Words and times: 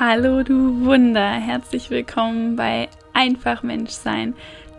Hallo 0.00 0.44
du 0.44 0.84
Wunder, 0.84 1.28
herzlich 1.28 1.90
willkommen 1.90 2.54
bei 2.54 2.88
Einfach 3.14 3.64
Menschsein, 3.64 4.34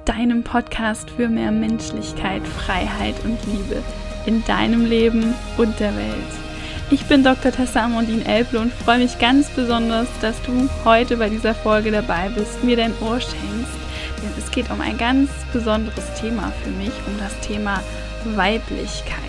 deinem 0.05 0.45
Podcast 0.45 1.09
für 1.09 1.27
mehr 1.27 1.51
Menschlichkeit, 1.51 2.41
Freiheit 2.47 3.15
und 3.25 3.37
Liebe 3.45 3.83
in 4.25 4.45
deinem 4.45 4.85
Leben 4.85 5.33
und 5.57 5.77
der 5.81 5.93
Welt. 5.97 6.31
Ich 6.89 7.03
bin 7.03 7.21
Dr. 7.25 7.51
Tessa 7.51 7.83
Amondine 7.83 8.23
Elble 8.23 8.61
und 8.61 8.71
freue 8.71 8.99
mich 8.99 9.19
ganz 9.19 9.49
besonders, 9.49 10.07
dass 10.21 10.41
du 10.43 10.69
heute 10.85 11.17
bei 11.17 11.27
dieser 11.27 11.53
Folge 11.53 11.91
dabei 11.91 12.29
bist, 12.29 12.63
mir 12.63 12.77
dein 12.77 12.93
Ohr 13.01 13.19
schenkst, 13.19 13.77
denn 14.23 14.31
es 14.37 14.49
geht 14.51 14.71
um 14.71 14.79
ein 14.79 14.97
ganz 14.97 15.29
besonderes 15.51 16.13
Thema 16.13 16.53
für 16.63 16.69
mich, 16.69 16.93
um 17.07 17.17
das 17.19 17.37
Thema 17.45 17.83
Weiblichkeit. 18.23 19.19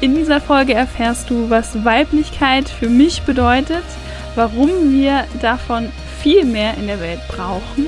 In 0.00 0.16
dieser 0.16 0.40
Folge 0.40 0.74
erfährst 0.74 1.30
du, 1.30 1.48
was 1.48 1.84
Weiblichkeit 1.84 2.68
für 2.68 2.88
mich 2.88 3.22
bedeutet, 3.22 3.84
warum 4.34 4.92
wir 4.92 5.24
davon 5.40 5.90
viel 6.22 6.44
mehr 6.44 6.74
in 6.76 6.86
der 6.86 7.00
Welt 7.00 7.20
brauchen 7.28 7.86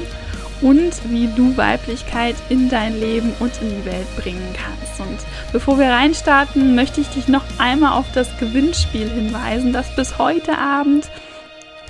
und 0.62 0.92
wie 1.10 1.28
du 1.34 1.56
Weiblichkeit 1.56 2.36
in 2.48 2.68
dein 2.68 2.98
Leben 2.98 3.32
und 3.40 3.52
in 3.60 3.70
die 3.70 3.84
Welt 3.84 4.06
bringen 4.16 4.54
kannst. 4.54 5.00
Und 5.00 5.18
bevor 5.52 5.78
wir 5.78 5.88
reinstarten, 5.88 6.74
möchte 6.74 7.00
ich 7.00 7.08
dich 7.08 7.28
noch 7.28 7.44
einmal 7.58 7.98
auf 7.98 8.06
das 8.14 8.28
Gewinnspiel 8.38 9.10
hinweisen, 9.10 9.72
das 9.72 9.94
bis 9.96 10.18
heute 10.18 10.56
Abend 10.56 11.10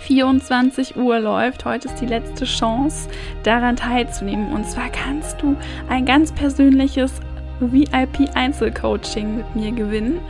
24 0.03 0.97
Uhr 0.97 1.21
läuft. 1.21 1.65
Heute 1.65 1.89
ist 1.89 2.01
die 2.01 2.07
letzte 2.07 2.45
Chance, 2.45 3.09
daran 3.45 3.77
teilzunehmen. 3.77 4.53
Und 4.53 4.67
zwar 4.67 4.89
kannst 4.89 5.41
du 5.43 5.57
ein 5.89 6.07
ganz 6.07 6.33
persönliches 6.33 7.13
VIP-Einzelcoaching 7.61 9.37
mit 9.37 9.55
mir 9.55 9.73
gewinnen 9.73 10.21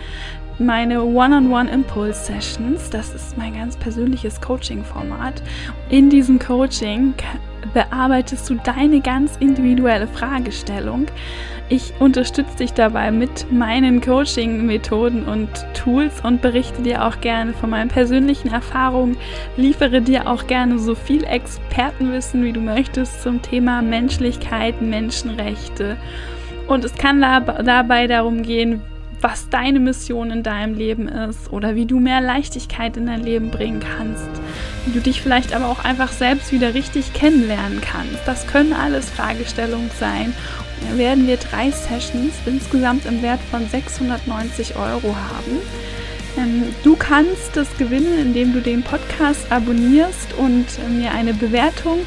meine 0.63 1.03
One-on-One-Impulse-Sessions. 1.05 2.91
Das 2.91 3.15
ist 3.15 3.37
mein 3.37 3.55
ganz 3.55 3.77
persönliches 3.77 4.41
Coaching-Format. 4.41 5.43
In 5.91 6.09
diesem 6.09 6.39
Coaching 6.39 7.15
bearbeitest 7.75 8.49
du 8.51 8.55
deine 8.57 9.01
ganz 9.01 9.37
individuelle 9.39 10.07
Fragestellung. 10.07 11.07
Ich 11.69 11.95
unterstütze 12.01 12.57
dich 12.57 12.73
dabei 12.75 13.11
mit 13.11 13.51
meinen 13.51 14.01
Coaching-Methoden 14.01 15.25
und 15.25 15.49
Tools 15.75 16.21
und 16.23 16.43
berichte 16.43 16.83
dir 16.83 17.07
auch 17.07 17.21
gerne 17.21 17.55
von 17.55 17.71
meinen 17.71 17.89
persönlichen 17.89 18.53
Erfahrungen, 18.53 19.17
liefere 19.57 20.03
dir 20.03 20.29
auch 20.29 20.47
gerne 20.47 20.79
so 20.79 20.95
viel 20.95 21.25
Expertenwissen, 21.25 22.45
wie 22.45 22.53
du 22.53 22.61
möchtest 22.61 23.23
zum 23.23 23.41
Thema 23.41 23.81
Menschlichkeit, 23.81 24.83
Menschenrechte. 24.83 25.97
Und 26.67 26.85
es 26.85 26.95
kann 26.95 27.21
dabei 27.21 28.07
darum 28.07 28.43
gehen, 28.43 28.83
was 29.23 29.49
deine 29.49 29.79
Mission 29.79 30.31
in 30.31 30.43
deinem 30.43 30.75
Leben 30.75 31.09
ist 31.09 31.53
oder 31.53 31.75
wie 31.77 31.87
du 31.87 32.01
mehr 32.01 32.21
Leichtigkeit 32.21 32.97
in 32.97 33.07
dein 33.07 33.23
Leben 33.23 33.51
bringen 33.51 33.81
kannst, 33.81 34.29
wie 34.85 34.93
du 34.93 35.01
dich 35.01 35.23
vielleicht 35.23 35.55
aber 35.55 35.69
auch 35.69 35.85
einfach 35.85 36.11
selbst 36.11 36.53
wieder 36.53 36.75
richtig 36.75 37.13
kennenlernen 37.15 37.81
kannst. 37.81 38.19
Das 38.27 38.47
können 38.47 38.73
alles 38.73 39.09
Fragestellungen 39.11 39.91
sein. 39.99 40.35
Dann 40.89 40.99
werden 40.99 41.27
wir 41.29 41.37
drei 41.37 41.71
Sessions 41.71 42.35
insgesamt 42.45 43.07
im 43.07 43.23
Wert 43.23 43.41
von 43.51 43.67
690 43.69 44.75
Euro 44.77 45.15
haben. 45.15 45.59
Ähm, 46.37 46.65
du 46.83 46.97
kannst 46.97 47.55
das 47.57 47.77
gewinnen, 47.77 48.19
indem 48.19 48.53
du 48.53 48.61
den 48.61 48.83
Podcast 48.83 49.51
abonnierst 49.53 50.35
und 50.37 50.67
mir 50.99 51.13
eine 51.13 51.35
Bewertung 51.35 52.01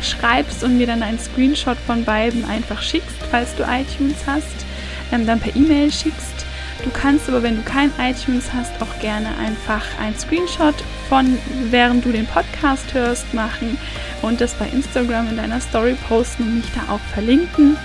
schreibst 0.00 0.62
und 0.62 0.78
mir 0.78 0.86
dann 0.86 1.02
einen 1.02 1.18
Screenshot 1.18 1.78
von 1.78 2.04
beiden 2.04 2.44
einfach 2.44 2.80
schickst, 2.80 3.16
falls 3.30 3.56
du 3.56 3.64
iTunes 3.64 4.18
hast 4.26 4.67
ähm, 5.12 5.26
dann 5.26 5.40
per 5.40 5.54
E-Mail 5.54 5.92
schickst. 5.92 6.46
Du 6.84 6.90
kannst 6.90 7.28
aber, 7.28 7.42
wenn 7.42 7.56
du 7.56 7.62
kein 7.62 7.90
iTunes 7.98 8.52
hast, 8.52 8.80
auch 8.80 9.00
gerne 9.00 9.36
einfach 9.38 9.84
ein 10.00 10.16
Screenshot 10.16 10.74
von, 11.08 11.38
während 11.70 12.04
du 12.04 12.12
den 12.12 12.26
Podcast 12.26 12.94
hörst, 12.94 13.34
machen 13.34 13.76
und 14.22 14.40
das 14.40 14.54
bei 14.54 14.68
Instagram 14.68 15.30
in 15.30 15.36
deiner 15.36 15.60
Story 15.60 15.96
posten 16.08 16.44
und 16.44 16.54
mich 16.56 16.70
da 16.74 16.92
auch 16.92 17.00
verlinken. 17.12 17.76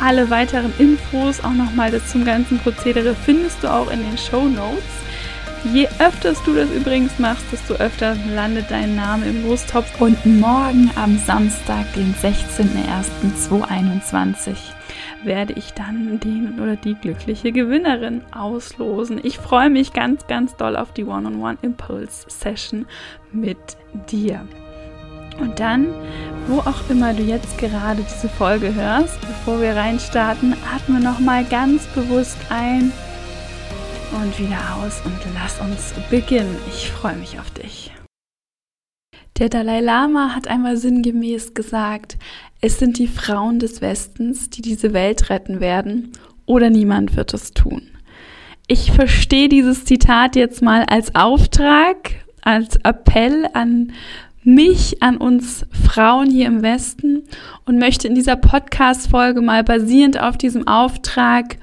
Alle 0.00 0.28
weiteren 0.28 0.72
Infos, 0.78 1.42
auch 1.42 1.52
nochmal 1.52 1.90
das 1.90 2.08
zum 2.08 2.24
ganzen 2.24 2.58
Prozedere, 2.58 3.14
findest 3.14 3.62
du 3.62 3.72
auch 3.72 3.90
in 3.90 4.02
den 4.02 4.18
Show 4.18 4.44
Notes. 4.44 4.82
Je 5.72 5.88
öfters 5.98 6.42
du 6.44 6.54
das 6.54 6.68
übrigens 6.70 7.18
machst, 7.18 7.44
desto 7.50 7.74
öfter 7.74 8.16
landet 8.34 8.70
dein 8.70 8.94
Name 8.94 9.26
im 9.26 9.48
Lostopf. 9.48 9.98
Und 9.98 10.26
morgen 10.26 10.90
am 10.94 11.18
Samstag, 11.18 11.86
den 11.94 12.14
16.01.2021, 12.22 14.73
werde 15.24 15.54
ich 15.54 15.72
dann 15.72 16.20
den 16.20 16.60
oder 16.60 16.76
die 16.76 16.94
glückliche 16.94 17.52
Gewinnerin 17.52 18.22
auslosen. 18.32 19.20
Ich 19.22 19.38
freue 19.38 19.70
mich 19.70 19.92
ganz, 19.92 20.26
ganz 20.26 20.56
doll 20.56 20.76
auf 20.76 20.92
die 20.92 21.04
One-on-One 21.04 21.58
Impulse 21.62 22.26
Session 22.28 22.86
mit 23.32 23.58
dir. 24.10 24.46
Und 25.40 25.58
dann, 25.58 25.86
wo 26.46 26.60
auch 26.60 26.88
immer 26.88 27.12
du 27.12 27.22
jetzt 27.22 27.58
gerade 27.58 28.02
diese 28.02 28.28
Folge 28.28 28.74
hörst, 28.74 29.20
bevor 29.20 29.60
wir 29.60 29.74
reinstarten, 29.74 30.54
atme 30.74 31.00
nochmal 31.00 31.44
ganz 31.44 31.86
bewusst 31.88 32.38
ein 32.50 32.92
und 34.12 34.38
wieder 34.38 34.76
aus 34.76 35.00
und 35.04 35.18
lass 35.34 35.60
uns 35.60 35.92
beginnen. 36.08 36.56
Ich 36.68 36.90
freue 36.90 37.16
mich 37.16 37.38
auf 37.40 37.50
dich. 37.50 37.93
Der 39.38 39.48
Dalai 39.48 39.80
Lama 39.80 40.32
hat 40.32 40.46
einmal 40.46 40.76
sinngemäß 40.76 41.54
gesagt, 41.54 42.18
es 42.60 42.78
sind 42.78 42.98
die 42.98 43.08
Frauen 43.08 43.58
des 43.58 43.80
Westens, 43.80 44.48
die 44.48 44.62
diese 44.62 44.92
Welt 44.92 45.28
retten 45.28 45.58
werden, 45.58 46.12
oder 46.46 46.70
niemand 46.70 47.16
wird 47.16 47.34
es 47.34 47.50
tun. 47.50 47.82
Ich 48.68 48.92
verstehe 48.92 49.48
dieses 49.48 49.84
Zitat 49.84 50.36
jetzt 50.36 50.62
mal 50.62 50.84
als 50.84 51.16
Auftrag, 51.16 52.12
als 52.42 52.76
Appell 52.84 53.48
an 53.54 53.92
mich, 54.44 55.02
an 55.02 55.16
uns 55.16 55.66
Frauen 55.72 56.30
hier 56.30 56.46
im 56.46 56.62
Westen 56.62 57.24
und 57.66 57.78
möchte 57.78 58.06
in 58.06 58.14
dieser 58.14 58.36
Podcast-Folge 58.36 59.40
mal 59.40 59.64
basierend 59.64 60.20
auf 60.20 60.38
diesem 60.38 60.68
Auftrag 60.68 61.56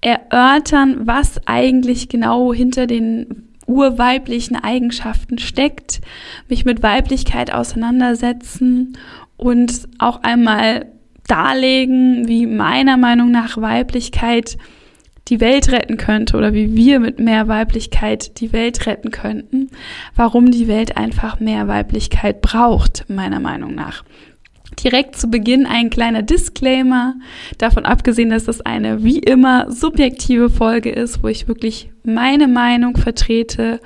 erörtern, 0.00 1.06
was 1.06 1.46
eigentlich 1.46 2.08
genau 2.08 2.54
hinter 2.54 2.86
den 2.86 3.45
urweiblichen 3.66 4.56
Eigenschaften 4.56 5.38
steckt, 5.38 6.00
mich 6.48 6.64
mit 6.64 6.82
Weiblichkeit 6.82 7.52
auseinandersetzen 7.52 8.96
und 9.36 9.88
auch 9.98 10.22
einmal 10.22 10.86
darlegen, 11.26 12.28
wie 12.28 12.46
meiner 12.46 12.96
Meinung 12.96 13.30
nach 13.30 13.56
Weiblichkeit 13.60 14.56
die 15.28 15.40
Welt 15.40 15.72
retten 15.72 15.96
könnte 15.96 16.36
oder 16.36 16.54
wie 16.54 16.76
wir 16.76 17.00
mit 17.00 17.18
mehr 17.18 17.48
Weiblichkeit 17.48 18.40
die 18.40 18.52
Welt 18.52 18.86
retten 18.86 19.10
könnten, 19.10 19.70
warum 20.14 20.50
die 20.52 20.68
Welt 20.68 20.96
einfach 20.96 21.40
mehr 21.40 21.66
Weiblichkeit 21.66 22.40
braucht, 22.42 23.06
meiner 23.08 23.40
Meinung 23.40 23.74
nach 23.74 24.04
direkt 24.82 25.16
zu 25.16 25.28
Beginn 25.28 25.66
ein 25.66 25.90
kleiner 25.90 26.22
Disclaimer, 26.22 27.14
davon 27.58 27.84
abgesehen, 27.84 28.30
dass 28.30 28.44
das 28.44 28.60
eine 28.60 29.04
wie 29.04 29.18
immer 29.18 29.70
subjektive 29.70 30.50
Folge 30.50 30.90
ist, 30.90 31.22
wo 31.22 31.28
ich 31.28 31.48
wirklich 31.48 31.90
meine 32.02 32.48
Meinung 32.48 32.96
vertrete 32.96 33.80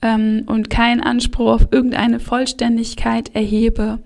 ähm, 0.00 0.44
und 0.46 0.70
keinen 0.70 1.00
Anspruch 1.00 1.52
auf 1.52 1.68
irgendeine 1.70 2.20
Vollständigkeit 2.20 3.34
erhebe. 3.34 4.00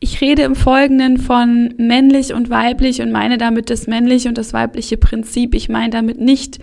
Ich 0.00 0.20
rede 0.20 0.42
im 0.42 0.56
Folgenden 0.56 1.18
von 1.18 1.74
männlich 1.76 2.34
und 2.34 2.50
weiblich 2.50 3.02
und 3.02 3.12
meine 3.12 3.38
damit 3.38 3.70
das 3.70 3.86
männliche 3.86 4.28
und 4.28 4.36
das 4.36 4.52
weibliche 4.52 4.96
Prinzip. 4.96 5.54
Ich 5.54 5.68
meine 5.68 5.90
damit 5.90 6.20
nicht 6.20 6.58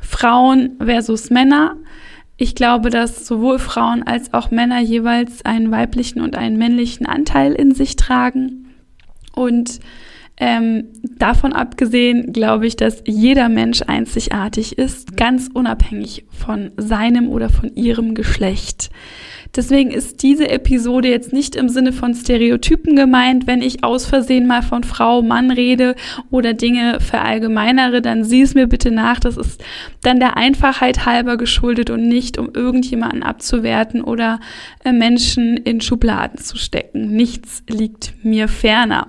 Frauen 0.00 0.76
versus 0.78 1.30
Männer, 1.30 1.76
ich 2.44 2.54
glaube, 2.54 2.90
dass 2.90 3.26
sowohl 3.26 3.58
Frauen 3.58 4.02
als 4.02 4.34
auch 4.34 4.50
Männer 4.50 4.78
jeweils 4.78 5.46
einen 5.46 5.70
weiblichen 5.70 6.20
und 6.20 6.36
einen 6.36 6.58
männlichen 6.58 7.06
Anteil 7.06 7.54
in 7.54 7.74
sich 7.74 7.96
tragen. 7.96 8.66
Und 9.34 9.80
ähm, 10.36 10.88
davon 11.16 11.54
abgesehen 11.54 12.34
glaube 12.34 12.66
ich, 12.66 12.76
dass 12.76 13.02
jeder 13.06 13.48
Mensch 13.48 13.80
einzigartig 13.86 14.76
ist, 14.76 15.16
ganz 15.16 15.48
unabhängig 15.54 16.26
von 16.28 16.72
seinem 16.76 17.30
oder 17.30 17.48
von 17.48 17.74
ihrem 17.74 18.14
Geschlecht. 18.14 18.90
Deswegen 19.56 19.90
ist 19.92 20.22
diese 20.22 20.48
Episode 20.48 21.08
jetzt 21.08 21.32
nicht 21.32 21.54
im 21.54 21.68
Sinne 21.68 21.92
von 21.92 22.14
Stereotypen 22.14 22.96
gemeint. 22.96 23.46
Wenn 23.46 23.62
ich 23.62 23.84
aus 23.84 24.04
Versehen 24.04 24.46
mal 24.46 24.62
von 24.62 24.82
Frau, 24.82 25.22
Mann 25.22 25.50
rede 25.50 25.94
oder 26.30 26.54
Dinge 26.54 26.98
verallgemeinere, 27.00 28.02
dann 28.02 28.24
sieh 28.24 28.42
es 28.42 28.54
mir 28.54 28.66
bitte 28.66 28.90
nach. 28.90 29.20
Das 29.20 29.36
ist 29.36 29.62
dann 30.02 30.18
der 30.18 30.36
Einfachheit 30.36 31.06
halber 31.06 31.36
geschuldet 31.36 31.90
und 31.90 32.08
nicht, 32.08 32.36
um 32.38 32.50
irgendjemanden 32.52 33.22
abzuwerten 33.22 34.02
oder 34.02 34.40
äh, 34.84 34.92
Menschen 34.92 35.56
in 35.56 35.80
Schubladen 35.80 36.38
zu 36.38 36.56
stecken. 36.56 37.14
Nichts 37.14 37.62
liegt 37.68 38.14
mir 38.24 38.48
ferner. 38.48 39.08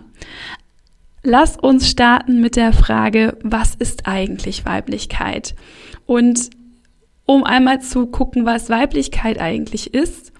Lass 1.23 1.57
uns 1.57 1.89
starten 1.89 2.39
mit 2.39 2.55
der 2.55 2.71
Frage, 2.71 3.39
was 3.41 3.73
ist 3.73 4.05
eigentlich 4.05 4.63
Weiblichkeit? 4.63 5.55
Und 6.05 6.51
um 7.25 7.43
einmal 7.43 7.81
zu 7.81 8.05
gucken, 8.05 8.45
was 8.45 8.69
Weiblichkeit 8.69 9.41
eigentlich 9.41 9.95
ist, 9.95 10.31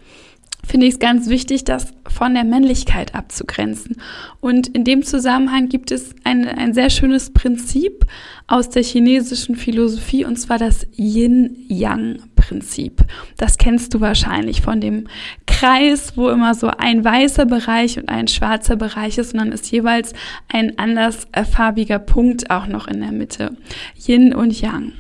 finde 0.65 0.87
ich 0.87 0.93
es 0.93 0.99
ganz 0.99 1.29
wichtig, 1.29 1.63
das 1.63 1.93
von 2.07 2.33
der 2.33 2.43
Männlichkeit 2.43 3.15
abzugrenzen. 3.15 3.97
Und 4.39 4.67
in 4.67 4.83
dem 4.83 5.03
Zusammenhang 5.03 5.69
gibt 5.69 5.91
es 5.91 6.15
ein, 6.23 6.47
ein 6.47 6.73
sehr 6.73 6.89
schönes 6.89 7.31
Prinzip 7.31 8.05
aus 8.47 8.69
der 8.69 8.83
chinesischen 8.83 9.55
Philosophie, 9.55 10.25
und 10.25 10.37
zwar 10.37 10.57
das 10.57 10.87
Yin-Yang-Prinzip. 10.97 13.03
Das 13.37 13.57
kennst 13.57 13.93
du 13.93 14.01
wahrscheinlich 14.01 14.61
von 14.61 14.81
dem 14.81 15.07
Kreis, 15.47 16.13
wo 16.15 16.29
immer 16.29 16.53
so 16.53 16.67
ein 16.67 17.03
weißer 17.03 17.45
Bereich 17.45 17.97
und 17.97 18.09
ein 18.09 18.27
schwarzer 18.27 18.75
Bereich 18.75 19.17
ist 19.17 19.33
und 19.33 19.39
dann 19.39 19.51
ist 19.51 19.71
jeweils 19.71 20.13
ein 20.47 20.77
anders 20.77 21.27
farbiger 21.51 21.99
Punkt 21.99 22.51
auch 22.51 22.67
noch 22.67 22.87
in 22.87 23.01
der 23.01 23.11
Mitte. 23.11 23.57
Yin 24.05 24.35
und 24.35 24.59
Yang. 24.59 24.93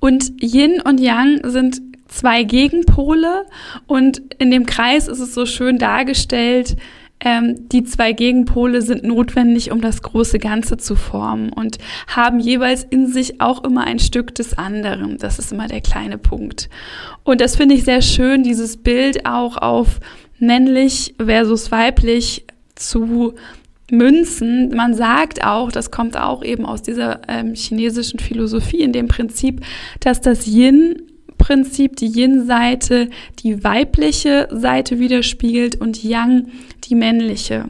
Und 0.00 0.42
Yin 0.42 0.80
und 0.80 1.00
Yang 1.00 1.50
sind 1.50 1.91
zwei 2.12 2.44
Gegenpole 2.44 3.46
und 3.86 4.22
in 4.38 4.50
dem 4.50 4.66
Kreis 4.66 5.08
ist 5.08 5.20
es 5.20 5.34
so 5.34 5.46
schön 5.46 5.78
dargestellt, 5.78 6.76
ähm, 7.24 7.68
die 7.68 7.84
zwei 7.84 8.12
Gegenpole 8.12 8.82
sind 8.82 9.04
notwendig, 9.04 9.70
um 9.70 9.80
das 9.80 10.02
große 10.02 10.38
Ganze 10.38 10.76
zu 10.76 10.96
formen 10.96 11.52
und 11.52 11.78
haben 12.08 12.40
jeweils 12.40 12.84
in 12.84 13.06
sich 13.06 13.40
auch 13.40 13.62
immer 13.64 13.84
ein 13.84 14.00
Stück 14.00 14.34
des 14.34 14.58
anderen. 14.58 15.18
Das 15.18 15.38
ist 15.38 15.52
immer 15.52 15.68
der 15.68 15.80
kleine 15.80 16.18
Punkt. 16.18 16.68
Und 17.22 17.40
das 17.40 17.56
finde 17.56 17.76
ich 17.76 17.84
sehr 17.84 18.02
schön, 18.02 18.42
dieses 18.42 18.76
Bild 18.76 19.24
auch 19.24 19.56
auf 19.56 20.00
männlich 20.40 21.14
versus 21.24 21.70
weiblich 21.70 22.44
zu 22.74 23.34
münzen. 23.90 24.74
Man 24.74 24.94
sagt 24.94 25.44
auch, 25.44 25.70
das 25.70 25.92
kommt 25.92 26.16
auch 26.16 26.42
eben 26.42 26.66
aus 26.66 26.82
dieser 26.82 27.20
ähm, 27.28 27.54
chinesischen 27.54 28.18
Philosophie, 28.18 28.80
in 28.80 28.92
dem 28.92 29.06
Prinzip, 29.06 29.60
dass 30.00 30.20
das 30.20 30.48
Yin 30.48 31.11
Prinzip 31.42 31.96
die 31.96 32.06
Yin-Seite 32.06 33.10
die 33.40 33.64
weibliche 33.64 34.46
Seite 34.52 35.00
widerspiegelt 35.00 35.80
und 35.80 36.04
Yang 36.04 36.52
die 36.84 36.94
männliche. 36.94 37.68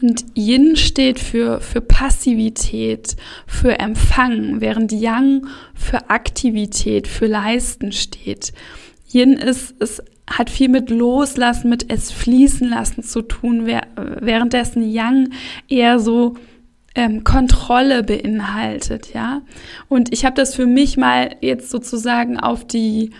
Und 0.00 0.24
Yin 0.34 0.76
steht 0.76 1.18
für, 1.18 1.60
für 1.60 1.82
Passivität, 1.82 3.16
für 3.46 3.78
Empfangen, 3.78 4.62
während 4.62 4.92
Yang 4.92 5.46
für 5.74 6.08
Aktivität, 6.08 7.06
für 7.06 7.26
Leisten 7.26 7.92
steht. 7.92 8.54
Yin 9.12 9.34
ist, 9.34 9.74
es 9.78 10.02
hat 10.26 10.48
viel 10.48 10.70
mit 10.70 10.88
Loslassen, 10.88 11.68
mit 11.68 11.92
es 11.92 12.10
fließen 12.10 12.66
lassen 12.66 13.02
zu 13.02 13.20
tun, 13.20 13.66
währenddessen 13.66 14.90
Yang 14.90 15.32
eher 15.68 15.98
so 15.98 16.34
ähm, 17.00 17.24
Kontrolle 17.24 18.02
beinhaltet, 18.02 19.14
ja. 19.14 19.40
Und 19.88 20.12
ich 20.12 20.26
habe 20.26 20.36
das 20.36 20.54
für 20.54 20.66
mich 20.66 20.98
mal 20.98 21.36
jetzt 21.40 21.70
sozusagen 21.70 22.38
auf 22.38 22.66
die 22.66 23.10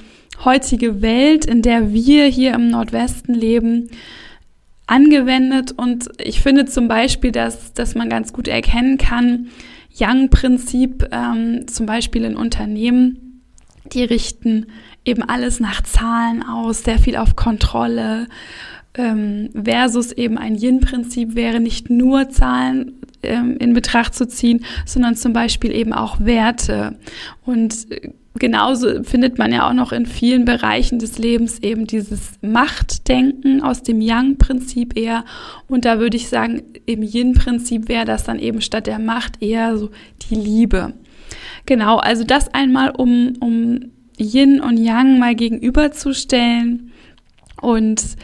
heutige 0.44 1.00
Welt, 1.00 1.46
in 1.46 1.62
der 1.62 1.94
wir 1.94 2.26
hier 2.26 2.52
im 2.52 2.68
Nordwesten 2.68 3.34
leben, 3.34 3.88
angewendet. 4.86 5.72
Und 5.72 6.10
ich 6.18 6.42
finde 6.42 6.66
zum 6.66 6.88
Beispiel, 6.88 7.32
dass, 7.32 7.72
dass 7.72 7.94
man 7.94 8.10
ganz 8.10 8.34
gut 8.34 8.48
erkennen 8.48 8.98
kann, 8.98 9.48
Young-Prinzip 9.98 11.08
ähm, 11.10 11.66
zum 11.66 11.86
Beispiel 11.86 12.24
in 12.24 12.36
Unternehmen, 12.36 13.42
die 13.92 14.04
richten 14.04 14.66
eben 15.06 15.22
alles 15.22 15.58
nach 15.58 15.82
Zahlen 15.82 16.42
aus, 16.42 16.84
sehr 16.84 16.98
viel 16.98 17.16
auf 17.16 17.34
Kontrolle 17.34 18.28
ähm, 18.94 19.50
versus 19.54 20.12
eben 20.12 20.38
ein 20.38 20.56
Yin-Prinzip 20.56 21.34
wäre 21.34 21.60
nicht 21.60 21.90
nur 21.90 22.28
Zahlen 22.30 23.00
ähm, 23.22 23.56
in 23.58 23.75
Betracht 23.75 24.14
zu 24.14 24.26
ziehen, 24.26 24.64
sondern 24.87 25.17
zum 25.17 25.32
Beispiel 25.32 25.72
eben 25.72 25.93
auch 25.93 26.20
Werte. 26.20 26.96
Und 27.44 27.90
äh, 27.90 28.11
genauso 28.38 29.02
findet 29.02 29.38
man 29.38 29.52
ja 29.52 29.69
auch 29.69 29.72
noch 29.72 29.93
in 29.93 30.06
vielen 30.06 30.44
Bereichen 30.44 30.99
des 30.99 31.19
Lebens 31.19 31.58
eben 31.61 31.87
dieses 31.87 32.32
Machtdenken 32.43 33.62
aus 33.62 33.82
dem 33.82 34.00
Yang-Prinzip 34.00 34.96
eher. 34.96 35.25
Und 35.69 35.84
da 35.84 35.99
würde 35.99 36.17
ich 36.17 36.28
sagen, 36.28 36.62
im 36.87 37.02
Yin-Prinzip 37.02 37.88
wäre 37.88 38.05
das 38.05 38.25
dann 38.25 38.38
eben 38.38 38.61
statt 38.61 38.87
der 38.87 38.99
Macht 38.99 39.43
eher 39.43 39.76
so 39.76 39.90
die 40.28 40.34
Liebe. 40.34 40.94
Genau, 41.66 41.99
also 41.99 42.25
das 42.25 42.52
einmal, 42.55 42.90
um, 42.90 43.34
um 43.40 43.81
Yin 44.19 44.61
und 44.61 44.76
Yang 44.76 45.19
mal 45.19 45.34
gegenüberzustellen 45.34 46.93
und 47.61 48.16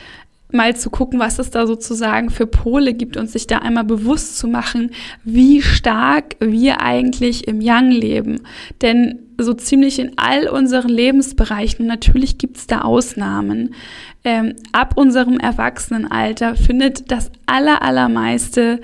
mal 0.53 0.77
zu 0.77 0.91
gucken, 0.91 1.19
was 1.19 1.39
es 1.39 1.51
da 1.51 1.67
sozusagen 1.67 2.31
für 2.31 2.47
Pole 2.47 2.95
gibt 2.95 3.17
und 3.17 3.31
sich 3.31 3.47
da 3.47 3.59
einmal 3.59 3.85
bewusst 3.85 4.39
zu 4.39 4.49
machen, 4.49 4.93
wie 5.25 5.63
stark 5.63 6.37
wir 6.41 6.81
eigentlich 6.81 7.49
im 7.49 7.61
Yang 7.61 7.91
leben. 7.91 8.41
Denn 8.83 9.21
so 9.39 9.53
ziemlich 9.53 9.99
in 9.99 10.13
all 10.17 10.49
unseren 10.49 10.89
Lebensbereichen, 10.89 11.87
natürlich 11.87 12.39
gibt 12.39 12.57
es 12.57 12.67
da 12.67 12.83
Ausnahmen, 12.83 13.75
ähm, 14.25 14.55
ab 14.73 14.97
unserem 14.97 15.39
Erwachsenenalter 15.39 16.57
findet 16.57 17.11
das 17.11 17.31
aller, 17.47 17.83
allermeiste 17.83 18.81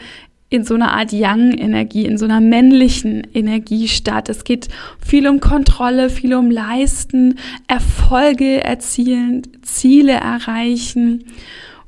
in 0.52 0.64
so 0.64 0.74
einer 0.74 0.92
Art 0.92 1.12
Yang-Energie, 1.12 2.04
in 2.04 2.18
so 2.18 2.26
einer 2.26 2.42
männlichen 2.42 3.26
Energie 3.32 3.88
statt. 3.88 4.28
Es 4.28 4.44
geht 4.44 4.68
viel 5.02 5.26
um 5.26 5.40
Kontrolle, 5.40 6.10
viel 6.10 6.34
um 6.34 6.50
Leisten, 6.50 7.38
Erfolge 7.68 8.62
erzielen, 8.62 9.42
Ziele 9.62 10.12
erreichen 10.12 11.24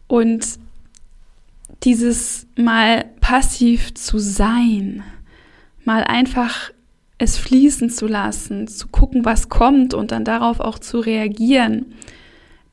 und 0.06 0.46
dieses 1.82 2.46
mal 2.56 3.05
passiv 3.20 3.93
zu 3.93 4.19
sein, 4.19 5.02
mal 5.84 6.02
einfach 6.02 6.70
es 7.19 7.37
fließen 7.37 7.90
zu 7.90 8.06
lassen, 8.06 8.67
zu 8.67 8.88
gucken, 8.88 9.26
was 9.26 9.50
kommt 9.50 9.93
und 9.93 10.10
dann 10.10 10.25
darauf 10.25 10.60
auch 10.60 10.78
zu 10.78 11.00
reagieren. 11.00 11.93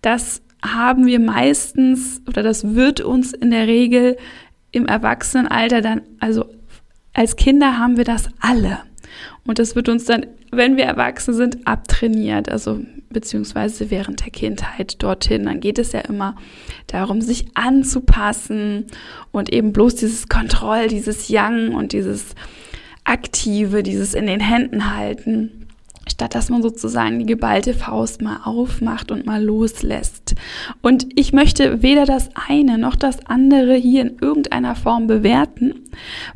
Das 0.02 0.42
haben 0.64 1.06
wir 1.06 1.20
meistens 1.20 2.22
oder 2.28 2.44
das 2.44 2.76
wird 2.76 3.02
uns 3.02 3.34
in 3.34 3.52
der 3.52 3.68
Regel 3.68 4.16
im 4.72 4.86
Erwachsenenalter 4.86 5.82
dann, 5.82 6.02
also 6.20 6.46
als 7.14 7.36
Kinder 7.36 7.78
haben 7.78 7.98
wir 7.98 8.06
das 8.06 8.30
alle. 8.40 8.80
Und 9.46 9.60
das 9.60 9.76
wird 9.76 9.90
uns 9.90 10.06
dann, 10.06 10.26
wenn 10.52 10.78
wir 10.78 10.86
erwachsen 10.86 11.34
sind, 11.34 11.68
abtrainiert, 11.68 12.50
also 12.50 12.80
beziehungsweise 13.10 13.92
während 13.92 14.22
der 14.22 14.32
Kindheit 14.32 15.02
dorthin. 15.04 15.46
Dann 15.46 15.60
geht 15.60 15.80
es 15.80 15.92
ja 15.92 16.02
immer 16.02 16.36
darum, 16.88 17.22
sich 17.22 17.48
anzupassen 17.56 18.86
und 19.32 19.52
eben 19.52 19.74
bloß 19.74 19.96
dieses 19.96 20.30
Kontroll, 20.30 20.88
dieses 20.88 21.28
Yang 21.28 21.74
und 21.74 21.92
dieses 21.92 22.36
Aktive, 23.04 23.84
dieses 23.84 24.14
in 24.14 24.28
den 24.28 24.40
Händen 24.40 24.96
halten 24.96 25.61
statt 26.12 26.36
dass 26.36 26.50
man 26.50 26.62
sozusagen 26.62 27.20
die 27.20 27.26
geballte 27.26 27.74
Faust 27.74 28.22
mal 28.22 28.42
aufmacht 28.44 29.12
und 29.12 29.26
mal 29.26 29.44
loslässt. 29.44 30.36
Und 30.82 31.08
ich 31.16 31.34
möchte 31.34 31.82
weder 31.82 32.06
das 32.06 32.30
eine 32.48 32.78
noch 32.78 32.96
das 32.96 33.26
andere 33.26 33.76
hier 33.76 34.04
in 34.04 34.18
irgendeiner 34.20 34.76
Form 34.76 35.08
bewerten, 35.08 35.74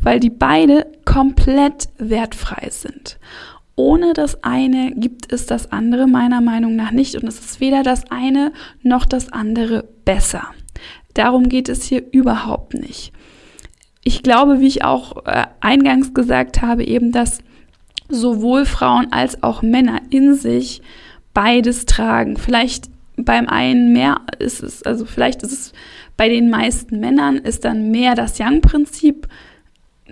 weil 0.01 0.19
die 0.19 0.30
beide 0.30 0.88
komplett 1.06 1.89
wertfrei 1.98 2.69
sind. 2.69 3.19
Ohne 3.75 4.13
das 4.13 4.44
eine 4.44 4.92
gibt 4.95 5.31
es 5.31 5.45
das 5.45 5.72
andere 5.72 6.07
meiner 6.07 6.39
Meinung 6.39 6.75
nach 6.75 6.92
nicht 6.92 7.16
und 7.16 7.27
es 7.27 7.39
ist 7.39 7.60
weder 7.60 7.83
das 7.83 8.10
eine 8.10 8.54
noch 8.81 9.06
das 9.06 9.31
andere 9.33 9.83
besser. 10.06 10.48
Darum 11.13 11.50
geht 11.50 11.70
es 11.70 11.84
hier 11.84 12.03
überhaupt 12.12 12.74
nicht. 12.74 13.12
Ich 14.03 14.24
glaube, 14.24 14.60
wie 14.60 14.67
ich 14.67 14.84
auch 14.84 15.25
äh, 15.25 15.46
eingangs 15.62 16.13
gesagt 16.13 16.62
habe, 16.62 16.86
eben, 16.86 17.12
dass 17.12 17.39
sowohl 18.10 18.66
Frauen 18.66 19.12
als 19.12 19.42
auch 19.44 19.62
Männer 19.62 20.02
in 20.10 20.36
sich 20.36 20.82
beides 21.34 21.86
tragen. 21.86 22.38
Vielleicht 22.38 22.90
beim 23.18 23.48
einen 23.48 23.94
mehr 23.94 24.22
ist 24.40 24.62
es, 24.62 24.84
also 24.84 25.06
vielleicht 25.06 25.44
ist 25.44 25.52
es 25.52 25.74
bei 26.18 26.30
den 26.30 26.50
meisten 26.50 27.00
Männern 27.00 27.38
ist 27.38 27.66
dann 27.66 27.92
mehr 27.92 28.16
das 28.16 28.38
Yang-Prinzip, 28.38 29.28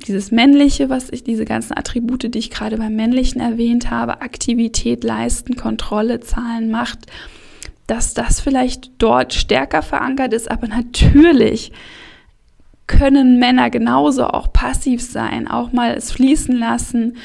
dieses 0.08 0.32
männliche, 0.32 0.90
was 0.90 1.10
ich, 1.12 1.24
diese 1.24 1.46
ganzen 1.46 1.78
Attribute, 1.78 2.34
die 2.34 2.40
ich 2.40 2.50
gerade 2.50 2.78
beim 2.78 2.96
männlichen 2.96 3.40
erwähnt 3.40 3.92
habe, 3.92 4.22
Aktivität, 4.22 5.04
Leisten, 5.04 5.56
Kontrolle, 5.56 6.20
Zahlen, 6.20 6.72
Macht, 6.72 7.06
dass 7.88 8.14
das 8.14 8.40
vielleicht 8.40 8.92
dort 8.98 9.34
stärker 9.34 9.82
verankert 9.82 10.34
ist, 10.34 10.50
aber 10.50 10.68
natürlich 10.68 11.72
können 12.88 13.40
Männer 13.40 13.70
genauso 13.70 14.28
auch 14.28 14.52
passiv 14.52 15.02
sein, 15.02 15.48
auch 15.48 15.72
mal 15.72 15.94
es 15.96 16.12
fließen 16.12 16.56
lassen, 16.56 17.18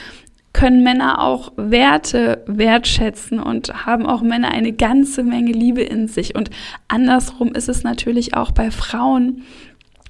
können 0.58 0.82
Männer 0.82 1.22
auch 1.22 1.52
Werte 1.54 2.42
wertschätzen 2.48 3.38
und 3.38 3.86
haben 3.86 4.06
auch 4.06 4.22
Männer 4.22 4.50
eine 4.50 4.72
ganze 4.72 5.22
Menge 5.22 5.52
Liebe 5.52 5.82
in 5.82 6.08
sich. 6.08 6.34
Und 6.34 6.50
andersrum 6.88 7.52
ist 7.54 7.68
es 7.68 7.84
natürlich 7.84 8.34
auch 8.34 8.50
bei 8.50 8.72
Frauen, 8.72 9.44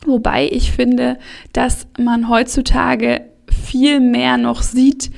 wobei 0.07 0.49
ich 0.51 0.73
finde, 0.73 1.19
dass 1.53 1.87
man 1.99 2.31
heutzutage 2.31 3.27
viel 3.67 4.01
mehr 4.01 4.39
noch 4.39 4.63
sieht, 4.63 5.11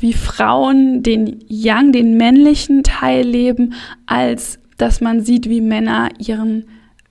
wie 0.00 0.12
Frauen 0.12 1.02
den 1.02 1.42
Yang, 1.48 1.92
den 1.92 2.18
männlichen 2.18 2.82
Teil 2.82 3.26
leben, 3.26 3.72
als 4.04 4.58
dass 4.76 5.00
man 5.00 5.22
sieht, 5.22 5.48
wie 5.48 5.62
Männer 5.62 6.10
ihren 6.18 6.66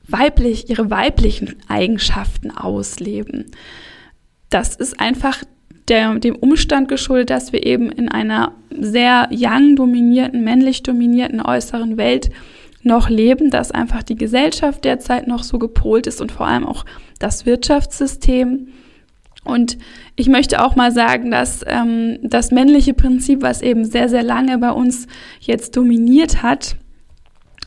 weiblich, 0.08 0.70
ihre 0.70 0.92
weiblichen 0.92 1.56
Eigenschaften 1.68 2.52
ausleben. 2.52 3.46
Das 4.52 4.76
ist 4.76 5.00
einfach 5.00 5.44
der, 5.88 6.16
dem 6.16 6.36
Umstand 6.36 6.88
geschuldet, 6.88 7.30
dass 7.30 7.54
wir 7.54 7.66
eben 7.66 7.92
in 7.92 8.10
einer 8.10 8.54
sehr 8.70 9.30
young 9.32 9.76
dominierten, 9.76 10.44
männlich 10.44 10.84
dominierten 10.84 11.42
äußeren 11.42 11.98
Welt 11.98 12.30
noch 12.84 13.10
leben, 13.10 13.50
dass 13.50 13.72
einfach 13.72 14.04
die 14.04 14.16
Gesellschaft 14.16 14.84
derzeit 14.84 15.28
noch 15.28 15.44
so 15.44 15.58
gepolt 15.58 16.08
ist 16.08 16.22
und 16.22 16.32
vor 16.32 16.48
allem 16.48 16.66
auch 16.66 16.86
das 17.20 17.46
Wirtschaftssystem. 17.46 18.68
Und 19.46 19.78
ich 20.16 20.28
möchte 20.28 20.64
auch 20.64 20.76
mal 20.76 20.92
sagen, 20.92 21.32
dass 21.32 21.64
ähm, 21.66 22.20
das 22.22 22.52
männliche 22.52 22.94
Prinzip, 22.94 23.42
was 23.42 23.62
eben 23.62 23.86
sehr, 23.86 24.10
sehr 24.10 24.24
lange 24.24 24.58
bei 24.58 24.72
uns 24.72 25.08
jetzt 25.40 25.76
dominiert 25.76 26.44
hat, 26.44 26.78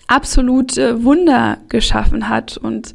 absolut 0.06 0.78
äh, 0.78 1.02
Wunder 1.04 1.58
geschaffen 1.68 2.28
hat 2.28 2.56
und 2.56 2.94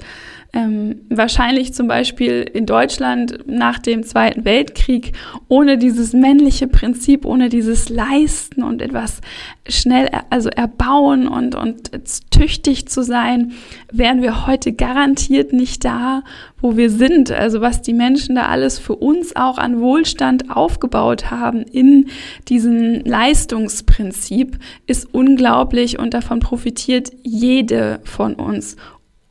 ähm, 0.53 1.01
wahrscheinlich 1.10 1.74
zum 1.74 1.88
Beispiel 1.88 2.41
in 2.41 2.65
Deutschland 2.65 3.48
nach 3.48 3.79
dem 3.79 4.03
Zweiten 4.03 4.43
Weltkrieg 4.43 5.13
ohne 5.48 5.77
dieses 5.77 6.12
männliche 6.12 6.67
Prinzip, 6.67 7.25
ohne 7.25 7.48
dieses 7.48 7.88
Leisten 7.88 8.62
und 8.62 8.81
etwas 8.81 9.22
schnell, 9.70 10.10
also 10.29 10.50
erbauen 10.50 11.29
und, 11.29 11.55
und 11.55 11.91
tüchtig 12.31 12.89
zu 12.89 13.01
sein, 13.01 13.53
wären 13.93 14.22
wir 14.22 14.46
heute 14.46 14.74
garantiert 14.74 15.53
nicht 15.53 15.86
da, 15.86 16.24
wo 16.60 16.75
wir 16.75 16.89
sind. 16.89 17.31
Also 17.31 17.62
was 17.62 17.81
die 17.81 17.93
Menschen 17.93 18.36
da 18.36 18.48
alles 18.48 18.77
für 18.77 18.96
uns 18.96 19.36
auch 19.38 19.58
an 19.58 19.79
Wohlstand 19.79 20.51
aufgebaut 20.51 21.31
haben 21.31 21.62
in 21.62 22.08
diesem 22.50 23.05
Leistungsprinzip 23.05 24.60
ist 24.86 25.13
unglaublich 25.13 25.98
und 25.98 26.13
davon 26.13 26.41
profitiert 26.41 27.12
jede 27.24 28.01
von 28.03 28.34
uns 28.34 28.75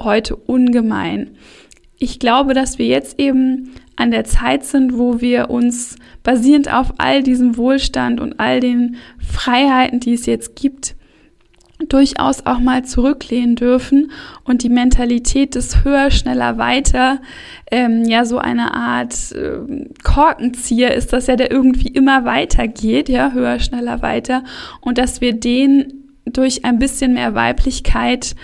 heute 0.00 0.36
ungemein. 0.36 1.30
Ich 1.98 2.18
glaube, 2.18 2.54
dass 2.54 2.78
wir 2.78 2.86
jetzt 2.86 3.20
eben 3.20 3.70
an 3.96 4.10
der 4.10 4.24
Zeit 4.24 4.64
sind, 4.64 4.96
wo 4.96 5.20
wir 5.20 5.50
uns 5.50 5.96
basierend 6.22 6.72
auf 6.72 6.94
all 6.98 7.22
diesem 7.22 7.56
Wohlstand 7.56 8.20
und 8.20 8.40
all 8.40 8.60
den 8.60 8.96
Freiheiten, 9.18 10.00
die 10.00 10.14
es 10.14 10.24
jetzt 10.24 10.56
gibt, 10.56 10.96
durchaus 11.88 12.46
auch 12.46 12.58
mal 12.58 12.84
zurücklehnen 12.84 13.56
dürfen 13.56 14.10
und 14.44 14.62
die 14.62 14.68
Mentalität 14.68 15.54
des 15.54 15.84
höher, 15.84 16.10
schneller, 16.10 16.58
weiter, 16.58 17.20
ähm, 17.70 18.04
ja 18.04 18.24
so 18.24 18.38
eine 18.38 18.74
Art 18.74 19.32
äh, 19.32 19.58
Korkenzieher 20.02 20.94
ist 20.94 21.12
das 21.12 21.26
ja, 21.26 21.36
der 21.36 21.50
irgendwie 21.50 21.88
immer 21.88 22.24
weiter 22.24 22.68
geht, 22.68 23.08
ja, 23.08 23.32
höher, 23.32 23.58
schneller, 23.60 24.02
weiter 24.02 24.44
und 24.80 24.98
dass 24.98 25.20
wir 25.20 25.32
den 25.32 25.94
durch 26.26 26.64
ein 26.64 26.78
bisschen 26.78 27.14
mehr 27.14 27.34
Weiblichkeit 27.34 28.34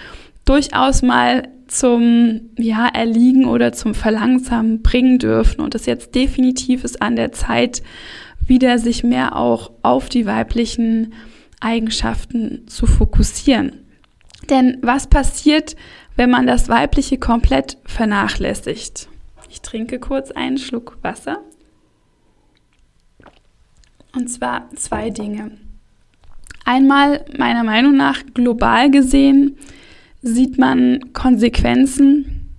durchaus 0.46 1.02
mal 1.02 1.48
zum 1.68 2.50
ja, 2.56 2.86
Erliegen 2.86 3.44
oder 3.44 3.72
zum 3.72 3.94
Verlangsamen 3.94 4.82
bringen 4.82 5.18
dürfen 5.18 5.60
und 5.60 5.74
es 5.74 5.86
jetzt 5.86 6.14
definitiv 6.14 6.84
ist 6.84 7.02
an 7.02 7.16
der 7.16 7.32
Zeit, 7.32 7.82
wieder 8.46 8.78
sich 8.78 9.02
mehr 9.02 9.36
auch 9.36 9.72
auf 9.82 10.08
die 10.08 10.24
weiblichen 10.24 11.12
Eigenschaften 11.60 12.66
zu 12.68 12.86
fokussieren. 12.86 13.72
Denn 14.48 14.78
was 14.82 15.08
passiert, 15.08 15.74
wenn 16.14 16.30
man 16.30 16.46
das 16.46 16.68
Weibliche 16.68 17.18
komplett 17.18 17.78
vernachlässigt? 17.84 19.08
Ich 19.50 19.60
trinke 19.62 19.98
kurz 19.98 20.30
einen 20.30 20.58
Schluck 20.58 20.98
Wasser. 21.02 21.40
Und 24.14 24.28
zwar 24.28 24.70
zwei 24.76 25.10
Dinge. 25.10 25.52
Einmal 26.64 27.24
meiner 27.36 27.64
Meinung 27.64 27.96
nach 27.96 28.22
global 28.34 28.90
gesehen 28.90 29.56
sieht 30.26 30.58
man 30.58 31.12
Konsequenzen. 31.12 32.50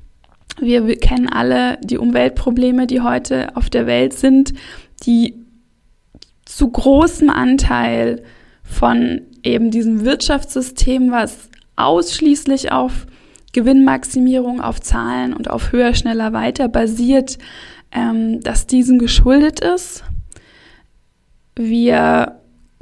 Wir, 0.60 0.98
kennen 0.98 1.28
alle 1.28 1.78
die 1.84 1.98
Umweltprobleme, 1.98 2.88
die 2.88 3.02
heute 3.02 3.56
auf 3.56 3.70
der 3.70 3.86
Welt 3.86 4.14
sind, 4.14 4.54
die 5.04 5.46
zu 6.46 6.70
großem 6.70 7.30
Anteil 7.30 8.24
von 8.64 9.22
eben 9.44 9.70
diesem 9.70 10.06
Wirtschaftssystem, 10.06 11.12
was 11.12 11.50
ausschließlich 11.76 12.72
auf 12.72 13.06
Gewinnmaximierung, 13.52 14.62
auf 14.62 14.80
Zahlen 14.80 15.34
und 15.34 15.50
auf 15.50 15.74
höher, 15.74 15.94
schneller, 15.94 16.32
weiter 16.32 16.70
basiert, 16.70 17.38
ähm, 17.92 18.42
dass 18.42 18.66
diesen 18.66 18.98
geschuldet 18.98 19.60
ist. 19.60 20.04
Wir 21.56 22.40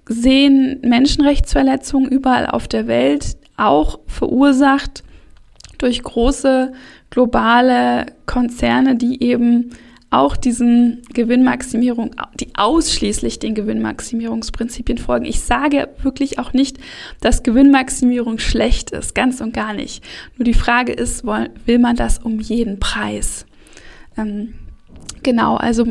sehen 0.08 0.80
Menschenrechtsverletzungen 0.84 2.10
überall 2.10 2.46
auf 2.46 2.68
der 2.68 2.88
Welt, 2.88 3.38
auch 3.58 4.00
verursacht 4.08 5.04
durch 5.78 6.02
große 6.02 6.74
globale 7.10 8.08
Konzerne, 8.26 8.96
die 8.96 9.24
eben 9.24 9.72
auch 10.10 10.38
diesen 10.38 11.02
Gewinnmaximierung, 11.14 12.12
die 12.40 12.56
ausschließlich 12.56 13.40
den 13.40 13.54
Gewinnmaximierungsprinzipien 13.54 14.98
folgen. 14.98 15.26
Ich 15.26 15.42
sage 15.42 15.90
wirklich 16.02 16.40
auch 16.40 16.54
nicht, 16.54 16.78
dass 17.20 17.44
Gewinnmaximierung 17.44 18.40
schlecht 18.40 18.92
ist, 18.92 19.14
ganz 19.14 19.42
und 19.42 19.54
gar 19.54 19.74
nicht. 19.74 20.04
Nur 20.38 20.46
die 20.46 20.54
Frage 20.54 20.94
ist, 20.94 21.26
will 21.26 21.80
man 21.80 21.96
das 21.98 22.20
um 22.20 22.40
jeden 22.40 22.80
Preis? 22.80 23.46
Ähm, 24.18 24.54
genau, 25.24 25.58
also 25.58 25.86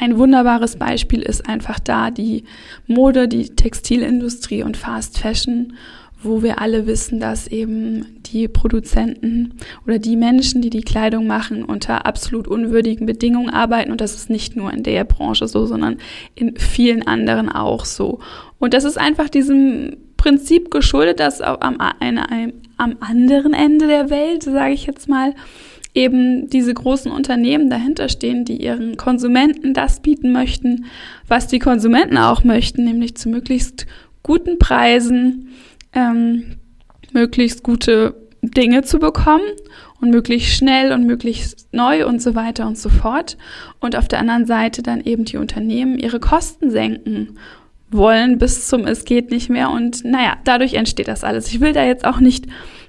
ein 0.00 0.18
wunderbares 0.18 0.76
Beispiel 0.76 1.22
ist 1.22 1.48
einfach 1.48 1.78
da 1.78 2.10
die 2.10 2.42
Mode, 2.88 3.28
die 3.28 3.50
Textilindustrie 3.50 4.64
und 4.64 4.76
Fast 4.76 5.18
Fashion 5.18 5.74
wo 6.22 6.42
wir 6.42 6.60
alle 6.60 6.86
wissen, 6.86 7.20
dass 7.20 7.46
eben 7.46 8.20
die 8.24 8.48
Produzenten 8.48 9.54
oder 9.86 9.98
die 9.98 10.16
Menschen, 10.16 10.62
die 10.62 10.70
die 10.70 10.82
Kleidung 10.82 11.26
machen, 11.26 11.64
unter 11.64 12.06
absolut 12.06 12.48
unwürdigen 12.48 13.06
Bedingungen 13.06 13.50
arbeiten. 13.50 13.92
Und 13.92 14.00
das 14.00 14.14
ist 14.14 14.28
nicht 14.28 14.56
nur 14.56 14.72
in 14.72 14.82
der 14.82 15.04
Branche 15.04 15.46
so, 15.46 15.66
sondern 15.66 15.98
in 16.34 16.56
vielen 16.56 17.06
anderen 17.06 17.48
auch 17.48 17.84
so. 17.84 18.18
Und 18.58 18.74
das 18.74 18.84
ist 18.84 18.98
einfach 18.98 19.28
diesem 19.28 19.96
Prinzip 20.16 20.72
geschuldet, 20.72 21.20
dass 21.20 21.40
am, 21.40 21.78
eine, 22.00 22.52
am 22.76 22.96
anderen 22.98 23.54
Ende 23.54 23.86
der 23.86 24.10
Welt, 24.10 24.42
sage 24.42 24.74
ich 24.74 24.86
jetzt 24.86 25.08
mal, 25.08 25.34
eben 25.94 26.50
diese 26.50 26.74
großen 26.74 27.10
Unternehmen 27.10 27.70
dahinter 27.70 28.08
stehen, 28.08 28.44
die 28.44 28.56
ihren 28.56 28.96
Konsumenten 28.96 29.72
das 29.72 30.00
bieten 30.00 30.32
möchten, 30.32 30.86
was 31.28 31.46
die 31.46 31.60
Konsumenten 31.60 32.18
auch 32.18 32.44
möchten, 32.44 32.84
nämlich 32.84 33.16
zu 33.16 33.28
möglichst 33.28 33.86
guten 34.22 34.58
Preisen 34.58 35.48
ähm, 35.98 36.56
möglichst 37.12 37.62
gute 37.62 38.14
Dinge 38.42 38.82
zu 38.82 38.98
bekommen 38.98 39.44
und 40.00 40.10
möglichst 40.10 40.56
schnell 40.56 40.92
und 40.92 41.06
möglichst 41.06 41.68
neu 41.72 42.06
und 42.06 42.22
so 42.22 42.34
weiter 42.34 42.66
und 42.66 42.78
so 42.78 42.88
fort. 42.88 43.36
Und 43.80 43.96
auf 43.96 44.08
der 44.08 44.20
anderen 44.20 44.46
Seite 44.46 44.82
dann 44.82 45.00
eben 45.00 45.24
die 45.24 45.38
Unternehmen 45.38 45.98
ihre 45.98 46.20
Kosten 46.20 46.70
senken 46.70 47.38
wollen 47.90 48.38
bis 48.38 48.68
zum 48.68 48.86
es 48.86 49.04
geht 49.04 49.30
nicht 49.30 49.48
mehr. 49.48 49.70
Und 49.70 50.04
naja, 50.04 50.36
dadurch 50.44 50.74
entsteht 50.74 51.08
das 51.08 51.24
alles. 51.24 51.48
Ich 51.48 51.60
will 51.60 51.72
da 51.72 51.84
jetzt 51.84 52.04
auch 52.04 52.20
nicht 52.20 52.46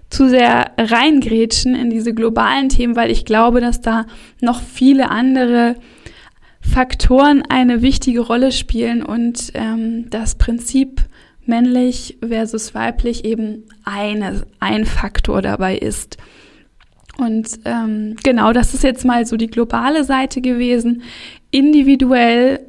zu 0.10 0.28
sehr 0.28 0.72
reingrätschen 0.78 1.76
in 1.76 1.90
diese 1.90 2.14
globalen 2.14 2.70
Themen, 2.70 2.96
weil 2.96 3.12
ich 3.12 3.26
glaube, 3.26 3.62
dass 3.62 3.82
da 3.82 4.06
noch 4.42 4.62
viele 4.62 5.10
andere 5.10 5.76
Faktoren 6.62 7.44
eine 7.48 7.82
wichtige 7.82 8.22
Rolle 8.22 8.52
spielen 8.52 9.04
und 9.04 9.52
ähm, 9.54 10.10
das 10.10 10.36
Prinzip 10.36 11.02
männlich 11.50 12.18
versus 12.26 12.74
weiblich 12.74 13.26
eben 13.26 13.66
eine, 13.84 14.44
ein 14.60 14.86
Faktor 14.86 15.42
dabei 15.42 15.78
ist. 15.78 16.18
Und 17.18 17.60
ähm, 17.66 18.16
genau, 18.24 18.54
das 18.54 18.74
ist 18.74 18.84
jetzt 18.84 19.04
mal 19.04 19.26
so 19.26 19.36
die 19.36 19.48
globale 19.48 20.06
Seite 20.06 20.40
gewesen. 20.40 21.02
Individuell 21.52 22.62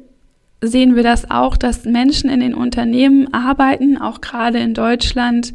sehen 0.61 0.95
wir 0.95 1.03
das 1.03 1.31
auch, 1.31 1.55
dass 1.55 1.85
Menschen 1.85 2.29
in 2.29 2.41
den 2.41 2.53
Unternehmen 2.53 3.33
arbeiten, 3.33 3.97
auch 3.97 4.19
gerade 4.19 4.59
in 4.59 4.73
Deutschland, 4.73 5.53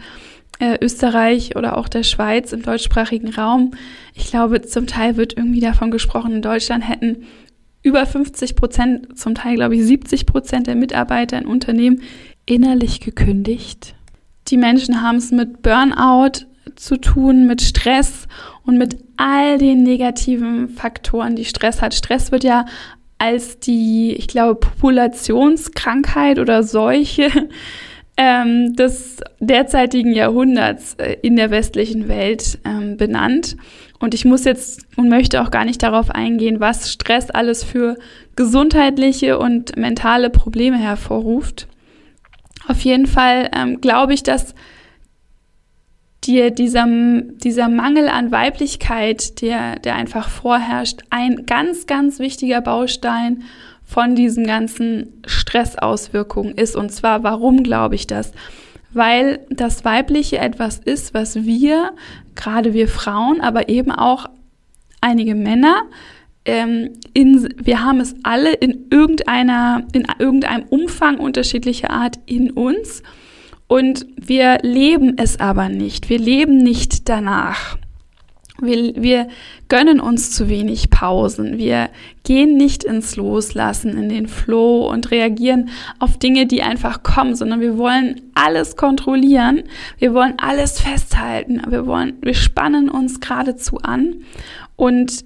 äh, 0.59 0.79
Österreich 0.81 1.57
oder 1.57 1.77
auch 1.77 1.89
der 1.89 2.03
Schweiz 2.03 2.53
im 2.53 2.63
deutschsprachigen 2.63 3.35
Raum. 3.35 3.73
Ich 4.15 4.29
glaube, 4.29 4.63
zum 4.63 4.87
Teil 4.87 5.17
wird 5.17 5.37
irgendwie 5.37 5.61
davon 5.61 5.91
gesprochen, 5.91 6.33
in 6.33 6.43
Deutschland 6.43 6.89
hätten 6.89 7.27
über 7.83 8.05
50 8.05 8.57
Prozent, 8.57 9.19
zum 9.19 9.35
Teil 9.35 9.57
glaube 9.57 9.77
ich 9.77 9.85
70 9.85 10.27
Prozent 10.27 10.67
der 10.67 10.75
Mitarbeiter 10.75 11.39
in 11.39 11.47
Unternehmen 11.47 12.03
innerlich 12.47 13.01
gekündigt. 13.01 13.95
Die 14.49 14.57
Menschen 14.57 15.03
haben 15.03 15.17
es 15.17 15.33
mit 15.33 15.63
Burnout 15.63 16.47
zu 16.77 16.97
tun, 16.97 17.47
mit 17.47 17.63
Stress 17.63 18.29
und 18.65 18.79
mit 18.79 18.97
all 19.17 19.59
den 19.59 19.83
negativen 19.83 20.69
Faktoren, 20.69 21.37
die 21.37 21.45
Stress 21.45 21.83
hat. 21.83 21.95
Stress 21.95 22.33
wird 22.33 22.45
ja 22.45 22.67
als 23.19 23.59
die, 23.59 24.15
ich 24.15 24.29
glaube, 24.29 24.57
Populationskrankheit 24.57 26.39
oder 26.39 26.63
Seuche 26.63 27.31
ähm, 28.17 28.75
des 28.75 29.19
derzeitigen 29.41 30.13
Jahrhunderts 30.13 30.95
äh, 30.95 31.17
in 31.23 31.37
der 31.37 31.51
westlichen 31.51 32.09
Welt 32.09 32.59
ähm, 32.65 32.97
benannt. 32.97 33.57
Und 33.99 34.13
ich 34.13 34.27
muss 34.27 34.45
jetzt 34.45 34.87
und 34.97 35.09
möchte 35.09 35.43
auch 35.43 35.51
gar 35.51 35.65
nicht 35.65 35.83
darauf 35.83 36.11
eingehen, 36.11 36.61
was 36.61 36.93
Stress 36.93 37.31
alles 37.31 37.65
für 37.65 37.97
gesundheitliche 38.37 39.39
und 39.39 39.77
mentale 39.77 40.29
Probleme 40.29 40.77
hervorruft. 40.77 41.69
Auf 42.69 42.81
jeden 42.81 43.07
Fall 43.07 43.51
ähm, 43.55 43.81
glaube 43.81 44.15
ich, 44.15 44.23
dass 44.23 44.55
dir 46.25 46.51
dieser, 46.51 46.87
dieser 46.89 47.69
Mangel 47.69 48.09
an 48.09 48.33
Weiblichkeit, 48.33 49.41
der, 49.43 49.79
der 49.79 49.95
einfach 49.95 50.29
vorherrscht, 50.29 51.03
ein 51.11 51.47
ganz, 51.47 51.87
ganz 51.87 52.19
wichtiger 52.19 52.61
Baustein 52.61 53.45
von 53.85 54.17
diesen 54.17 54.47
ganzen 54.47 55.23
Stressauswirkungen 55.27 56.55
ist. 56.55 56.75
Und 56.75 56.91
zwar, 56.91 57.23
warum 57.23 57.63
glaube 57.63 57.95
ich 57.95 58.07
das? 58.07 58.33
Weil 58.93 59.41
das 59.51 59.85
Weibliche 59.85 60.39
etwas 60.39 60.79
ist, 60.79 61.15
was 61.15 61.45
wir, 61.45 61.93
gerade 62.35 62.73
wir 62.73 62.89
Frauen, 62.89 63.41
aber 63.41 63.69
eben 63.69 63.93
auch 63.93 64.27
einige 65.01 65.35
Männer, 65.35 65.83
ähm, 66.47 66.91
in, 67.13 67.49
wir 67.63 67.85
haben 67.85 68.01
es 68.01 68.15
alle 68.23 68.55
in 68.55 68.87
irgendeiner, 68.91 69.87
in 69.93 70.07
irgendeinem 70.19 70.65
Umfang 70.69 71.19
unterschiedlicher 71.19 71.91
Art 71.91 72.17
in 72.27 72.51
uns 72.51 73.03
und 73.67 74.07
wir 74.17 74.59
leben 74.63 75.15
es 75.19 75.41
aber 75.41 75.69
nicht. 75.69 76.09
Wir 76.09 76.19
leben 76.19 76.59
nicht 76.59 77.09
danach. 77.09 77.77
Wir, 78.63 78.95
wir 78.97 79.29
gönnen 79.69 80.01
uns 80.01 80.31
zu 80.31 80.49
wenig 80.49 80.89
Pausen. 80.89 81.59
Wir 81.59 81.91
gehen 82.23 82.57
nicht 82.57 82.85
ins 82.85 83.17
Loslassen, 83.17 83.99
in 83.99 84.09
den 84.09 84.29
Flow 84.29 84.89
und 84.89 85.11
reagieren 85.11 85.69
auf 85.99 86.19
Dinge, 86.19 86.47
die 86.47 86.63
einfach 86.63 87.03
kommen, 87.03 87.35
sondern 87.35 87.61
wir 87.61 87.77
wollen 87.77 88.23
alles 88.35 88.77
kontrollieren. 88.77 89.65
Wir 89.99 90.15
wollen 90.15 90.35
alles 90.39 90.81
festhalten. 90.81 91.61
Wir 91.69 91.87
wollen, 91.87 92.15
wir 92.23 92.35
spannen 92.35 92.89
uns 92.89 93.21
geradezu 93.21 93.79
an 93.79 94.23
und 94.77 95.25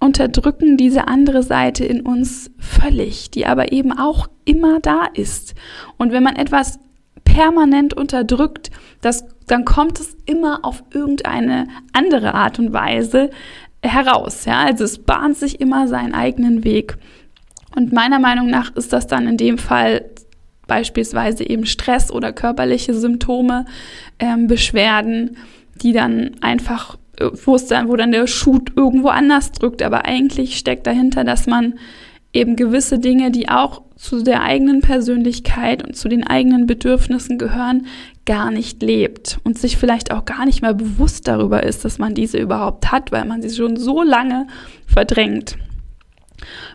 unterdrücken 0.00 0.76
diese 0.76 1.08
andere 1.08 1.42
Seite 1.42 1.84
in 1.84 2.02
uns 2.02 2.50
völlig, 2.58 3.30
die 3.30 3.46
aber 3.46 3.72
eben 3.72 3.96
auch 3.96 4.28
immer 4.44 4.80
da 4.80 5.06
ist. 5.12 5.54
Und 5.96 6.12
wenn 6.12 6.22
man 6.22 6.36
etwas 6.36 6.78
permanent 7.24 7.94
unterdrückt, 7.94 8.70
das, 9.00 9.24
dann 9.46 9.64
kommt 9.64 10.00
es 10.00 10.16
immer 10.26 10.64
auf 10.64 10.82
irgendeine 10.92 11.68
andere 11.92 12.34
Art 12.34 12.58
und 12.58 12.72
Weise 12.72 13.30
heraus. 13.82 14.44
Ja? 14.44 14.60
Also 14.64 14.84
es 14.84 14.98
bahnt 14.98 15.36
sich 15.36 15.60
immer 15.60 15.88
seinen 15.88 16.14
eigenen 16.14 16.64
Weg. 16.64 16.96
Und 17.76 17.92
meiner 17.92 18.18
Meinung 18.18 18.50
nach 18.50 18.74
ist 18.76 18.92
das 18.92 19.06
dann 19.06 19.28
in 19.28 19.36
dem 19.36 19.58
Fall 19.58 20.04
beispielsweise 20.66 21.48
eben 21.48 21.66
Stress 21.66 22.10
oder 22.10 22.32
körperliche 22.32 22.94
Symptome, 22.94 23.64
ähm, 24.18 24.46
Beschwerden, 24.46 25.36
die 25.76 25.92
dann 25.92 26.32
einfach, 26.40 26.98
wo 27.44 27.54
es 27.54 27.66
dann, 27.66 27.88
wo 27.88 27.96
dann 27.96 28.12
der 28.12 28.26
Schuh 28.26 28.60
irgendwo 28.76 29.08
anders 29.08 29.52
drückt. 29.52 29.82
Aber 29.82 30.04
eigentlich 30.04 30.58
steckt 30.58 30.86
dahinter, 30.86 31.24
dass 31.24 31.46
man 31.46 31.74
eben 32.32 32.56
gewisse 32.56 32.98
Dinge, 32.98 33.30
die 33.30 33.48
auch 33.48 33.82
zu 33.96 34.22
der 34.22 34.42
eigenen 34.42 34.80
Persönlichkeit 34.80 35.84
und 35.84 35.96
zu 35.96 36.08
den 36.08 36.26
eigenen 36.26 36.66
Bedürfnissen 36.66 37.38
gehören, 37.38 37.86
gar 38.26 38.50
nicht 38.50 38.82
lebt 38.82 39.38
und 39.44 39.58
sich 39.58 39.76
vielleicht 39.76 40.12
auch 40.12 40.24
gar 40.24 40.44
nicht 40.44 40.62
mehr 40.62 40.74
bewusst 40.74 41.26
darüber 41.26 41.62
ist, 41.64 41.84
dass 41.84 41.98
man 41.98 42.14
diese 42.14 42.38
überhaupt 42.38 42.92
hat, 42.92 43.10
weil 43.10 43.24
man 43.24 43.42
sie 43.42 43.50
schon 43.50 43.76
so 43.76 44.02
lange 44.02 44.46
verdrängt. 44.86 45.56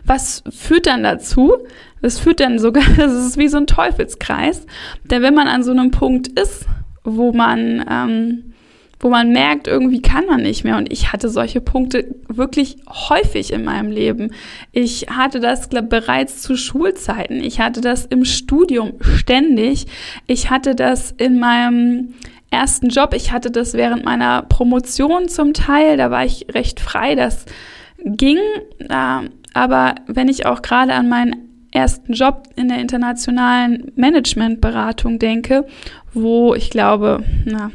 Was 0.04 0.42
führt 0.50 0.86
dann 0.86 1.02
dazu? 1.02 1.54
Das 2.02 2.18
führt 2.18 2.40
dann 2.40 2.58
sogar, 2.58 2.84
das 2.96 3.12
ist 3.12 3.38
wie 3.38 3.48
so 3.48 3.56
ein 3.56 3.66
Teufelskreis, 3.66 4.66
denn 5.04 5.22
wenn 5.22 5.34
man 5.34 5.48
an 5.48 5.62
so 5.62 5.70
einem 5.70 5.90
Punkt 5.90 6.28
ist, 6.38 6.66
wo 7.04 7.32
man 7.32 7.84
ähm, 7.88 8.53
wo 9.04 9.10
man 9.10 9.32
merkt, 9.32 9.68
irgendwie 9.68 10.00
kann 10.00 10.24
man 10.24 10.40
nicht 10.40 10.64
mehr. 10.64 10.78
Und 10.78 10.90
ich 10.90 11.12
hatte 11.12 11.28
solche 11.28 11.60
Punkte 11.60 12.16
wirklich 12.26 12.78
häufig 12.88 13.52
in 13.52 13.62
meinem 13.62 13.90
Leben. 13.90 14.30
Ich 14.72 15.08
hatte 15.10 15.40
das 15.40 15.68
glaub, 15.68 15.90
bereits 15.90 16.40
zu 16.40 16.56
Schulzeiten. 16.56 17.44
Ich 17.44 17.60
hatte 17.60 17.82
das 17.82 18.06
im 18.06 18.24
Studium 18.24 18.94
ständig. 19.02 19.84
Ich 20.26 20.48
hatte 20.48 20.74
das 20.74 21.10
in 21.10 21.38
meinem 21.38 22.14
ersten 22.50 22.88
Job. 22.88 23.12
Ich 23.14 23.30
hatte 23.30 23.50
das 23.50 23.74
während 23.74 24.06
meiner 24.06 24.40
Promotion 24.40 25.28
zum 25.28 25.52
Teil. 25.52 25.98
Da 25.98 26.10
war 26.10 26.24
ich 26.24 26.46
recht 26.54 26.80
frei. 26.80 27.14
Das 27.14 27.44
ging. 27.98 28.38
Aber 28.88 29.96
wenn 30.06 30.28
ich 30.28 30.46
auch 30.46 30.62
gerade 30.62 30.94
an 30.94 31.10
meinen 31.10 31.66
ersten 31.72 32.14
Job 32.14 32.44
in 32.56 32.68
der 32.68 32.78
internationalen 32.78 33.92
Managementberatung 33.96 35.18
denke, 35.18 35.66
wo 36.14 36.54
ich 36.54 36.70
glaube, 36.70 37.22
na, 37.44 37.70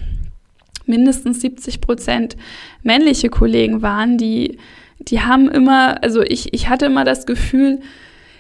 mindestens 0.90 1.42
70 1.42 1.80
Prozent 1.80 2.36
männliche 2.84 3.30
Kollegen 3.30 3.82
waren, 3.82 4.18
die, 4.18 4.58
die 5.00 5.22
haben 5.22 5.48
immer, 5.48 6.04
also 6.04 6.22
ich, 6.22 6.54
ich 6.54 6.68
hatte 6.68 6.88
immer 6.88 7.06
das 7.06 7.26
Gefühl, 7.26 7.80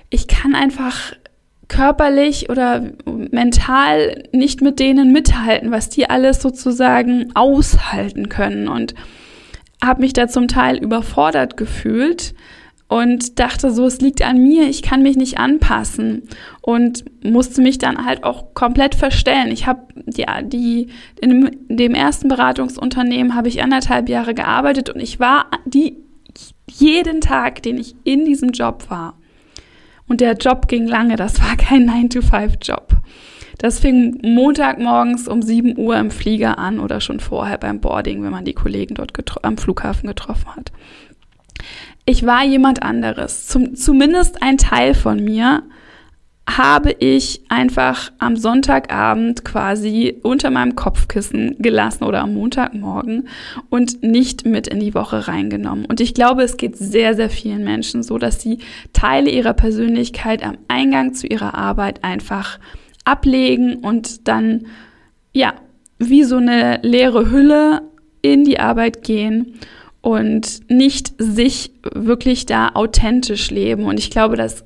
ich 0.09 0.27
kann 0.27 0.55
einfach 0.55 1.13
körperlich 1.69 2.49
oder 2.49 2.89
mental 3.05 4.23
nicht 4.33 4.61
mit 4.61 4.79
denen 4.79 5.11
mithalten, 5.11 5.71
was 5.71 5.89
die 5.89 6.09
alles 6.09 6.41
sozusagen 6.41 7.31
aushalten 7.35 8.27
können. 8.27 8.67
Und 8.67 8.95
habe 9.81 10.01
mich 10.01 10.13
da 10.13 10.27
zum 10.27 10.47
Teil 10.47 10.77
überfordert 10.77 11.55
gefühlt 11.55 12.33
und 12.89 13.37
dachte 13.39 13.71
so, 13.71 13.85
es 13.85 14.01
liegt 14.01 14.23
an 14.23 14.41
mir, 14.41 14.67
ich 14.67 14.81
kann 14.81 15.03
mich 15.03 15.15
nicht 15.15 15.37
anpassen 15.37 16.23
und 16.59 17.05
musste 17.23 17.61
mich 17.61 17.77
dann 17.77 18.03
halt 18.03 18.23
auch 18.23 18.55
komplett 18.55 18.95
verstellen. 18.95 19.51
Ich 19.51 19.67
habe 19.67 19.81
die, 20.07 20.25
die 20.45 20.87
in 21.21 21.55
dem 21.69 21.93
ersten 21.93 22.29
Beratungsunternehmen 22.29 23.35
habe 23.35 23.47
ich 23.47 23.61
anderthalb 23.61 24.09
Jahre 24.09 24.33
gearbeitet 24.33 24.89
und 24.89 24.99
ich 24.99 25.19
war 25.19 25.45
die 25.65 25.97
jeden 26.67 27.21
Tag, 27.21 27.61
den 27.61 27.77
ich 27.77 27.95
in 28.03 28.25
diesem 28.25 28.49
Job 28.49 28.85
war. 28.89 29.19
Und 30.07 30.19
der 30.19 30.33
Job 30.33 30.67
ging 30.67 30.87
lange, 30.87 31.15
das 31.15 31.39
war 31.39 31.55
kein 31.57 31.87
9-to-5-Job. 31.87 32.87
Das 33.59 33.79
fing 33.79 34.19
Montagmorgens 34.23 35.27
um 35.27 35.43
7 35.43 35.77
Uhr 35.77 35.95
im 35.97 36.09
Flieger 36.09 36.57
an 36.57 36.79
oder 36.79 37.01
schon 37.01 37.19
vorher 37.19 37.59
beim 37.59 37.81
Boarding, 37.81 38.23
wenn 38.23 38.31
man 38.31 38.45
die 38.45 38.53
Kollegen 38.53 38.95
dort 38.95 39.13
am 39.43 39.59
Flughafen 39.59 40.07
getroffen 40.07 40.55
hat 40.55 40.71
ich 42.09 42.25
war 42.25 42.43
jemand 42.43 42.81
anderes. 42.81 43.45
Zum, 43.45 43.75
zumindest 43.75 44.41
ein 44.41 44.57
Teil 44.57 44.95
von 44.95 45.23
mir 45.23 45.61
habe 46.49 46.91
ich 46.97 47.41
einfach 47.49 48.11
am 48.17 48.35
Sonntagabend 48.35 49.45
quasi 49.45 50.19
unter 50.23 50.49
meinem 50.49 50.75
Kopfkissen 50.75 51.57
gelassen 51.59 52.05
oder 52.05 52.21
am 52.21 52.33
Montagmorgen 52.33 53.27
und 53.69 54.01
nicht 54.01 54.43
mit 54.47 54.67
in 54.67 54.79
die 54.79 54.95
Woche 54.95 55.27
reingenommen. 55.27 55.85
Und 55.85 56.01
ich 56.01 56.15
glaube, 56.15 56.41
es 56.41 56.57
geht 56.57 56.75
sehr, 56.75 57.13
sehr 57.13 57.29
vielen 57.29 57.63
Menschen 57.63 58.01
so, 58.01 58.17
dass 58.17 58.41
sie 58.41 58.57
Teile 58.91 59.29
ihrer 59.29 59.53
Persönlichkeit 59.53 60.43
am 60.43 60.57
Eingang 60.67 61.13
zu 61.13 61.27
ihrer 61.27 61.53
Arbeit 61.53 62.03
einfach 62.03 62.57
ablegen 63.05 63.75
und 63.75 64.27
dann, 64.27 64.65
ja, 65.31 65.53
wie 65.99 66.23
so 66.23 66.37
eine 66.37 66.79
leere 66.81 67.29
Hülle 67.29 67.83
in 68.23 68.45
die 68.45 68.59
Arbeit 68.59 69.03
gehen 69.03 69.59
und 70.01 70.69
nicht 70.69 71.13
sich 71.17 71.71
wirklich 71.93 72.45
da 72.45 72.69
authentisch 72.73 73.51
leben. 73.51 73.83
Und 73.83 73.99
ich 73.99 74.09
glaube, 74.09 74.35
dass 74.35 74.63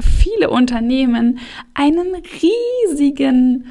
viele 0.00 0.50
Unternehmen 0.50 1.38
einen 1.74 2.08
riesigen 2.42 3.66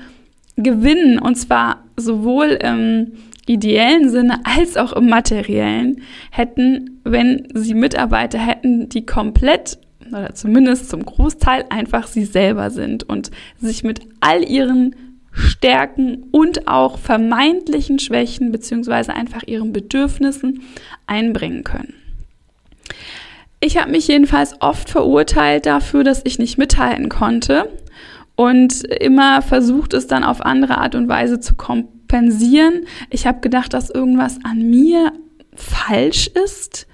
Gewinn, 0.56 1.19
und 1.19 1.36
zwar 1.36 1.86
sowohl 1.95 2.60
im 2.62 3.13
ideellen 3.48 4.10
Sinne 4.10 4.41
als 4.43 4.78
auch 4.78 4.93
im 4.93 5.10
materiellen, 5.10 6.02
hätten, 6.32 7.02
wenn 7.04 7.48
sie 7.54 7.74
Mitarbeiter 7.74 8.38
hätten, 8.38 8.89
die 8.89 9.06
komplett 9.06 9.80
oder 10.08 10.34
zumindest 10.34 10.89
zum 10.89 11.06
Großteil 11.06 11.65
einfach 11.69 12.08
sie 12.08 12.26
selber 12.26 12.69
sind 12.72 13.04
und 13.04 13.32
sich 13.60 13.84
mit 13.84 14.02
all 14.19 14.43
ihren 14.43 14.95
Stärken 15.32 16.26
und 16.32 16.67
auch 16.67 16.98
vermeintlichen 16.98 18.00
Schwächen 18.00 18.52
beziehungsweise 18.52 19.13
einfach 19.13 19.43
ihren 19.45 19.72
Bedürfnissen 19.72 20.62
einbringen 21.10 21.63
können. 21.63 21.93
Ich 23.60 23.78
habe 23.78 23.91
mich 23.91 24.08
jedenfalls 24.08 24.62
oft 24.62 24.89
verurteilt 24.89 25.65
dafür, 25.65 26.04
dass 26.04 26.22
ich 26.24 26.39
nicht 26.39 26.58
mithalten 26.58 27.10
konnte 27.10 27.69
und 28.36 28.86
immer 28.86 29.41
versucht 29.41 29.93
es 29.93 30.08
dann 30.08 30.24
auf 30.24 30.45
andere 30.45 30.78
Art 30.78 30.95
und 30.95 31.10
Weise 31.10 31.41
zu 31.41 31.56
kompensieren. 31.56 32.86
Ich 33.10 33.28
habe 33.28 33.41
gedacht, 33.41 33.74
dass 33.74 33.89
irgendwas 33.89 34.38
an 34.43 34.69
mir 34.69 35.12
falsch 35.54 36.28
ist. 36.45 36.88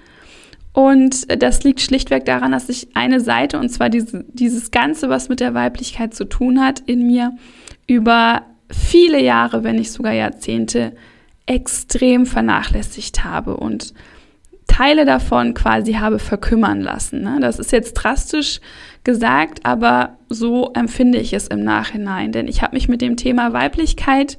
Und 0.74 1.42
das 1.42 1.64
liegt 1.64 1.82
schlichtweg 1.82 2.26
daran, 2.26 2.52
dass 2.52 2.68
ich 2.68 2.96
eine 2.96 3.20
Seite, 3.20 3.60
und 3.60 3.70
zwar 3.70 3.90
diese, 3.90 4.26
dieses 4.28 4.72
Ganze, 4.72 5.08
was 5.08 5.30
mit 5.30 5.40
der 5.40 5.54
Weiblichkeit 5.54 6.16
zu 6.16 6.26
tun 6.26 6.62
hat, 6.62 6.80
in 6.80 7.06
mir 7.06 7.38
über 7.86 8.42
viele 8.72 9.22
Jahre, 9.22 9.64
wenn 9.64 9.76
nicht 9.76 9.92
sogar 9.92 10.14
Jahrzehnte, 10.14 10.94
extrem 11.46 12.26
vernachlässigt 12.26 13.24
habe 13.24 13.58
und 13.58 13.94
Teile 14.68 15.06
davon 15.06 15.54
quasi 15.54 15.94
habe 15.94 16.20
verkümmern 16.20 16.82
lassen. 16.82 17.22
Ne? 17.22 17.38
Das 17.40 17.60
ist 17.60 17.72
jetzt 17.72 17.94
drastisch 17.94 18.62
gesagt, 19.04 19.60
aber 19.64 20.18
so 20.28 20.72
empfinde 20.74 21.20
ich 21.20 21.34
es 21.34 21.48
im 21.48 21.64
Nachhinein, 21.64 22.32
denn 22.32 22.48
ich 22.48 22.62
habe 22.62 22.76
mich 22.76 22.88
mit 22.88 23.02
dem 23.02 23.16
Thema 23.16 23.54
Weiblichkeit 23.54 24.38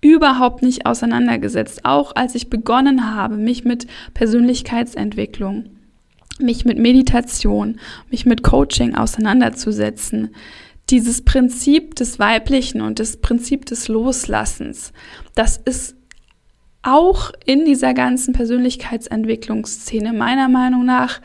überhaupt 0.00 0.62
nicht 0.62 0.86
auseinandergesetzt, 0.86 1.84
auch 1.84 2.14
als 2.14 2.34
ich 2.34 2.50
begonnen 2.50 3.14
habe, 3.14 3.36
mich 3.36 3.64
mit 3.64 3.86
Persönlichkeitsentwicklung, 4.12 5.70
mich 6.38 6.64
mit 6.64 6.78
Meditation, 6.78 7.78
mich 8.10 8.26
mit 8.26 8.42
Coaching 8.42 8.96
auseinanderzusetzen 8.96 10.34
dieses 10.90 11.22
Prinzip 11.22 11.94
des 11.94 12.18
Weiblichen 12.18 12.82
und 12.82 12.98
das 13.00 13.16
Prinzip 13.16 13.66
des 13.66 13.88
Loslassens, 13.88 14.92
das 15.34 15.56
ist 15.56 15.96
auch 16.84 17.32
in 17.44 17.64
dieser 17.64 17.94
ganzen 17.94 18.34
Persönlichkeitsentwicklungsszene 18.34 20.12
meiner 20.12 20.48
Meinung 20.48 20.84
nach 20.84 21.20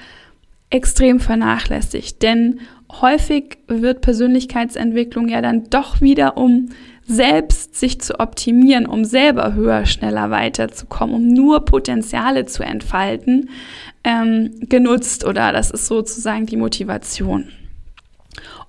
extrem 0.69 1.19
vernachlässigt. 1.19 2.21
Denn 2.23 2.61
häufig 3.01 3.57
wird 3.67 4.01
Persönlichkeitsentwicklung 4.01 5.27
ja 5.27 5.41
dann 5.41 5.69
doch 5.69 6.01
wieder 6.01 6.37
um 6.37 6.69
selbst 7.05 7.75
sich 7.75 7.99
zu 8.01 8.19
optimieren, 8.19 8.85
um 8.85 9.03
selber 9.03 9.53
höher, 9.53 9.85
schneller 9.87 10.29
weiterzukommen, 10.29 11.15
um 11.15 11.27
nur 11.27 11.65
Potenziale 11.65 12.45
zu 12.45 12.63
entfalten, 12.63 13.49
ähm, 14.03 14.51
genutzt 14.61 15.25
oder 15.25 15.51
das 15.51 15.71
ist 15.71 15.87
sozusagen 15.87 16.45
die 16.45 16.57
Motivation. 16.57 17.49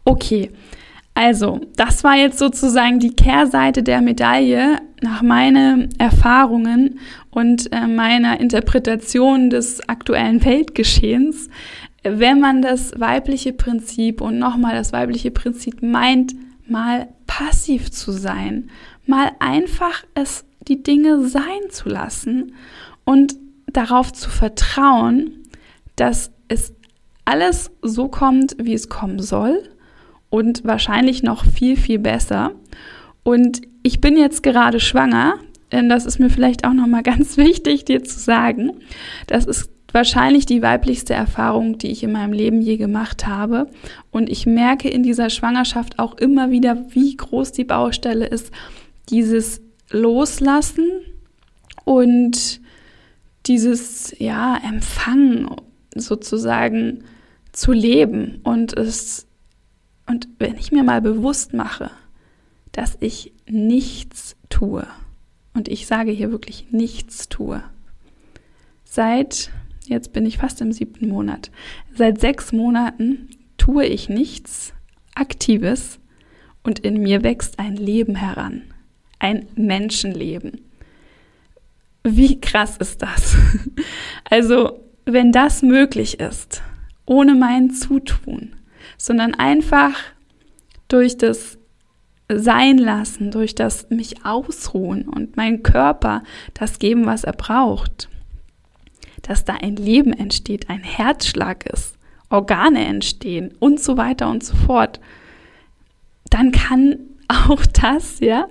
Okay, 0.04 0.50
also 1.20 1.60
das 1.76 2.02
war 2.02 2.16
jetzt 2.16 2.38
sozusagen 2.38 2.98
die 2.98 3.14
Kehrseite 3.14 3.82
der 3.82 4.00
Medaille 4.00 4.78
nach 5.02 5.20
meinen 5.20 5.90
Erfahrungen 5.98 6.98
und 7.30 7.70
äh, 7.74 7.86
meiner 7.86 8.40
Interpretation 8.40 9.50
des 9.50 9.86
aktuellen 9.86 10.42
Weltgeschehens. 10.42 11.50
Wenn 12.02 12.40
man 12.40 12.62
das 12.62 12.98
weibliche 12.98 13.52
Prinzip 13.52 14.22
und 14.22 14.38
nochmal 14.38 14.74
das 14.74 14.94
weibliche 14.94 15.30
Prinzip 15.30 15.82
meint, 15.82 16.34
mal 16.66 17.08
passiv 17.26 17.90
zu 17.90 18.12
sein, 18.12 18.70
mal 19.04 19.32
einfach 19.40 20.04
es 20.14 20.46
die 20.68 20.82
Dinge 20.82 21.28
sein 21.28 21.68
zu 21.68 21.90
lassen 21.90 22.54
und 23.04 23.36
darauf 23.66 24.10
zu 24.14 24.30
vertrauen, 24.30 25.32
dass 25.96 26.30
es 26.48 26.72
alles 27.26 27.70
so 27.82 28.08
kommt, 28.08 28.56
wie 28.58 28.72
es 28.72 28.88
kommen 28.88 29.20
soll 29.20 29.62
und 30.30 30.64
wahrscheinlich 30.64 31.22
noch 31.22 31.44
viel, 31.44 31.76
viel 31.76 31.98
besser. 31.98 32.52
Und 33.22 33.62
ich 33.82 34.00
bin 34.00 34.16
jetzt 34.16 34.42
gerade 34.42 34.80
schwanger, 34.80 35.34
denn 35.72 35.88
das 35.88 36.06
ist 36.06 36.18
mir 36.18 36.30
vielleicht 36.30 36.64
auch 36.64 36.72
nochmal 36.72 37.02
ganz 37.04 37.36
wichtig, 37.36 37.84
dir 37.84 38.02
zu 38.02 38.18
sagen. 38.18 38.72
Das 39.26 39.44
ist 39.44 39.70
wahrscheinlich 39.92 40.46
die 40.46 40.62
weiblichste 40.62 41.14
Erfahrung, 41.14 41.78
die 41.78 41.88
ich 41.90 42.02
in 42.02 42.12
meinem 42.12 42.32
Leben 42.32 42.60
je 42.60 42.76
gemacht 42.76 43.26
habe. 43.26 43.66
Und 44.10 44.30
ich 44.30 44.46
merke 44.46 44.88
in 44.88 45.02
dieser 45.02 45.30
Schwangerschaft 45.30 45.98
auch 45.98 46.16
immer 46.16 46.50
wieder, 46.50 46.86
wie 46.90 47.16
groß 47.16 47.52
die 47.52 47.64
Baustelle 47.64 48.26
ist, 48.26 48.52
dieses 49.08 49.60
Loslassen 49.90 50.88
und 51.84 52.60
dieses, 53.46 54.14
ja, 54.18 54.58
Empfangen 54.58 55.48
sozusagen 55.94 57.02
zu 57.52 57.72
leben 57.72 58.38
und 58.44 58.76
es, 58.76 59.26
und 60.10 60.28
wenn 60.38 60.56
ich 60.56 60.72
mir 60.72 60.82
mal 60.82 61.00
bewusst 61.00 61.54
mache, 61.54 61.90
dass 62.72 62.96
ich 63.00 63.32
nichts 63.48 64.36
tue, 64.48 64.86
und 65.54 65.68
ich 65.68 65.86
sage 65.86 66.10
hier 66.10 66.30
wirklich 66.30 66.66
nichts 66.70 67.28
tue, 67.28 67.62
seit 68.84 69.50
Jetzt 69.90 70.12
bin 70.12 70.24
ich 70.24 70.38
fast 70.38 70.60
im 70.60 70.70
siebten 70.70 71.08
Monat. 71.08 71.50
Seit 71.92 72.20
sechs 72.20 72.52
Monaten 72.52 73.28
tue 73.58 73.84
ich 73.86 74.08
nichts 74.08 74.72
Aktives 75.16 75.98
und 76.62 76.78
in 76.78 77.02
mir 77.02 77.24
wächst 77.24 77.58
ein 77.58 77.74
Leben 77.74 78.14
heran. 78.14 78.62
Ein 79.18 79.48
Menschenleben. 79.56 80.60
Wie 82.04 82.40
krass 82.40 82.76
ist 82.76 83.02
das? 83.02 83.36
Also, 84.30 84.84
wenn 85.06 85.32
das 85.32 85.62
möglich 85.62 86.20
ist, 86.20 86.62
ohne 87.04 87.34
mein 87.34 87.72
Zutun, 87.72 88.54
sondern 89.00 89.34
einfach 89.34 89.94
durch 90.88 91.16
das 91.16 91.56
Sein 92.28 92.76
lassen, 92.76 93.30
durch 93.30 93.54
das 93.54 93.88
mich 93.88 94.26
ausruhen 94.26 95.08
und 95.08 95.38
mein 95.38 95.62
Körper 95.62 96.22
das 96.52 96.78
geben, 96.78 97.06
was 97.06 97.24
er 97.24 97.32
braucht, 97.32 98.10
dass 99.22 99.46
da 99.46 99.54
ein 99.54 99.76
Leben 99.76 100.12
entsteht, 100.12 100.68
ein 100.68 100.82
Herzschlag 100.82 101.64
ist, 101.64 101.94
Organe 102.28 102.84
entstehen 102.84 103.54
und 103.58 103.80
so 103.80 103.96
weiter 103.96 104.28
und 104.28 104.44
so 104.44 104.54
fort, 104.54 105.00
dann 106.28 106.52
kann 106.52 106.98
auch 107.28 107.64
das, 107.64 108.20
ja, 108.20 108.48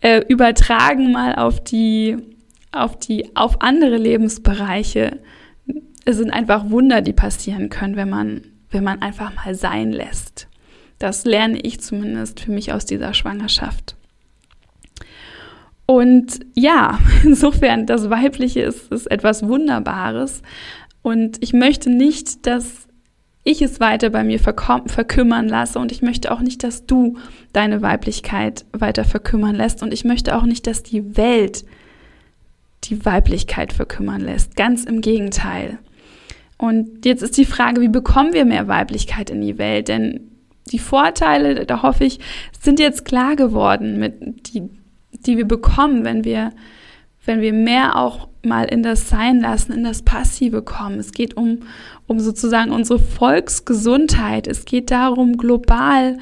äh, 0.00 0.22
übertragen 0.28 1.10
mal 1.10 1.34
auf 1.34 1.62
die, 1.62 2.18
auf 2.70 3.00
die, 3.00 3.34
auf 3.34 3.60
andere 3.62 3.96
Lebensbereiche. 3.96 5.18
Es 6.04 6.18
sind 6.18 6.30
einfach 6.30 6.70
Wunder, 6.70 7.00
die 7.00 7.12
passieren 7.12 7.68
können, 7.68 7.96
wenn 7.96 8.10
man, 8.10 8.51
wenn 8.72 8.84
man 8.84 9.02
einfach 9.02 9.32
mal 9.34 9.54
sein 9.54 9.92
lässt. 9.92 10.48
Das 10.98 11.24
lerne 11.24 11.60
ich 11.60 11.80
zumindest 11.80 12.40
für 12.40 12.52
mich 12.52 12.72
aus 12.72 12.86
dieser 12.86 13.14
Schwangerschaft. 13.14 13.96
Und 15.86 16.40
ja, 16.54 16.98
insofern, 17.24 17.86
das 17.86 18.10
Weibliche 18.10 18.62
ist, 18.62 18.90
ist 18.92 19.10
etwas 19.10 19.46
Wunderbares. 19.46 20.42
Und 21.02 21.42
ich 21.42 21.52
möchte 21.52 21.90
nicht, 21.90 22.46
dass 22.46 22.86
ich 23.44 23.60
es 23.60 23.80
weiter 23.80 24.10
bei 24.10 24.22
mir 24.22 24.38
verkümmern 24.38 25.48
lasse 25.48 25.78
und 25.78 25.90
ich 25.90 26.00
möchte 26.00 26.30
auch 26.30 26.40
nicht, 26.40 26.62
dass 26.62 26.86
du 26.86 27.18
deine 27.52 27.82
Weiblichkeit 27.82 28.64
weiter 28.72 29.04
verkümmern 29.04 29.56
lässt 29.56 29.82
und 29.82 29.92
ich 29.92 30.04
möchte 30.04 30.36
auch 30.36 30.44
nicht, 30.44 30.66
dass 30.68 30.84
die 30.84 31.16
Welt 31.16 31.64
die 32.84 33.04
Weiblichkeit 33.04 33.72
verkümmern 33.72 34.20
lässt. 34.20 34.54
Ganz 34.54 34.84
im 34.84 35.00
Gegenteil. 35.00 35.78
Und 36.62 37.04
jetzt 37.04 37.22
ist 37.22 37.36
die 37.36 37.44
Frage, 37.44 37.80
wie 37.80 37.88
bekommen 37.88 38.32
wir 38.32 38.44
mehr 38.44 38.68
Weiblichkeit 38.68 39.30
in 39.30 39.40
die 39.40 39.58
Welt? 39.58 39.88
Denn 39.88 40.30
die 40.70 40.78
Vorteile, 40.78 41.66
da 41.66 41.82
hoffe 41.82 42.04
ich, 42.04 42.20
sind 42.60 42.78
jetzt 42.78 43.04
klar 43.04 43.34
geworden 43.34 43.98
mit 43.98 44.54
die 44.54 44.70
die 45.26 45.36
wir 45.36 45.46
bekommen, 45.46 46.04
wenn 46.04 46.24
wir, 46.24 46.52
wenn 47.24 47.40
wir 47.40 47.52
mehr 47.52 47.96
auch 47.96 48.28
mal 48.44 48.64
in 48.64 48.82
das 48.82 49.08
Sein 49.08 49.40
lassen, 49.40 49.72
in 49.72 49.84
das 49.84 50.02
Passive 50.02 50.62
kommen. 50.62 50.98
Es 50.98 51.12
geht 51.12 51.36
um, 51.36 51.60
um 52.06 52.18
sozusagen 52.18 52.72
unsere 52.72 52.98
Volksgesundheit. 52.98 54.46
Es 54.46 54.64
geht 54.64 54.90
darum, 54.90 55.36
global 55.36 56.18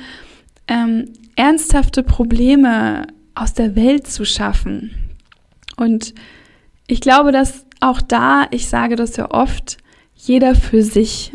ähm, 0.69 1.13
ernsthafte 1.37 2.03
Probleme 2.03 3.07
aus 3.35 3.55
der 3.55 3.75
Welt 3.75 4.07
zu 4.07 4.25
schaffen. 4.25 4.95
Und 5.77 6.15
ich 6.87 7.01
glaube, 7.01 7.33
dass 7.33 7.65
auch 7.81 8.03
da, 8.03 8.47
ich 8.51 8.69
sage 8.69 8.97
das 8.97 9.17
ja 9.17 9.31
oft, 9.31 9.79
jeder 10.27 10.55
für 10.55 10.83
sich 10.83 11.33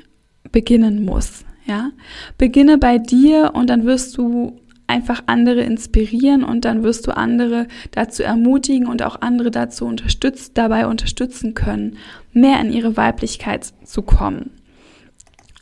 beginnen 0.52 1.04
muss. 1.04 1.44
Ja, 1.68 1.92
beginne 2.38 2.78
bei 2.78 3.00
dir 3.00 3.52
und 3.56 3.72
dann 3.72 3.86
wirst 3.86 4.18
du 4.18 4.60
einfach 4.88 5.24
andere 5.26 5.62
inspirieren 5.62 6.44
und 6.44 6.64
dann 6.64 6.84
wirst 6.84 7.08
du 7.08 7.18
andere 7.18 7.68
dazu 7.90 8.22
ermutigen 8.22 8.88
und 8.88 9.02
auch 9.02 9.22
andere 9.22 9.50
dazu 9.50 9.86
unterstützt, 9.86 10.52
dabei 10.56 10.86
unterstützen 10.86 11.56
können, 11.56 11.98
mehr 12.34 12.60
in 12.62 12.72
ihre 12.72 12.96
Weiblichkeit 12.96 13.74
zu 13.84 14.04
kommen. 14.04 14.52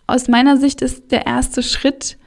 Aus 0.08 0.28
meiner 0.28 0.58
Sicht 0.58 0.82
ist 0.82 1.12
der 1.12 1.26
erste 1.26 1.64
Schritt, 1.64 2.18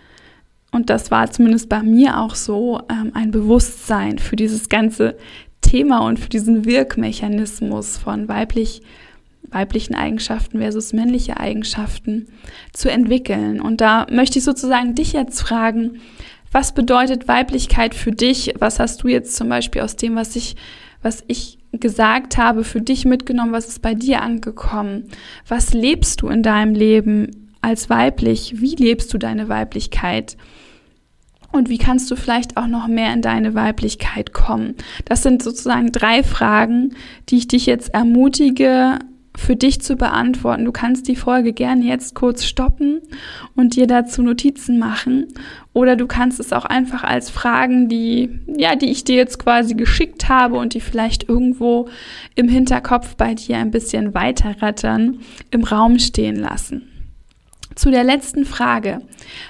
und 0.73 0.89
das 0.89 1.11
war 1.11 1.31
zumindest 1.31 1.69
bei 1.69 1.83
mir 1.83 2.19
auch 2.19 2.35
so, 2.35 2.81
ähm, 2.91 3.13
ein 3.15 3.31
Bewusstsein 3.31 4.19
für 4.19 4.37
dieses 4.37 4.71
ganze 4.71 5.17
Thema 5.61 5.99
und 5.99 6.19
für 6.19 6.29
diesen 6.29 6.65
Wirkmechanismus 6.65 7.99
von 7.99 8.29
weiblich 8.29 8.83
weiblichen 9.51 9.95
Eigenschaften 9.95 10.59
versus 10.59 10.93
männliche 10.93 11.39
Eigenschaften 11.39 12.27
zu 12.73 12.91
entwickeln. 12.91 13.61
Und 13.61 13.81
da 13.81 14.07
möchte 14.11 14.39
ich 14.39 14.45
sozusagen 14.45 14.95
dich 14.95 15.13
jetzt 15.13 15.41
fragen, 15.41 16.01
was 16.53 16.73
bedeutet 16.73 17.29
Weiblichkeit 17.29 17.95
für 17.95 18.13
dich? 18.13 18.55
Was 18.59 18.79
hast 18.79 19.03
du 19.03 19.09
jetzt 19.09 19.37
zum 19.37 19.49
Beispiel 19.49 19.83
aus 19.83 19.97
dem, 19.97 20.17
was 20.17 20.37
ich, 20.37 20.57
was 21.03 21.25
ich 21.27 21.59
gesagt 21.73 22.39
habe, 22.39 22.65
für 22.65 22.81
dich 22.81 23.05
mitgenommen? 23.05 23.53
Was 23.53 23.69
ist 23.69 23.83
bei 23.83 23.95
dir 23.95 24.23
angekommen? 24.23 25.09
Was 25.49 25.75
lebst 25.75 26.23
du 26.23 26.29
in 26.29 26.43
deinem 26.43 26.75
Leben 26.75 27.53
als 27.61 27.91
weiblich? 27.91 28.61
Wie 28.61 28.75
lebst 28.77 29.13
du 29.13 29.19
deine 29.19 29.49
Weiblichkeit? 29.49 30.37
Und 31.53 31.69
wie 31.69 31.79
kannst 31.79 32.11
du 32.11 32.17
vielleicht 32.17 32.57
auch 32.57 32.67
noch 32.67 32.87
mehr 32.87 33.13
in 33.13 33.23
deine 33.23 33.55
Weiblichkeit 33.55 34.33
kommen? 34.33 34.75
Das 35.05 35.23
sind 35.23 35.43
sozusagen 35.43 35.93
drei 35.93 36.23
Fragen, 36.23 36.95
die 37.29 37.39
ich 37.39 37.49
dich 37.49 37.67
jetzt 37.67 37.95
ermutige, 37.95 38.99
für 39.37 39.55
dich 39.55 39.81
zu 39.81 39.97
beantworten. 39.97 40.65
Du 40.65 40.73
kannst 40.73 41.09
die 41.09 41.17
Folge 41.17 41.53
gerne 41.53 41.85
jetzt 41.85 42.15
kurz 42.15 42.45
stoppen 42.45 43.03
und 43.55 43.77
dir 43.77 43.87
dazu 43.87 44.23
Notizen 44.23 44.79
machen. 44.79 45.29
Oder 45.73 45.95
du 45.97 46.07
kannst 46.07 46.41
es 46.41 46.53
auch 46.53 46.65
einfach 46.65 47.05
als 47.05 47.29
Fragen, 47.29 47.89
die, 47.89 48.41
ja, 48.57 48.77
die 48.77 48.91
ich 48.91 49.05
dir 49.05 49.17
jetzt 49.17 49.39
quasi 49.39 49.75
geschickt 49.75 50.29
habe 50.29 50.57
und 50.57 50.75
die 50.75 50.81
vielleicht 50.81 51.29
irgendwo 51.29 51.89
im 52.35 52.49
Hinterkopf 52.49 53.17
bei 53.17 53.35
dir 53.35 53.59
ein 53.59 53.71
bisschen 53.71 54.15
weiterrattern, 54.15 55.21
im 55.51 55.65
Raum 55.65 55.99
stehen 55.99 56.37
lassen. 56.37 56.89
Zu 57.75 57.91
der 57.91 58.05
letzten 58.05 58.47
Frage, 58.47 59.03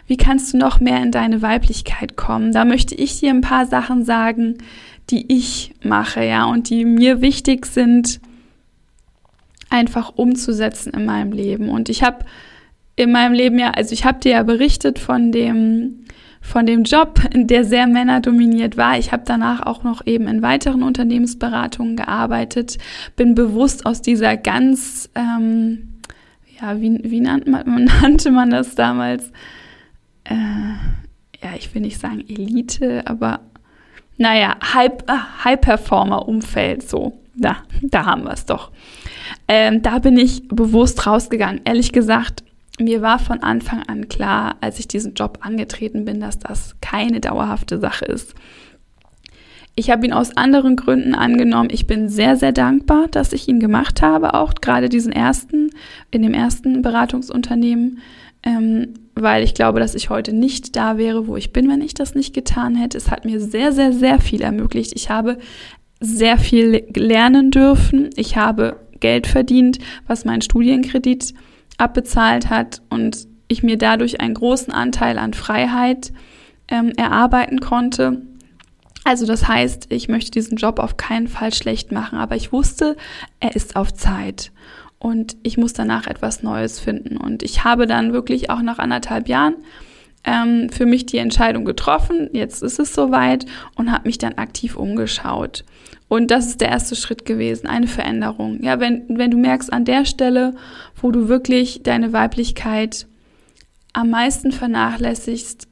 wie 0.09 0.17
kannst 0.17 0.53
du 0.53 0.59
noch 0.59 0.81
mehr 0.81 1.01
in 1.01 1.13
deine 1.13 1.43
Weiblichkeit 1.43 2.17
kommen? 2.17 2.51
Da 2.51 2.65
möchte 2.65 2.97
ich 2.97 3.21
dir 3.21 3.31
ein 3.31 3.41
paar 3.41 3.67
Sachen 3.67 4.05
sagen, 4.05 4.59
die 5.11 5.33
ich 5.33 5.75
mache, 5.85 6.25
ja, 6.25 6.45
und 6.47 6.69
die 6.69 6.85
mir 6.85 7.21
wichtig 7.21 7.67
sind, 7.67 8.21
einfach 9.77 10.13
umzusetzen 10.17 10.93
in 10.93 11.05
meinem 11.05 11.33
Leben. 11.33 11.69
Und 11.69 11.89
ich 11.89 12.03
habe 12.03 12.25
in 12.97 13.13
meinem 13.13 13.35
Leben 13.35 13.59
ja, 13.59 13.71
also 13.71 13.93
ich 13.93 14.05
habe 14.05 14.21
dir 14.21 14.33
ja 14.33 14.43
berichtet 14.43 14.99
von 14.99 15.33
dem 15.33 16.03
von 16.41 16.65
dem 16.65 16.85
Job, 16.85 17.21
der 17.35 17.65
sehr 17.65 17.89
männerdominiert 17.89 18.77
war. 18.77 18.97
Ich 18.99 19.11
habe 19.11 19.25
danach 19.27 19.67
auch 19.67 19.83
noch 19.83 20.07
eben 20.07 20.29
in 20.29 20.43
weiteren 20.43 20.85
Unternehmensberatungen 20.85 21.97
gearbeitet, 21.97 22.79
bin 23.17 23.35
bewusst 23.35 23.85
aus 23.85 24.01
dieser 24.01 24.37
ganz, 24.37 25.11
ähm, 25.17 25.95
ja, 26.61 26.81
wie, 26.81 27.01
wie 27.03 27.19
nannte, 27.19 27.51
man, 27.51 27.85
nannte 28.01 28.31
man 28.31 28.51
das 28.51 28.77
damals? 28.77 29.33
äh, 30.29 30.75
ja, 31.43 31.51
ich 31.57 31.75
will 31.75 31.83
nicht 31.83 32.01
sagen 32.01 32.25
Elite, 32.29 33.03
aber 33.07 33.41
naja, 34.17 34.57
High-Performer-Umfeld, 34.73 36.89
so. 36.89 37.19
Da, 37.35 37.59
da 37.83 38.07
haben 38.07 38.25
wir 38.25 38.33
es 38.33 38.47
doch. 38.47 38.71
Ähm, 39.49 39.83
da 39.83 39.99
bin 39.99 40.19
ich 40.19 40.49
bewusst 40.49 41.07
rausgegangen. 41.07 41.61
Ehrlich 41.65 41.93
gesagt, 41.93 42.43
mir 42.79 43.01
war 43.01 43.19
von 43.19 43.43
Anfang 43.43 43.83
an 43.85 44.09
klar, 44.09 44.57
als 44.61 44.79
ich 44.79 44.89
diesen 44.89 45.15
Job 45.15 45.39
angetreten 45.41 46.05
bin, 46.05 46.21
dass 46.21 46.39
das 46.39 46.77
keine 46.81 47.21
dauerhafte 47.21 47.79
Sache 47.79 48.05
ist. 48.05 48.35
Ich 49.79 49.91
habe 49.91 50.07
ihn 50.07 50.13
aus 50.13 50.37
anderen 50.37 50.75
Gründen 50.77 51.15
angenommen. 51.15 51.69
Ich 51.71 51.87
bin 51.87 52.09
sehr, 52.09 52.37
sehr 52.37 52.53
dankbar, 52.53 53.09
dass 53.09 53.35
ich 53.35 53.47
ihn 53.47 53.61
gemacht 53.61 54.01
habe, 54.01 54.35
auch 54.35 54.55
gerade 54.55 54.89
diesen 54.89 55.13
ersten, 55.13 55.71
in 56.11 56.23
dem 56.23 56.33
ersten 56.33 56.81
Beratungsunternehmen, 56.81 57.99
ähm, 58.43 58.95
weil 59.15 59.43
ich 59.43 59.53
glaube, 59.53 59.81
dass 59.81 59.95
ich 59.95 60.09
heute 60.09 60.33
nicht 60.33 60.77
da 60.77 60.97
wäre, 60.97 61.27
wo 61.27 61.37
ich 61.37 61.53
bin, 61.53 61.69
wenn 61.69 61.83
ich 61.83 61.93
das 61.93 62.15
nicht 62.15 62.35
getan 62.35 62.75
hätte. 62.75 62.97
Es 62.97 63.11
hat 63.11 63.27
mir 63.27 63.39
sehr, 63.39 63.73
sehr, 63.73 63.93
sehr 63.93 64.19
viel 64.19 64.41
ermöglicht. 64.41 64.93
Ich 64.95 65.11
habe 65.11 65.39
sehr 66.01 66.39
viel 66.39 66.85
lernen 66.95 67.51
dürfen. 67.51 68.11
Ich 68.17 68.37
habe 68.37 68.79
Geld 69.01 69.27
verdient, 69.27 69.79
was 70.07 70.25
mein 70.25 70.43
Studienkredit 70.43 71.35
abbezahlt 71.79 72.51
hat 72.51 72.83
und 72.91 73.27
ich 73.49 73.63
mir 73.63 73.79
dadurch 73.79 74.21
einen 74.21 74.35
großen 74.35 74.73
Anteil 74.73 75.19
an 75.19 75.35
Freiheit 75.35 76.13
ähm, 76.69 76.93
erarbeiten 76.97 77.61
konnte. 77.61 78.23
Also 79.05 79.25
das 79.25 79.47
heißt, 79.47 79.87
ich 79.91 80.09
möchte 80.09 80.33
diesen 80.33 80.57
Job 80.57 80.81
auf 80.81 80.97
keinen 80.97 81.29
Fall 81.29 81.55
schlecht 81.55 81.93
machen, 81.93 82.19
aber 82.19 82.35
ich 82.35 82.53
wusste, 82.53 82.97
er 83.39 83.55
ist 83.55 83.77
auf 83.77 83.95
Zeit 83.95 84.51
und 84.99 85.37
ich 85.45 85.59
muss 85.59 85.75
danach 85.75 86.09
etwas 86.09 86.43
Neues 86.43 86.81
finden. 86.81 87.17
Und 87.17 87.43
ich 87.43 87.63
habe 87.63 87.87
dann 87.87 88.13
wirklich 88.13 88.51
auch 88.51 88.63
nach 88.63 88.79
anderthalb 88.79 89.29
Jahren 89.29 89.55
ähm, 90.25 90.71
für 90.71 90.87
mich 90.87 91.07
die 91.07 91.19
Entscheidung 91.19 91.65
getroffen, 91.65 92.29
jetzt 92.33 92.63
ist 92.63 92.81
es 92.81 92.95
soweit 92.95 93.47
und 93.77 93.93
habe 93.93 94.09
mich 94.09 94.19
dann 94.19 94.35
aktiv 94.35 94.77
umgeschaut. 94.77 95.65
Und 96.09 96.31
das 96.31 96.47
ist 96.47 96.61
der 96.61 96.69
erste 96.69 96.95
Schritt 96.95 97.25
gewesen, 97.25 97.67
eine 97.67 97.89
Veränderung. 97.89 98.63
Ja, 98.63 98.79
wenn, 98.79 99.05
wenn 99.19 99.31
du 99.31 99.37
merkst, 99.37 99.73
an 99.73 99.85
der 99.85 100.05
Stelle, 100.05 100.55
wo 101.01 101.11
du 101.11 101.29
wirklich 101.29 101.83
deine 101.83 102.13
Weiblichkeit 102.13 103.07
am 103.93 104.11
meisten 104.11 104.53
vernachlässigst, 104.53 105.69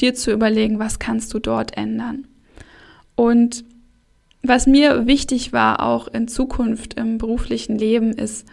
dir 0.00 0.14
zu 0.14 0.32
überlegen, 0.32 0.78
was 0.78 0.98
kannst 0.98 1.32
du 1.32 1.38
dort 1.38 1.76
ändern. 1.76 2.26
Und 3.14 3.64
was 4.42 4.66
mir 4.66 5.06
wichtig 5.06 5.52
war, 5.52 5.82
auch 5.82 6.08
in 6.08 6.28
Zukunft 6.28 6.94
im 6.94 7.18
beruflichen 7.18 7.78
Leben, 7.78 8.12
ist, 8.12 8.46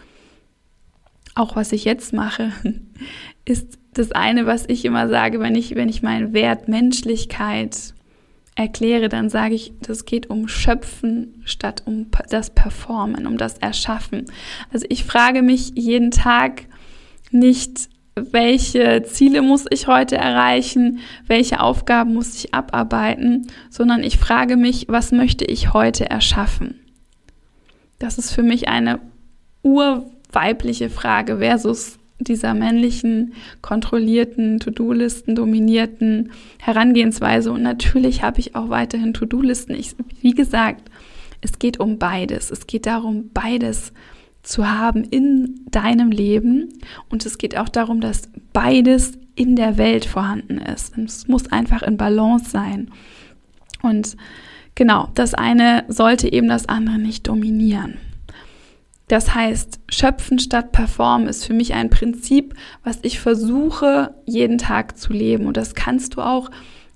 auch 1.35 1.55
was 1.55 1.71
ich 1.71 1.85
jetzt 1.85 2.13
mache, 2.13 2.51
ist 3.45 3.79
das 3.93 4.11
eine, 4.11 4.45
was 4.45 4.65
ich 4.67 4.85
immer 4.85 5.07
sage, 5.07 5.39
wenn 5.39 5.55
ich, 5.55 5.75
wenn 5.75 5.89
ich 5.89 6.01
meinen 6.01 6.33
Wert 6.33 6.67
Menschlichkeit 6.67 7.93
erkläre, 8.55 9.09
dann 9.09 9.29
sage 9.29 9.55
ich, 9.55 9.73
das 9.81 10.05
geht 10.05 10.29
um 10.29 10.47
Schöpfen 10.47 11.41
statt 11.45 11.83
um 11.85 12.07
das 12.29 12.51
Performen, 12.51 13.25
um 13.25 13.37
das 13.37 13.57
Erschaffen. 13.57 14.25
Also 14.71 14.85
ich 14.89 15.03
frage 15.03 15.41
mich 15.41 15.71
jeden 15.75 16.11
Tag 16.11 16.65
nicht, 17.31 17.89
welche 18.15 19.03
Ziele 19.03 19.41
muss 19.41 19.65
ich 19.71 19.87
heute 19.87 20.17
erreichen, 20.17 20.99
welche 21.25 21.59
Aufgaben 21.59 22.13
muss 22.13 22.35
ich 22.35 22.53
abarbeiten, 22.53 23.47
sondern 23.69 24.03
ich 24.03 24.19
frage 24.19 24.55
mich, 24.55 24.85
was 24.87 25.11
möchte 25.11 25.45
ich 25.45 25.73
heute 25.73 26.09
erschaffen? 26.09 26.79
Das 27.97 28.17
ist 28.19 28.31
für 28.31 28.43
mich 28.43 28.67
eine 28.67 28.99
urweibliche 29.63 30.89
Frage 30.89 31.37
versus 31.39 31.97
dieser 32.19 32.53
männlichen, 32.53 33.33
kontrollierten, 33.61 34.59
To-Do-Listen 34.59 35.35
dominierten 35.35 36.31
Herangehensweise. 36.59 37.51
Und 37.51 37.63
natürlich 37.63 38.23
habe 38.23 38.39
ich 38.39 38.55
auch 38.55 38.69
weiterhin 38.69 39.13
To-Do-Listen. 39.13 39.75
Wie 40.21 40.33
gesagt, 40.33 40.89
es 41.41 41.59
geht 41.59 41.79
um 41.79 41.97
beides. 41.97 42.51
Es 42.51 42.67
geht 42.67 42.85
darum, 42.85 43.29
beides 43.33 43.91
zu 44.43 44.69
haben 44.69 45.03
in 45.03 45.65
deinem 45.71 46.11
Leben. 46.11 46.69
Und 47.09 47.25
es 47.25 47.37
geht 47.37 47.57
auch 47.57 47.69
darum, 47.69 48.01
dass 48.01 48.29
beides 48.53 49.13
in 49.35 49.55
der 49.55 49.77
Welt 49.77 50.05
vorhanden 50.05 50.57
ist. 50.57 50.97
Es 50.97 51.27
muss 51.27 51.51
einfach 51.51 51.81
in 51.81 51.97
Balance 51.97 52.49
sein. 52.49 52.91
Und 53.81 54.15
genau, 54.75 55.09
das 55.15 55.33
eine 55.33 55.85
sollte 55.87 56.31
eben 56.31 56.47
das 56.47 56.69
andere 56.69 56.99
nicht 56.99 57.27
dominieren. 57.27 57.97
Das 59.13 59.35
heißt, 59.35 59.79
schöpfen 59.89 60.39
statt 60.39 60.71
performen 60.71 61.27
ist 61.27 61.45
für 61.45 61.53
mich 61.53 61.75
ein 61.75 61.91
Prinzip, 61.91 62.55
was 62.83 62.97
ich 63.03 63.19
versuche, 63.19 64.15
jeden 64.25 64.57
Tag 64.57 64.97
zu 64.97 65.13
leben. 65.13 65.45
Und 65.45 65.55
das 65.55 65.75
kannst 65.75 66.15
du 66.15 66.21
auch 66.21 66.49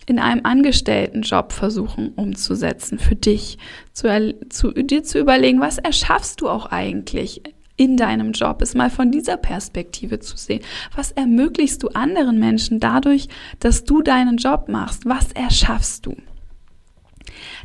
in 0.07 0.17
einem 0.17 0.43
Angestelltenjob 0.43 1.53
versuchen 1.53 2.13
umzusetzen 2.15 2.97
für 2.97 3.15
dich, 3.15 3.59
zu, 3.93 4.33
zu, 4.49 4.71
dir 4.71 5.03
zu 5.03 5.19
überlegen, 5.19 5.61
was 5.61 5.77
erschaffst 5.77 6.41
du 6.41 6.49
auch 6.49 6.65
eigentlich 6.65 7.43
in 7.75 7.97
deinem 7.97 8.31
Job, 8.31 8.63
ist 8.63 8.75
mal 8.75 8.89
von 8.89 9.11
dieser 9.11 9.37
Perspektive 9.37 10.19
zu 10.19 10.37
sehen. 10.37 10.61
Was 10.95 11.11
ermöglichst 11.11 11.83
du 11.83 11.89
anderen 11.89 12.39
Menschen 12.39 12.79
dadurch, 12.79 13.27
dass 13.59 13.83
du 13.83 14.01
deinen 14.01 14.37
Job 14.37 14.69
machst? 14.69 15.05
Was 15.05 15.33
erschaffst 15.33 16.07
du? 16.07 16.15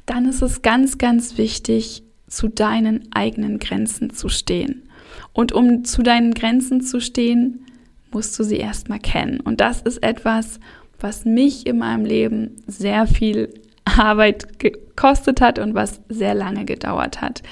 Dann 0.05 0.29
ist 0.29 0.43
es 0.43 0.61
ganz, 0.61 0.99
ganz 0.99 1.38
wichtig, 1.38 2.03
zu 2.33 2.49
deinen 2.49 3.09
eigenen 3.12 3.59
Grenzen 3.59 4.11
zu 4.11 4.29
stehen. 4.29 4.88
Und 5.33 5.53
um 5.53 5.85
zu 5.85 6.03
deinen 6.03 6.33
Grenzen 6.33 6.81
zu 6.81 7.01
stehen, 7.01 7.66
musst 8.11 8.38
du 8.38 8.42
sie 8.42 8.57
erstmal 8.57 8.99
kennen. 8.99 9.40
Und 9.40 9.61
das 9.61 9.83
ist 9.83 10.03
etwas, 10.03 10.59
was 10.99 11.25
mich 11.25 11.66
in 11.66 11.79
meinem 11.79 12.05
Leben 12.05 12.62
sehr 12.66 13.07
viel 13.07 13.53
Arbeit 13.85 14.59
gekostet 14.59 15.40
hat 15.40 15.59
und 15.59 15.75
was 15.75 16.01
sehr 16.09 16.35
lange 16.35 16.64
gedauert 16.64 17.21
hat. 17.21 17.42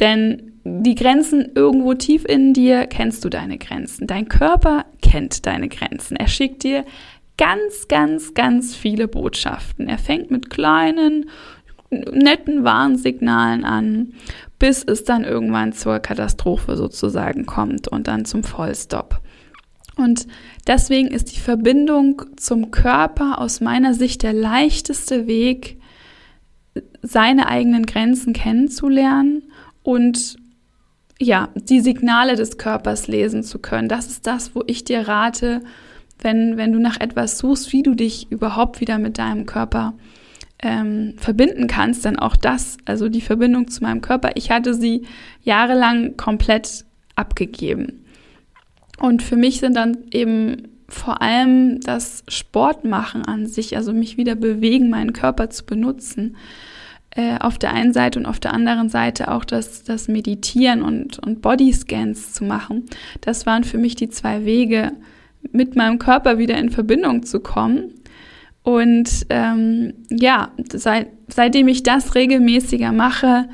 Denn 0.00 0.52
die 0.64 0.94
Grenzen 0.94 1.52
irgendwo 1.54 1.92
tief 1.92 2.24
in 2.24 2.54
dir 2.54 2.86
kennst 2.86 3.24
du 3.24 3.28
deine 3.28 3.58
Grenzen. 3.58 4.06
Dein 4.06 4.28
Körper 4.28 4.86
kennt 5.02 5.44
deine 5.44 5.68
Grenzen. 5.68 6.16
Er 6.16 6.28
schickt 6.28 6.62
dir 6.62 6.84
ganz, 7.36 7.88
ganz, 7.88 8.32
ganz 8.32 8.74
viele 8.74 9.08
Botschaften. 9.08 9.88
Er 9.88 9.98
fängt 9.98 10.30
mit 10.30 10.48
kleinen 10.48 11.28
netten 12.00 12.64
Warnsignalen 12.64 13.64
an, 13.64 14.14
bis 14.58 14.82
es 14.84 15.04
dann 15.04 15.24
irgendwann 15.24 15.72
zur 15.72 15.98
Katastrophe 15.98 16.76
sozusagen 16.76 17.46
kommt 17.46 17.88
und 17.88 18.08
dann 18.08 18.24
zum 18.24 18.44
Vollstopp. 18.44 19.20
Und 19.96 20.26
deswegen 20.66 21.08
ist 21.08 21.34
die 21.34 21.40
Verbindung 21.40 22.22
zum 22.36 22.70
Körper 22.70 23.38
aus 23.38 23.60
meiner 23.60 23.94
Sicht 23.94 24.22
der 24.22 24.32
leichteste 24.32 25.26
Weg, 25.26 25.78
seine 27.02 27.48
eigenen 27.48 27.86
Grenzen 27.86 28.32
kennenzulernen 28.32 29.44
und 29.82 30.36
ja, 31.20 31.48
die 31.54 31.80
Signale 31.80 32.34
des 32.34 32.58
Körpers 32.58 33.06
lesen 33.06 33.44
zu 33.44 33.60
können. 33.60 33.88
Das 33.88 34.08
ist 34.08 34.26
das, 34.26 34.54
wo 34.56 34.64
ich 34.66 34.82
dir 34.82 35.06
rate, 35.06 35.60
wenn, 36.20 36.56
wenn 36.56 36.72
du 36.72 36.80
nach 36.80 36.98
etwas 36.98 37.38
suchst, 37.38 37.72
wie 37.72 37.82
du 37.82 37.94
dich 37.94 38.30
überhaupt 38.30 38.80
wieder 38.80 38.98
mit 38.98 39.18
deinem 39.18 39.46
Körper 39.46 39.94
ähm, 40.64 41.14
verbinden 41.18 41.68
kannst, 41.68 42.04
dann 42.04 42.18
auch 42.18 42.34
das, 42.34 42.78
also 42.86 43.08
die 43.08 43.20
Verbindung 43.20 43.68
zu 43.68 43.82
meinem 43.84 44.00
Körper, 44.00 44.30
ich 44.34 44.50
hatte 44.50 44.74
sie 44.74 45.02
jahrelang 45.42 46.16
komplett 46.16 46.84
abgegeben. 47.14 48.04
Und 48.98 49.22
für 49.22 49.36
mich 49.36 49.60
sind 49.60 49.76
dann 49.76 49.98
eben 50.10 50.68
vor 50.88 51.20
allem 51.22 51.80
das 51.80 52.24
Sportmachen 52.28 53.24
an 53.24 53.46
sich, 53.46 53.76
also 53.76 53.92
mich 53.92 54.16
wieder 54.16 54.34
bewegen, 54.34 54.90
meinen 54.90 55.12
Körper 55.12 55.50
zu 55.50 55.64
benutzen, 55.64 56.36
äh, 57.10 57.38
auf 57.38 57.58
der 57.58 57.72
einen 57.72 57.92
Seite 57.92 58.18
und 58.18 58.26
auf 58.26 58.40
der 58.40 58.54
anderen 58.54 58.88
Seite 58.88 59.30
auch 59.30 59.44
das, 59.44 59.84
das 59.84 60.08
Meditieren 60.08 60.82
und, 60.82 61.18
und 61.18 61.42
Bodyscans 61.42 62.32
zu 62.32 62.44
machen. 62.44 62.84
Das 63.20 63.46
waren 63.46 63.64
für 63.64 63.78
mich 63.78 63.96
die 63.96 64.08
zwei 64.08 64.44
Wege, 64.44 64.92
mit 65.52 65.76
meinem 65.76 65.98
Körper 65.98 66.38
wieder 66.38 66.56
in 66.56 66.70
Verbindung 66.70 67.24
zu 67.24 67.40
kommen 67.40 67.92
und 68.64 69.26
ähm, 69.28 69.92
ja, 70.10 70.50
seit, 70.72 71.08
seitdem 71.28 71.68
ich 71.68 71.82
das 71.82 72.14
regelmäßiger 72.14 72.92
mache, 72.92 73.46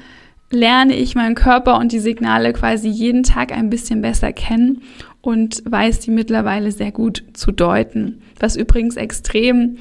lerne 0.53 0.95
ich 0.95 1.17
meinen 1.17 1.35
Körper 1.35 1.79
und 1.79 1.91
die 1.91 1.99
Signale 1.99 2.53
quasi 2.53 2.89
jeden 2.89 3.25
Tag 3.25 3.51
ein 3.51 3.71
bisschen 3.71 4.03
besser 4.03 4.33
kennen 4.33 4.83
und 5.21 5.63
weiß 5.65 5.99
die 5.99 6.13
mittlerweile 6.13 6.71
sehr 6.71 6.93
gut 6.93 7.25
zu 7.33 7.51
deuten. 7.51 8.23
Was 8.39 8.55
übrigens 8.55 8.97
extrem 8.97 9.79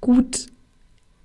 gut 0.00 0.46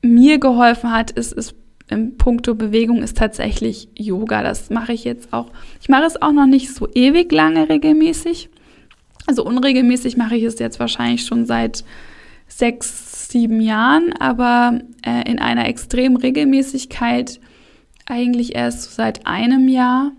mir 0.01 0.39
geholfen 0.39 0.91
hat, 0.91 1.11
ist, 1.11 1.31
ist 1.31 1.55
im 1.89 2.17
Punkto 2.17 2.53
Bewegung 2.53 3.01
ist 3.01 3.17
tatsächlich 3.17 3.87
Yoga. 3.97 4.43
Das 4.43 4.69
mache 4.69 4.91
ich 4.91 5.05
jetzt 5.05 5.31
auch. 5.31 5.51
Ich 5.79 5.87
mache 5.87 6.03
es 6.03 6.21
auch 6.21 6.33
noch 6.33 6.47
nicht 6.47 6.73
so 6.73 6.89
ewig 6.93 7.31
lange 7.31 7.69
regelmäßig. 7.69 8.49
Also 9.25 9.45
unregelmäßig 9.45 10.17
mache 10.17 10.35
ich 10.35 10.43
es 10.43 10.59
jetzt 10.59 10.81
wahrscheinlich 10.81 11.25
schon 11.25 11.45
seit 11.45 11.85
sechs, 12.47 13.29
sieben 13.29 13.61
Jahren, 13.61 14.13
aber 14.13 14.79
äh, 15.05 15.29
in 15.29 15.39
einer 15.39 15.67
extremen 15.67 16.17
Regelmäßigkeit 16.17 17.39
eigentlich 18.05 18.55
erst 18.55 18.95
seit 18.95 19.27
einem 19.27 19.67
Jahr. 19.67 20.11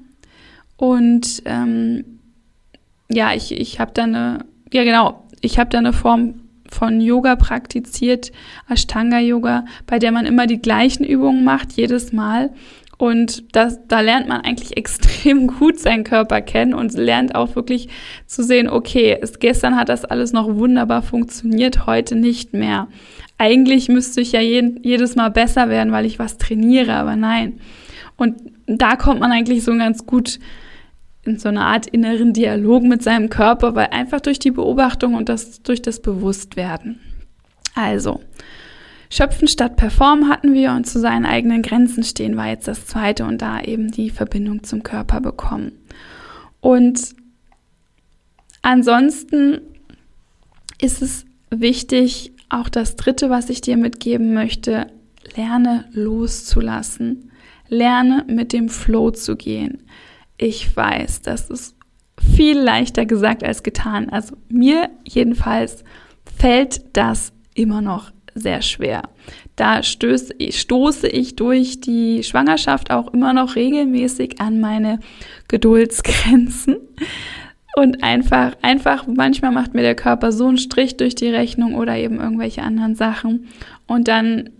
Und 0.76 1.42
ähm, 1.46 2.20
ja, 3.08 3.32
ich, 3.34 3.52
ich 3.52 3.80
habe 3.80 3.92
da 3.94 4.04
eine, 4.04 4.44
ja 4.72 4.84
genau, 4.84 5.26
ich 5.40 5.58
habe 5.58 5.70
da 5.70 5.78
eine 5.78 5.92
Form 5.92 6.34
von 6.70 7.00
Yoga 7.00 7.36
praktiziert, 7.36 8.30
Ashtanga 8.68 9.18
Yoga, 9.18 9.64
bei 9.86 9.98
der 9.98 10.12
man 10.12 10.26
immer 10.26 10.46
die 10.46 10.60
gleichen 10.60 11.04
Übungen 11.04 11.44
macht, 11.44 11.72
jedes 11.72 12.12
Mal. 12.12 12.50
Und 12.98 13.54
das, 13.54 13.78
da 13.86 14.00
lernt 14.00 14.28
man 14.28 14.42
eigentlich 14.42 14.76
extrem 14.76 15.46
gut 15.46 15.78
seinen 15.78 16.04
Körper 16.04 16.40
kennen 16.42 16.74
und 16.74 16.92
lernt 16.94 17.34
auch 17.34 17.56
wirklich 17.56 17.88
zu 18.26 18.42
sehen, 18.42 18.68
okay, 18.68 19.16
es, 19.20 19.38
gestern 19.38 19.76
hat 19.76 19.88
das 19.88 20.04
alles 20.04 20.32
noch 20.32 20.54
wunderbar 20.56 21.02
funktioniert, 21.02 21.86
heute 21.86 22.16
nicht 22.16 22.52
mehr. 22.52 22.88
Eigentlich 23.38 23.88
müsste 23.88 24.20
ich 24.20 24.32
ja 24.32 24.40
jeden, 24.40 24.82
jedes 24.82 25.14
Mal 25.14 25.30
besser 25.30 25.70
werden, 25.70 25.92
weil 25.92 26.04
ich 26.04 26.18
was 26.18 26.38
trainiere, 26.38 26.94
aber 26.94 27.14
nein. 27.14 27.60
Und 28.16 28.36
da 28.66 28.96
kommt 28.96 29.20
man 29.20 29.30
eigentlich 29.30 29.62
so 29.62 29.72
ganz 29.76 30.04
gut 30.04 30.40
in 31.24 31.38
so 31.38 31.48
eine 31.48 31.60
Art 31.60 31.86
inneren 31.86 32.32
Dialog 32.32 32.82
mit 32.82 33.02
seinem 33.02 33.28
Körper, 33.28 33.76
weil 33.76 33.88
einfach 33.88 34.20
durch 34.20 34.40
die 34.40 34.50
Beobachtung 34.50 35.14
und 35.14 35.28
das 35.28 35.62
durch 35.62 35.82
das 35.82 36.00
Bewusstwerden. 36.00 36.98
Also, 37.74 38.20
Schöpfen 39.10 39.48
statt 39.48 39.76
Performen 39.76 40.28
hatten 40.28 40.52
wir 40.52 40.72
und 40.72 40.86
zu 40.86 41.00
seinen 41.00 41.24
eigenen 41.24 41.62
Grenzen 41.62 42.04
stehen 42.04 42.36
war 42.36 42.48
jetzt 42.48 42.68
das 42.68 42.86
zweite 42.86 43.24
und 43.24 43.40
da 43.40 43.60
eben 43.60 43.90
die 43.90 44.10
Verbindung 44.10 44.62
zum 44.64 44.82
Körper 44.82 45.20
bekommen. 45.20 45.72
Und 46.60 47.14
ansonsten 48.62 49.60
ist 50.80 51.02
es 51.02 51.24
wichtig, 51.50 52.32
auch 52.50 52.68
das 52.68 52.96
dritte, 52.96 53.30
was 53.30 53.50
ich 53.50 53.60
dir 53.60 53.76
mitgeben 53.76 54.34
möchte, 54.34 54.88
lerne 55.36 55.84
loszulassen. 55.92 57.30
Lerne 57.68 58.24
mit 58.28 58.54
dem 58.54 58.70
Flow 58.70 59.10
zu 59.10 59.36
gehen. 59.36 59.82
Ich 60.38 60.74
weiß, 60.74 61.20
das 61.20 61.50
ist 61.50 61.76
viel 62.18 62.58
leichter 62.58 63.04
gesagt 63.04 63.44
als 63.44 63.62
getan. 63.62 64.08
Also 64.08 64.36
mir 64.48 64.88
jedenfalls 65.04 65.84
fällt 66.38 66.96
das 66.96 67.32
immer 67.54 67.82
noch 67.82 68.10
sehr 68.38 68.62
schwer. 68.62 69.02
Da 69.56 69.82
stöße 69.82 70.34
ich, 70.38 70.60
stoße 70.60 71.08
ich 71.08 71.36
durch 71.36 71.80
die 71.80 72.22
Schwangerschaft 72.22 72.90
auch 72.90 73.12
immer 73.12 73.32
noch 73.32 73.56
regelmäßig 73.56 74.40
an 74.40 74.60
meine 74.60 75.00
Geduldsgrenzen. 75.48 76.76
Und 77.76 78.02
einfach, 78.02 78.56
einfach, 78.62 79.06
manchmal 79.06 79.52
macht 79.52 79.74
mir 79.74 79.82
der 79.82 79.94
Körper 79.94 80.32
so 80.32 80.46
einen 80.46 80.58
Strich 80.58 80.96
durch 80.96 81.14
die 81.14 81.28
Rechnung 81.28 81.74
oder 81.74 81.96
eben 81.96 82.18
irgendwelche 82.18 82.62
anderen 82.62 82.94
Sachen. 82.94 83.48
Und 83.86 84.08
dann 84.08 84.50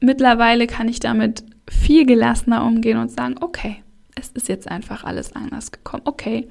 mittlerweile 0.00 0.66
kann 0.66 0.88
ich 0.88 1.00
damit 1.00 1.44
viel 1.68 2.06
gelassener 2.06 2.64
umgehen 2.64 2.98
und 2.98 3.10
sagen, 3.10 3.36
okay, 3.40 3.76
es 4.14 4.30
ist 4.30 4.48
jetzt 4.48 4.70
einfach 4.70 5.04
alles 5.04 5.34
anders 5.34 5.72
gekommen. 5.72 6.02
Okay, 6.04 6.48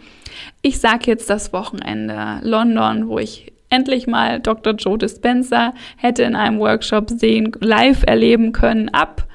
ich 0.61 0.79
sage 0.79 1.07
jetzt 1.07 1.29
das 1.29 1.53
Wochenende 1.53 2.39
London, 2.41 3.07
wo 3.07 3.19
ich 3.19 3.52
endlich 3.73 4.07
mal 4.07 4.39
Dr. 4.39 4.73
Joe 4.73 4.97
Dispenza 4.97 5.73
hätte 5.97 6.23
in 6.23 6.35
einem 6.35 6.59
Workshop 6.59 7.09
sehen, 7.09 7.51
live 7.59 8.03
erleben 8.05 8.51
können, 8.51 8.89
ab, 8.89 9.27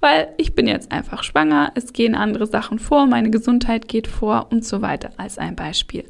weil 0.00 0.28
ich 0.38 0.54
bin 0.54 0.66
jetzt 0.66 0.90
einfach 0.90 1.22
schwanger, 1.22 1.70
es 1.74 1.92
gehen 1.92 2.14
andere 2.14 2.46
Sachen 2.46 2.78
vor, 2.78 3.06
meine 3.06 3.30
Gesundheit 3.30 3.86
geht 3.86 4.08
vor 4.08 4.48
und 4.50 4.64
so 4.64 4.82
weiter, 4.82 5.10
als 5.18 5.38
ein 5.38 5.54
Beispiel. 5.54 6.04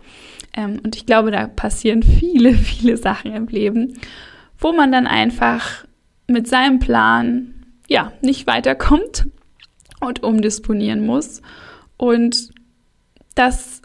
Ähm, 0.55 0.81
und 0.83 0.97
ich 0.97 1.07
glaube, 1.07 1.31
da 1.31 1.47
passieren 1.47 2.03
viele, 2.03 2.53
viele 2.55 2.97
Sachen 2.97 3.33
im 3.33 3.49
Leben, 3.49 3.99
wo 4.59 4.73
man 4.73 4.93
dann 4.93 5.07
einfach 5.07 5.85
mit 6.29 6.47
seinem 6.47 6.79
Plan, 6.79 7.55
ja, 7.89 8.13
nicht 8.23 8.47
weiterkommt 8.47 9.27
und 10.01 10.23
umdisponieren 10.23 11.05
muss. 11.05 11.43
Und 11.97 12.51
das 13.35 13.83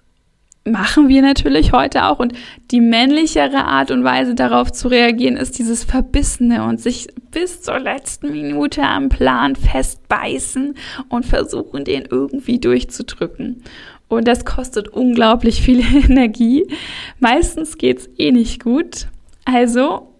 machen 0.72 1.10
wir 1.10 1.22
natürlich 1.22 1.72
heute 1.72 2.06
auch. 2.06 2.20
Und 2.20 2.34
die 2.72 2.82
männlichere 2.82 3.66
Art 3.66 3.92
und 3.92 4.04
Weise 4.04 4.36
darauf 4.36 4.72
zu 4.72 4.88
reagieren, 4.88 5.38
ist 5.38 5.58
dieses 5.58 5.84
Verbissene 5.84 6.64
und 6.64 6.80
sich 6.80 7.08
bis 7.32 7.62
zur 7.62 7.80
letzten 7.80 8.32
Minute 8.32 8.84
am 8.84 9.10
Plan 9.10 9.56
festbeißen 9.56 10.76
und 11.10 11.26
versuchen, 11.26 11.86
den 11.86 12.04
irgendwie 12.10 12.60
durchzudrücken. 12.60 13.64
Und 14.08 14.28
das 14.28 14.46
kostet 14.46 14.88
unglaublich 14.88 15.62
viel 15.62 15.80
Energie. 16.10 16.68
Meistens 17.20 17.78
geht 17.78 18.00
es 18.00 18.10
eh 18.18 18.32
nicht 18.32 18.64
gut. 18.64 19.08
Also, 19.46 20.14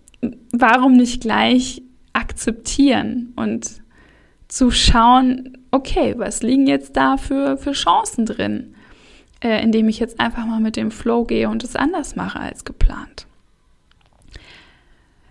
warum 0.52 0.98
nicht 0.98 1.22
gleich 1.22 1.82
akzeptieren 2.14 3.34
und 3.36 3.82
zu 4.48 4.72
schauen, 4.72 5.58
okay, 5.72 6.16
was 6.18 6.42
liegen 6.42 6.68
jetzt 6.68 6.96
da 6.96 7.18
für, 7.18 7.58
für 7.58 7.74
Chancen 7.74 8.26
drin? 8.26 8.74
Äh, 9.42 9.62
indem 9.64 9.90
ich 9.90 10.00
jetzt 10.00 10.20
einfach 10.20 10.46
mal 10.46 10.60
mit 10.60 10.76
dem 10.76 10.92
Flow 10.92 11.24
gehe 11.24 11.50
und 11.50 11.64
es 11.64 11.76
anders 11.76 12.16
mache 12.16 12.40
als 12.40 12.66
geplant. 12.66 13.28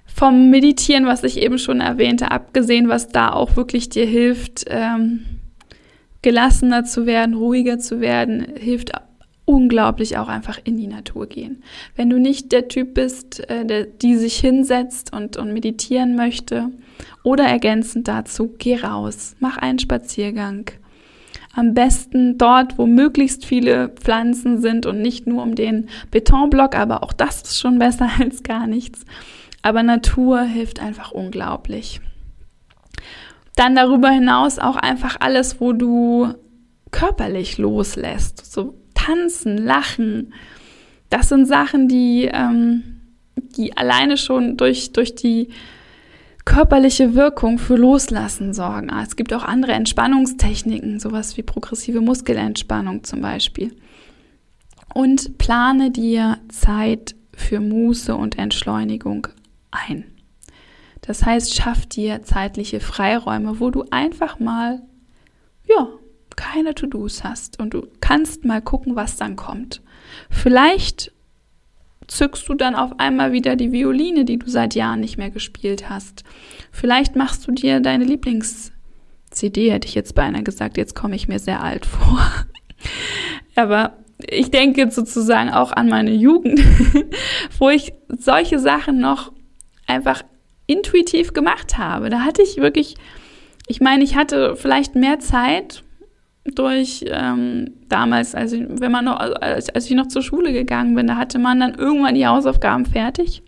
Vom 0.07 0.51
Meditieren, 0.51 1.07
was 1.07 1.25
ich 1.25 1.39
eben 1.39 1.59
schon 1.59 1.81
erwähnte, 1.81 2.31
abgesehen, 2.31 2.89
was 2.89 3.09
da 3.09 3.33
auch 3.33 3.57
wirklich 3.57 3.91
dir 3.91 4.07
hilft, 4.07 4.65
ähm, 4.69 5.27
gelassener 6.23 6.85
zu 6.85 7.05
werden, 7.05 7.35
ruhiger 7.35 7.79
zu 7.79 8.01
werden, 8.01 8.47
hilft 8.59 8.93
unglaublich 9.45 10.19
auch 10.19 10.29
einfach 10.29 10.59
in 10.65 10.77
die 10.77 10.87
Natur 10.89 11.27
gehen. 11.27 11.63
Wenn 11.95 12.11
du 12.11 12.19
nicht 12.19 12.53
der 12.53 12.69
Typ 12.69 12.95
bist, 12.95 13.49
äh, 13.49 13.65
der, 13.65 13.85
die 13.85 14.17
sich 14.17 14.37
hinsetzt 14.37 15.13
und, 15.15 15.37
und 15.37 15.53
meditieren 15.53 16.17
möchte, 16.17 16.71
oder 17.23 17.45
ergänzend 17.45 18.09
dazu, 18.09 18.55
geh 18.59 18.77
raus, 18.77 19.37
mach 19.41 19.57
einen 19.59 19.79
Spaziergang, 19.79 20.71
am 21.57 21.73
besten 21.73 22.37
dort, 22.37 22.79
wo 22.79 22.87
möglichst 22.87 23.47
viele 23.47 23.89
Pflanzen 23.89 24.61
sind 24.61 24.85
und 24.85 25.01
nicht 25.01 25.27
nur 25.27 25.43
um 25.43 25.55
den 25.55 25.89
Betonblock, 26.11 26.77
aber 26.77 27.03
auch 27.03 27.15
das 27.15 27.43
ist 27.43 27.59
schon 27.59 27.79
besser 27.79 28.11
als 28.21 28.43
gar 28.43 28.67
nichts. 28.67 29.05
Aber 29.63 29.83
Natur 29.83 30.43
hilft 30.43 30.81
einfach 30.81 31.11
unglaublich. 31.11 32.01
Dann 33.57 33.75
darüber 33.75 34.11
hinaus 34.11 34.59
auch 34.59 34.77
einfach 34.77 35.17
alles, 35.21 35.61
wo 35.61 35.73
du 35.73 36.35
körperlich 36.91 37.57
loslässt. 37.57 38.53
So 38.53 38.75
tanzen, 38.95 39.57
lachen. 39.57 40.35
Das 41.09 41.31
sind 41.31 41.47
Sachen, 41.47 41.89
die, 41.89 42.31
ähm, 42.31 43.01
die 43.35 43.77
alleine 43.77 44.19
schon 44.19 44.59
durch, 44.59 44.93
durch 44.93 45.15
die 45.15 45.49
körperliche 46.47 47.15
Wirkung 47.15 47.59
für 47.59 47.77
Loslassen 47.77 48.55
sorgen. 48.55 48.89
Ah, 48.89 49.03
es 49.03 49.17
gibt 49.17 49.35
auch 49.35 49.43
andere 49.43 49.73
Entspannungstechniken, 49.73 50.99
sowas 50.99 51.37
wie 51.37 51.43
progressive 51.43 52.01
Muskelentspannung 52.01 53.05
zum 53.05 53.21
Beispiel. 53.21 53.77
Und 54.95 55.37
plane 55.37 55.91
dir 55.91 56.39
Zeit 56.49 57.15
für 57.35 57.61
Muße 57.61 58.17
und 58.17 58.39
Entschleunigung 58.39 59.29
ein. 59.71 60.05
Das 61.03 61.25
heißt, 61.25 61.55
schaff 61.55 61.85
dir 61.85 62.23
zeitliche 62.23 62.81
Freiräume, 62.81 63.61
wo 63.61 63.71
du 63.71 63.85
einfach 63.91 64.39
mal, 64.39 64.83
ja, 65.69 65.89
keine 66.37 66.75
To-Dos 66.75 67.25
hast 67.25 67.59
und 67.61 67.75
du 67.75 67.87
kannst 68.01 68.45
mal 68.45 68.63
gucken, 68.63 68.97
was 68.97 69.17
dann 69.17 69.37
kommt. 69.37 69.83
Vielleicht 70.31 71.13
zückst 72.09 72.49
du 72.49 72.55
dann 72.55 72.75
auf 72.75 72.99
einmal 72.99 73.33
wieder 73.33 73.57
die 73.57 73.73
Violine, 73.73 74.25
die 74.25 74.39
du 74.39 74.49
seit 74.49 74.75
Jahren 74.75 75.01
nicht 75.01 75.19
mehr 75.19 75.31
gespielt 75.31 75.89
hast. 75.89 76.25
Vielleicht 76.71 77.17
machst 77.17 77.47
du 77.47 77.53
dir 77.53 77.81
deine 77.81 78.05
Lieblings-CD, 78.05 79.71
hätte 79.71 79.89
ich 79.89 79.95
jetzt 79.95 80.15
beinahe 80.15 80.43
gesagt, 80.43 80.77
jetzt 80.77 80.95
komme 80.95 81.17
ich 81.17 81.29
mir 81.29 81.39
sehr 81.39 81.63
alt 81.63 81.87
vor. 81.87 82.21
Aber 83.57 83.97
ich 84.19 84.51
denke 84.51 84.91
sozusagen 84.91 85.51
auch 85.51 85.73
an 85.73 85.89
meine 85.89 86.13
Jugend, 86.13 86.61
wo 87.59 87.71
ich 87.71 87.93
solche 88.09 88.59
Sachen 88.59 88.99
noch 89.01 89.33
einfach 89.87 90.23
intuitiv 90.67 91.33
gemacht 91.33 91.79
habe. 91.79 92.11
Da 92.11 92.21
hatte 92.21 92.43
ich 92.43 92.57
wirklich, 92.57 92.97
ich 93.67 93.81
meine, 93.81 94.05
ich 94.05 94.17
hatte 94.17 94.57
vielleicht 94.57 94.95
mehr 94.95 95.21
Zeit 95.21 95.83
durch 96.55 97.05
ähm, 97.09 97.73
damals, 97.89 98.35
also 98.35 98.57
wenn 98.69 98.93
man 98.93 99.05
noch, 99.05 99.19
als, 99.19 99.69
als 99.71 99.87
ich 99.91 99.97
noch 99.97 100.09
zur 100.09 100.23
Schule 100.23 100.53
gegangen 100.53 100.95
bin, 100.95 101.07
da 101.07 101.17
hatte 101.17 101.39
man 101.39 101.61
dann 101.61 101.75
irgendwann 101.75 102.15
die 102.15 102.27
Hausaufgaben 102.27 102.87
fertig. 102.87 103.43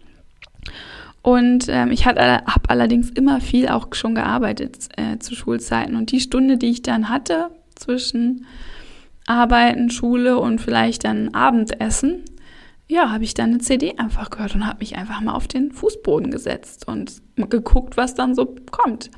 Und 1.23 1.67
ähm, 1.69 1.91
ich 1.91 2.07
habe 2.07 2.41
allerdings 2.69 3.11
immer 3.11 3.41
viel 3.41 3.69
auch 3.69 3.89
schon 3.93 4.15
gearbeitet 4.15 4.89
äh, 4.97 5.19
zu 5.19 5.35
Schulzeiten. 5.35 5.97
Und 5.97 6.13
die 6.13 6.21
Stunde, 6.21 6.57
die 6.57 6.71
ich 6.71 6.83
dann 6.83 7.09
hatte 7.09 7.51
zwischen 7.75 8.47
Arbeiten, 9.27 9.91
Schule 9.91 10.39
und 10.39 10.61
vielleicht 10.61 11.05
dann 11.05 11.35
Abendessen, 11.35 12.25
ja, 12.87 13.11
habe 13.11 13.25
ich 13.25 13.35
dann 13.35 13.51
eine 13.51 13.59
CD 13.59 13.99
einfach 13.99 14.31
gehört 14.31 14.55
und 14.55 14.67
habe 14.67 14.79
mich 14.79 14.97
einfach 14.97 15.21
mal 15.21 15.35
auf 15.35 15.47
den 15.47 15.73
Fußboden 15.73 16.31
gesetzt 16.31 16.89
und 16.89 17.21
geguckt, 17.37 17.99
was 17.99 18.14
dann 18.14 18.35
so 18.35 18.57
kommt. 18.70 19.11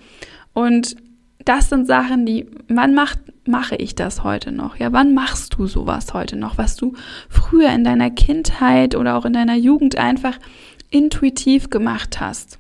Und 0.52 0.96
das 1.44 1.68
sind 1.68 1.86
Sachen, 1.86 2.26
die, 2.26 2.46
wann 2.68 2.94
macht, 2.94 3.20
mache 3.51 3.76
ich 3.76 3.94
das 3.94 4.24
heute 4.24 4.53
noch? 4.53 4.76
Ja, 4.76 4.92
wann 4.92 5.14
machst 5.14 5.55
du 5.57 5.66
sowas 5.66 6.14
heute 6.14 6.36
noch, 6.36 6.59
was 6.59 6.76
du 6.76 6.94
früher 7.28 7.70
in 7.70 7.84
deiner 7.84 8.11
Kindheit 8.11 8.94
oder 8.94 9.16
auch 9.16 9.24
in 9.24 9.32
deiner 9.32 9.57
Jugend 9.57 9.96
einfach 9.96 10.38
intuitiv 10.90 11.70
gemacht 11.70 12.20
hast? 12.20 12.59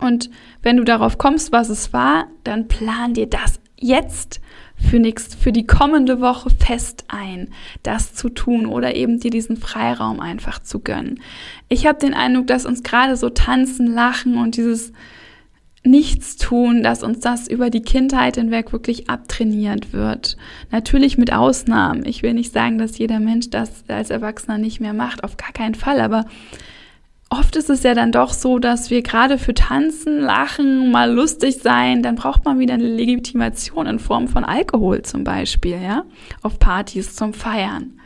Und 0.00 0.30
wenn 0.62 0.76
du 0.76 0.84
darauf 0.84 1.18
kommst, 1.18 1.52
was 1.52 1.68
es 1.68 1.92
war, 1.92 2.26
dann 2.44 2.68
plan 2.68 3.14
dir 3.14 3.26
das 3.26 3.60
jetzt 3.78 4.40
für, 4.76 4.98
nächst, 4.98 5.34
für 5.34 5.52
die 5.52 5.66
kommende 5.66 6.20
Woche 6.20 6.50
fest 6.50 7.04
ein, 7.08 7.48
das 7.82 8.14
zu 8.14 8.28
tun 8.28 8.66
oder 8.66 8.94
eben 8.94 9.20
dir 9.20 9.30
diesen 9.30 9.56
Freiraum 9.56 10.20
einfach 10.20 10.60
zu 10.60 10.80
gönnen. 10.80 11.20
Ich 11.68 11.86
habe 11.86 11.98
den 11.98 12.14
Eindruck, 12.14 12.46
dass 12.46 12.66
uns 12.66 12.82
gerade 12.82 13.16
so 13.16 13.30
tanzen, 13.30 13.86
lachen 13.86 14.36
und 14.36 14.56
dieses 14.56 14.92
Nichtstun, 15.82 16.82
dass 16.82 17.02
uns 17.02 17.20
das 17.20 17.48
über 17.48 17.70
die 17.70 17.80
Kindheit 17.80 18.36
hinweg 18.36 18.72
wirklich 18.72 19.08
abtrainiert 19.08 19.92
wird. 19.92 20.36
Natürlich 20.70 21.16
mit 21.16 21.32
Ausnahmen. 21.32 22.04
Ich 22.04 22.22
will 22.22 22.34
nicht 22.34 22.52
sagen, 22.52 22.76
dass 22.76 22.98
jeder 22.98 23.18
Mensch 23.18 23.48
das 23.48 23.84
als 23.88 24.10
Erwachsener 24.10 24.58
nicht 24.58 24.80
mehr 24.80 24.92
macht, 24.92 25.24
auf 25.24 25.38
gar 25.38 25.52
keinen 25.52 25.74
Fall, 25.74 26.00
aber 26.00 26.26
oft 27.30 27.56
ist 27.56 27.70
es 27.70 27.82
ja 27.82 27.94
dann 27.94 28.12
doch 28.12 28.32
so, 28.32 28.58
dass 28.58 28.90
wir 28.90 29.02
gerade 29.02 29.38
für 29.38 29.54
Tanzen, 29.54 30.20
Lachen, 30.20 30.90
mal 30.90 31.10
lustig 31.10 31.58
sein, 31.58 32.02
dann 32.02 32.16
braucht 32.16 32.44
man 32.44 32.58
wieder 32.58 32.74
eine 32.74 32.88
Legitimation 32.88 33.86
in 33.86 33.98
Form 33.98 34.28
von 34.28 34.44
Alkohol 34.44 35.02
zum 35.02 35.24
Beispiel, 35.24 35.80
ja, 35.80 36.04
auf 36.42 36.58
Partys 36.58 37.14
zum 37.14 37.32
Feiern. 37.32 37.98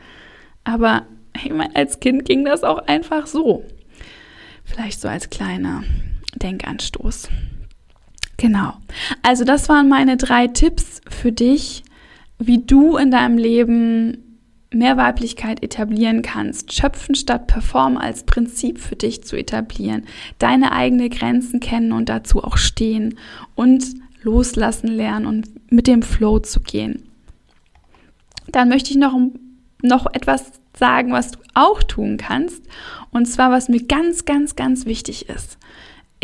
Aber 0.63 1.03
ich 1.43 1.51
meine, 1.51 1.75
als 1.75 1.99
Kind 1.99 2.23
ging 2.25 2.45
das 2.45 2.63
auch 2.63 2.87
einfach 2.87 3.27
so. 3.27 3.63
Vielleicht 4.63 5.01
so 5.01 5.07
als 5.07 5.29
kleiner 5.29 5.83
Denkanstoß. 6.35 7.29
Genau. 8.37 8.73
Also 9.21 9.45
das 9.45 9.69
waren 9.69 9.87
meine 9.87 10.17
drei 10.17 10.47
Tipps 10.47 11.01
für 11.09 11.31
dich, 11.31 11.83
wie 12.37 12.59
du 12.59 12.97
in 12.97 13.11
deinem 13.11 13.37
Leben 13.37 14.25
mehr 14.73 14.97
Weiblichkeit 14.97 15.63
etablieren 15.63 16.21
kannst, 16.21 16.73
schöpfen 16.73 17.15
statt 17.15 17.47
performen 17.47 17.97
als 17.97 18.23
Prinzip 18.23 18.79
für 18.79 18.95
dich 18.95 19.23
zu 19.23 19.37
etablieren, 19.37 20.03
deine 20.37 20.73
eigenen 20.73 21.09
Grenzen 21.09 21.61
kennen 21.61 21.93
und 21.93 22.09
dazu 22.09 22.43
auch 22.43 22.57
stehen 22.57 23.17
und 23.55 23.85
loslassen 24.21 24.87
lernen 24.87 25.27
und 25.27 25.71
mit 25.71 25.87
dem 25.87 26.01
Flow 26.01 26.39
zu 26.39 26.59
gehen. 26.59 27.03
Dann 28.47 28.69
möchte 28.69 28.91
ich 28.91 28.97
noch, 28.97 29.17
noch 29.81 30.07
etwas 30.13 30.51
sagen, 30.77 31.13
was 31.13 31.31
du 31.31 31.39
auch 31.53 31.81
tun 31.83 32.17
kannst, 32.17 32.61
und 33.11 33.27
zwar 33.27 33.51
was 33.51 33.69
mir 33.69 33.83
ganz, 33.83 34.25
ganz, 34.25 34.55
ganz 34.55 34.85
wichtig 34.85 35.29
ist. 35.29 35.57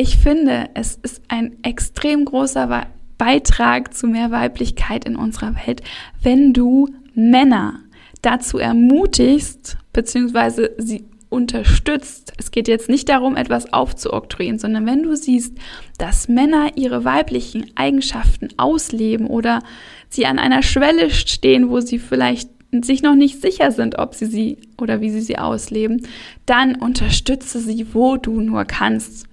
Ich 0.02 0.18
finde, 0.18 0.68
es 0.74 0.98
ist 1.04 1.22
ein 1.28 1.58
extrem 1.62 2.26
großer 2.26 2.88
Beitrag 3.20 3.94
zu 3.94 4.08
mehr 4.08 4.32
Weiblichkeit 4.32 5.06
in 5.06 5.16
unserer 5.16 5.54
Welt, 5.68 5.84
wenn 6.24 6.54
du 6.54 6.90
Männer 7.14 7.82
dazu 8.24 8.58
ermutigst, 8.58 9.78
beziehungsweise 9.94 10.72
sie 10.80 11.06
unterstützt. 11.30 12.34
Es 12.40 12.50
geht 12.50 12.68
jetzt 12.68 12.90
nicht 12.90 13.10
darum, 13.10 13.36
etwas 13.36 13.74
aufzuoktroyieren, 13.74 14.58
sondern 14.58 14.88
wenn 14.88 15.04
du 15.04 15.16
siehst, 15.16 15.56
dass 16.00 16.28
Männer 16.28 16.72
ihre 16.78 17.06
weiblichen 17.06 17.70
Eigenschaften 17.76 18.48
ausleben 18.58 19.28
oder 19.28 19.62
sie 20.10 20.26
an 20.26 20.40
einer 20.40 20.64
Schwelle 20.64 21.12
stehen, 21.12 21.70
wo 21.70 21.80
sie 21.80 22.00
vielleicht 22.00 22.50
sich 22.72 23.04
noch 23.04 23.16
nicht 23.16 23.40
sicher 23.40 23.72
sind, 23.72 24.00
ob 24.00 24.16
sie 24.16 24.26
sie 24.26 24.58
oder 24.80 25.00
wie 25.00 25.12
sie 25.12 25.22
sie 25.22 25.38
ausleben, 25.38 26.08
dann 26.48 26.74
unterstütze 26.74 27.60
sie, 27.60 27.94
wo 27.94 28.18
du 28.18 28.42
nur 28.42 28.66
kannst. 28.66 29.28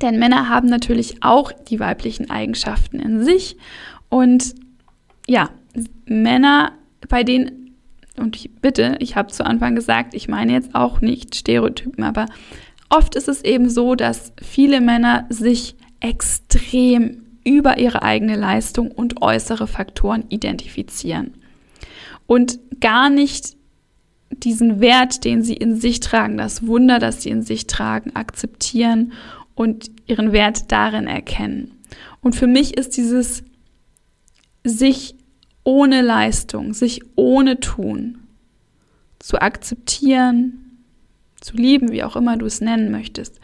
Denn 0.00 0.18
Männer 0.18 0.48
haben 0.48 0.68
natürlich 0.68 1.22
auch 1.22 1.52
die 1.52 1.80
weiblichen 1.80 2.30
Eigenschaften 2.30 3.00
in 3.00 3.24
sich. 3.24 3.56
Und 4.08 4.54
ja, 5.26 5.50
Männer, 6.06 6.72
bei 7.08 7.24
denen 7.24 7.60
und 8.16 8.36
ich, 8.36 8.50
bitte, 8.60 8.96
ich 8.98 9.16
habe 9.16 9.32
zu 9.32 9.44
Anfang 9.44 9.74
gesagt, 9.74 10.14
ich 10.14 10.28
meine 10.28 10.52
jetzt 10.52 10.74
auch 10.74 11.00
nicht 11.00 11.34
Stereotypen, 11.34 12.04
aber 12.04 12.26
oft 12.88 13.14
ist 13.14 13.28
es 13.28 13.42
eben 13.42 13.70
so, 13.70 13.94
dass 13.94 14.32
viele 14.42 14.80
Männer 14.80 15.26
sich 15.30 15.76
extrem 16.00 17.22
über 17.44 17.78
ihre 17.78 18.02
eigene 18.02 18.36
Leistung 18.36 18.90
und 18.90 19.22
äußere 19.22 19.66
Faktoren 19.66 20.24
identifizieren 20.28 21.34
und 22.26 22.58
gar 22.80 23.10
nicht 23.10 23.56
diesen 24.30 24.80
Wert, 24.80 25.24
den 25.24 25.42
sie 25.42 25.54
in 25.54 25.76
sich 25.76 26.00
tragen, 26.00 26.36
das 26.36 26.66
Wunder, 26.66 26.98
das 26.98 27.22
sie 27.22 27.30
in 27.30 27.42
sich 27.42 27.66
tragen, 27.66 28.14
akzeptieren 28.14 29.12
und 29.60 29.90
ihren 30.06 30.32
Wert 30.32 30.72
darin 30.72 31.06
erkennen. 31.06 31.72
Und 32.22 32.34
für 32.34 32.46
mich 32.46 32.78
ist 32.78 32.96
dieses 32.96 33.44
sich 34.64 35.16
ohne 35.64 36.00
Leistung, 36.00 36.72
sich 36.72 37.02
ohne 37.14 37.60
Tun 37.60 38.20
zu 39.18 39.38
akzeptieren, 39.38 40.78
zu 41.42 41.58
lieben, 41.58 41.92
wie 41.92 42.02
auch 42.04 42.16
immer 42.16 42.38
du 42.38 42.46
es 42.46 42.62
nennen 42.62 42.90
möchtest, 42.90 43.38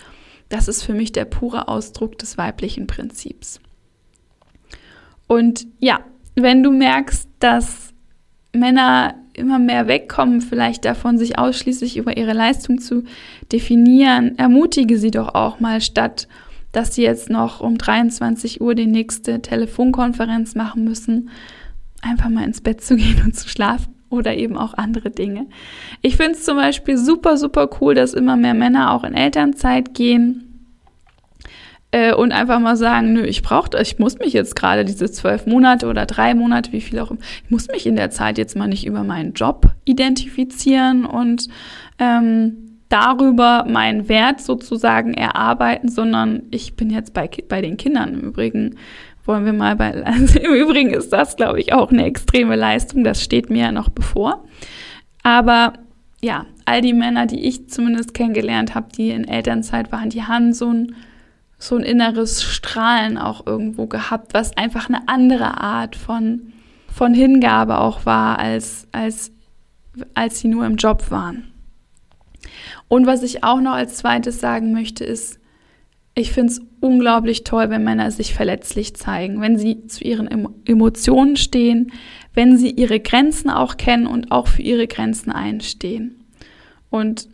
das 0.48 0.68
ist 0.68 0.84
für 0.84 0.94
mich 0.94 1.12
der 1.12 1.26
pure 1.26 1.68
Ausdruck 1.68 2.18
des 2.18 2.38
weiblichen 2.38 2.86
Prinzips. 2.86 3.60
Und 5.26 5.66
ja, 5.80 6.00
wenn 6.34 6.62
du 6.62 6.70
merkst, 6.70 7.28
dass 7.40 7.92
Männer 8.54 9.16
immer 9.34 9.58
mehr 9.58 9.86
wegkommen, 9.86 10.40
vielleicht 10.40 10.86
davon, 10.86 11.18
sich 11.18 11.38
ausschließlich 11.38 11.98
über 11.98 12.16
ihre 12.16 12.32
Leistung 12.32 12.80
zu 12.80 13.04
definieren, 13.52 14.38
ermutige 14.38 14.98
sie 14.98 15.10
doch 15.10 15.34
auch 15.34 15.60
mal, 15.60 15.80
statt 15.80 16.28
dass 16.76 16.94
sie 16.94 17.04
jetzt 17.04 17.30
noch 17.30 17.60
um 17.60 17.78
23 17.78 18.60
Uhr 18.60 18.74
die 18.74 18.86
nächste 18.86 19.40
Telefonkonferenz 19.40 20.54
machen 20.54 20.84
müssen, 20.84 21.30
einfach 22.02 22.28
mal 22.28 22.44
ins 22.44 22.60
Bett 22.60 22.82
zu 22.82 22.96
gehen 22.96 23.22
und 23.24 23.34
zu 23.34 23.48
schlafen 23.48 23.94
oder 24.10 24.36
eben 24.36 24.58
auch 24.58 24.74
andere 24.74 25.10
Dinge. 25.10 25.46
Ich 26.02 26.16
finde 26.18 26.32
es 26.32 26.44
zum 26.44 26.58
Beispiel 26.58 26.98
super, 26.98 27.38
super 27.38 27.70
cool, 27.80 27.94
dass 27.94 28.12
immer 28.12 28.36
mehr 28.36 28.52
Männer 28.52 28.92
auch 28.92 29.04
in 29.04 29.14
Elternzeit 29.14 29.94
gehen 29.94 30.68
äh, 31.92 32.12
und 32.12 32.32
einfach 32.32 32.60
mal 32.60 32.76
sagen, 32.76 33.14
nö, 33.14 33.22
ich 33.24 33.42
brauche 33.42 33.70
das, 33.70 33.88
ich 33.88 33.98
muss 33.98 34.18
mich 34.18 34.34
jetzt 34.34 34.54
gerade 34.54 34.84
diese 34.84 35.10
zwölf 35.10 35.46
Monate 35.46 35.86
oder 35.86 36.04
drei 36.04 36.34
Monate, 36.34 36.72
wie 36.72 36.82
viel 36.82 36.98
auch 36.98 37.10
immer, 37.10 37.20
ich 37.42 37.50
muss 37.50 37.68
mich 37.68 37.86
in 37.86 37.96
der 37.96 38.10
Zeit 38.10 38.36
jetzt 38.36 38.54
mal 38.54 38.68
nicht 38.68 38.86
über 38.86 39.02
meinen 39.02 39.32
Job 39.32 39.74
identifizieren 39.86 41.06
und 41.06 41.48
ähm, 41.98 42.65
darüber 42.88 43.64
meinen 43.68 44.08
Wert 44.08 44.40
sozusagen 44.40 45.14
erarbeiten, 45.14 45.88
sondern 45.88 46.42
ich 46.50 46.76
bin 46.76 46.90
jetzt 46.90 47.14
bei, 47.14 47.28
bei 47.48 47.60
den 47.60 47.76
Kindern 47.76 48.14
im 48.14 48.20
Übrigen 48.20 48.76
wollen 49.26 49.44
wir 49.44 49.52
mal 49.52 49.76
bei, 49.76 49.92
also 50.04 50.38
im 50.38 50.54
Übrigen 50.54 50.90
ist 50.90 51.12
das, 51.12 51.36
glaube 51.36 51.60
ich, 51.60 51.72
auch 51.72 51.90
eine 51.90 52.04
extreme 52.04 52.56
Leistung, 52.56 53.04
das 53.04 53.22
steht 53.22 53.50
mir 53.50 53.62
ja 53.64 53.72
noch 53.72 53.88
bevor. 53.88 54.44
Aber 55.22 55.74
ja, 56.22 56.46
all 56.64 56.80
die 56.80 56.94
Männer, 56.94 57.26
die 57.26 57.46
ich 57.46 57.68
zumindest 57.68 58.14
kennengelernt 58.14 58.74
habe, 58.74 58.88
die 58.96 59.10
in 59.10 59.28
Elternzeit 59.28 59.92
waren, 59.92 60.10
die 60.10 60.22
haben 60.22 60.52
so 60.52 60.70
ein, 60.70 60.94
so 61.58 61.76
ein 61.76 61.82
inneres 61.82 62.42
Strahlen 62.42 63.18
auch 63.18 63.46
irgendwo 63.46 63.86
gehabt, 63.86 64.34
was 64.34 64.56
einfach 64.56 64.88
eine 64.88 65.08
andere 65.08 65.60
Art 65.60 65.96
von, 65.96 66.52
von 66.92 67.14
Hingabe 67.14 67.78
auch 67.78 68.06
war, 68.06 68.38
als, 68.38 68.86
als, 68.92 69.32
als 70.14 70.40
sie 70.40 70.48
nur 70.48 70.66
im 70.66 70.76
Job 70.76 71.10
waren. 71.10 71.52
Und 72.88 73.06
was 73.06 73.22
ich 73.22 73.44
auch 73.44 73.60
noch 73.60 73.72
als 73.72 73.96
zweites 73.96 74.40
sagen 74.40 74.72
möchte, 74.72 75.04
ist, 75.04 75.38
ich 76.14 76.32
finde 76.32 76.52
es 76.52 76.62
unglaublich 76.80 77.44
toll, 77.44 77.68
wenn 77.68 77.84
Männer 77.84 78.10
sich 78.10 78.32
verletzlich 78.32 78.94
zeigen, 78.94 79.40
wenn 79.42 79.58
sie 79.58 79.86
zu 79.86 80.02
ihren 80.02 80.48
Emotionen 80.64 81.36
stehen, 81.36 81.92
wenn 82.32 82.56
sie 82.56 82.70
ihre 82.70 83.00
Grenzen 83.00 83.50
auch 83.50 83.76
kennen 83.76 84.06
und 84.06 84.32
auch 84.32 84.48
für 84.48 84.62
ihre 84.62 84.86
Grenzen 84.86 85.30
einstehen. 85.30 86.16
Und 86.88 87.28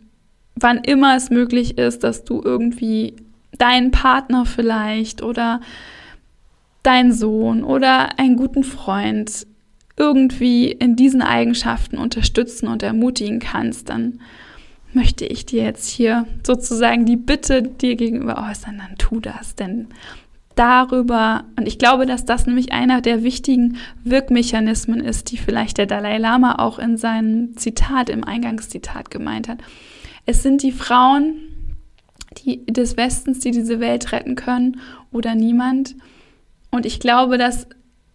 wann 0.55 0.79
immer 0.79 1.15
es 1.15 1.29
möglich 1.29 1.77
ist, 1.77 2.03
dass 2.03 2.25
du 2.25 2.41
irgendwie 2.43 3.15
deinen 3.57 3.91
Partner 3.91 4.45
vielleicht 4.45 5.21
oder 5.21 5.61
deinen 6.83 7.13
Sohn 7.13 7.63
oder 7.63 8.19
einen 8.19 8.35
guten 8.35 8.63
Freund 8.63 9.47
irgendwie 9.95 10.71
in 10.71 10.95
diesen 10.95 11.21
Eigenschaften 11.21 11.97
unterstützen 11.97 12.67
und 12.67 12.83
ermutigen 12.83 13.39
kannst, 13.39 13.89
dann 13.89 14.19
möchte 14.95 15.25
ich 15.25 15.45
dir 15.45 15.63
jetzt 15.63 15.87
hier 15.87 16.25
sozusagen 16.45 17.05
die 17.05 17.17
Bitte 17.17 17.61
dir 17.63 17.95
gegenüber 17.95 18.47
äußern, 18.49 18.77
dann 18.77 18.97
tu 18.97 19.19
das. 19.19 19.55
Denn 19.55 19.87
darüber, 20.55 21.45
und 21.57 21.67
ich 21.67 21.79
glaube, 21.79 22.05
dass 22.05 22.25
das 22.25 22.45
nämlich 22.45 22.71
einer 22.71 23.01
der 23.01 23.23
wichtigen 23.23 23.77
Wirkmechanismen 24.03 24.99
ist, 24.99 25.31
die 25.31 25.37
vielleicht 25.37 25.77
der 25.77 25.85
Dalai 25.85 26.17
Lama 26.17 26.55
auch 26.59 26.79
in 26.79 26.97
seinem 26.97 27.57
Zitat, 27.57 28.09
im 28.09 28.23
Eingangszitat 28.23 29.11
gemeint 29.11 29.47
hat. 29.47 29.59
Es 30.25 30.43
sind 30.43 30.63
die 30.63 30.71
Frauen 30.71 31.35
die, 32.37 32.65
des 32.65 32.97
Westens, 32.97 33.39
die 33.39 33.51
diese 33.51 33.79
Welt 33.79 34.11
retten 34.11 34.35
können 34.35 34.79
oder 35.11 35.35
niemand. 35.35 35.95
Und 36.71 36.85
ich 36.85 36.99
glaube, 36.99 37.37
dass 37.37 37.67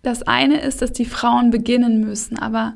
das 0.02 0.22
eine 0.22 0.60
ist, 0.60 0.82
dass 0.82 0.92
die 0.92 1.04
Frauen 1.04 1.50
beginnen 1.50 2.00
müssen, 2.00 2.38
aber 2.38 2.74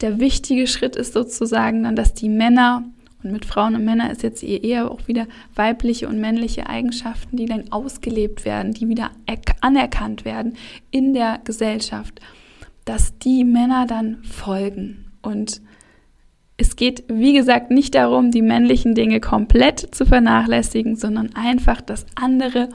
der 0.00 0.20
wichtige 0.20 0.66
Schritt 0.66 0.94
ist 0.96 1.14
sozusagen 1.14 1.84
dann, 1.84 1.96
dass 1.96 2.12
die 2.12 2.28
Männer 2.28 2.84
und 3.26 3.32
mit 3.32 3.44
Frauen 3.44 3.74
und 3.74 3.84
Männern 3.84 4.10
ist 4.10 4.22
jetzt 4.22 4.44
eher 4.44 4.90
auch 4.90 5.08
wieder 5.08 5.26
weibliche 5.54 6.08
und 6.08 6.20
männliche 6.20 6.68
Eigenschaften, 6.68 7.36
die 7.36 7.46
dann 7.46 7.72
ausgelebt 7.72 8.44
werden, 8.44 8.72
die 8.72 8.88
wieder 8.88 9.10
anerkannt 9.60 10.24
werden 10.24 10.56
in 10.92 11.12
der 11.12 11.40
Gesellschaft, 11.42 12.20
dass 12.84 13.18
die 13.18 13.44
Männer 13.44 13.86
dann 13.86 14.22
folgen. 14.22 15.10
Und 15.22 15.60
es 16.56 16.76
geht, 16.76 17.04
wie 17.08 17.32
gesagt, 17.32 17.70
nicht 17.70 17.96
darum, 17.96 18.30
die 18.30 18.42
männlichen 18.42 18.94
Dinge 18.94 19.20
komplett 19.20 19.94
zu 19.94 20.06
vernachlässigen, 20.06 20.94
sondern 20.94 21.34
einfach 21.34 21.80
das 21.80 22.06
andere 22.14 22.68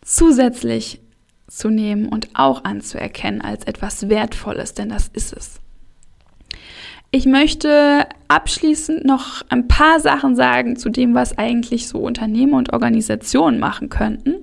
zusätzlich 0.00 1.00
zu 1.48 1.70
nehmen 1.70 2.08
und 2.08 2.30
auch 2.34 2.64
anzuerkennen 2.64 3.42
als 3.42 3.64
etwas 3.64 4.08
Wertvolles, 4.08 4.74
denn 4.74 4.88
das 4.88 5.08
ist 5.08 5.32
es. 5.32 5.61
Ich 7.12 7.26
möchte 7.26 8.06
abschließend 8.28 9.04
noch 9.04 9.42
ein 9.48 9.68
paar 9.68 10.00
Sachen 10.00 10.34
sagen 10.34 10.76
zu 10.76 10.88
dem, 10.88 11.14
was 11.14 11.38
eigentlich 11.38 11.86
so 11.86 11.98
Unternehmen 11.98 12.54
und 12.54 12.72
Organisationen 12.72 13.60
machen 13.60 13.90
könnten 13.90 14.34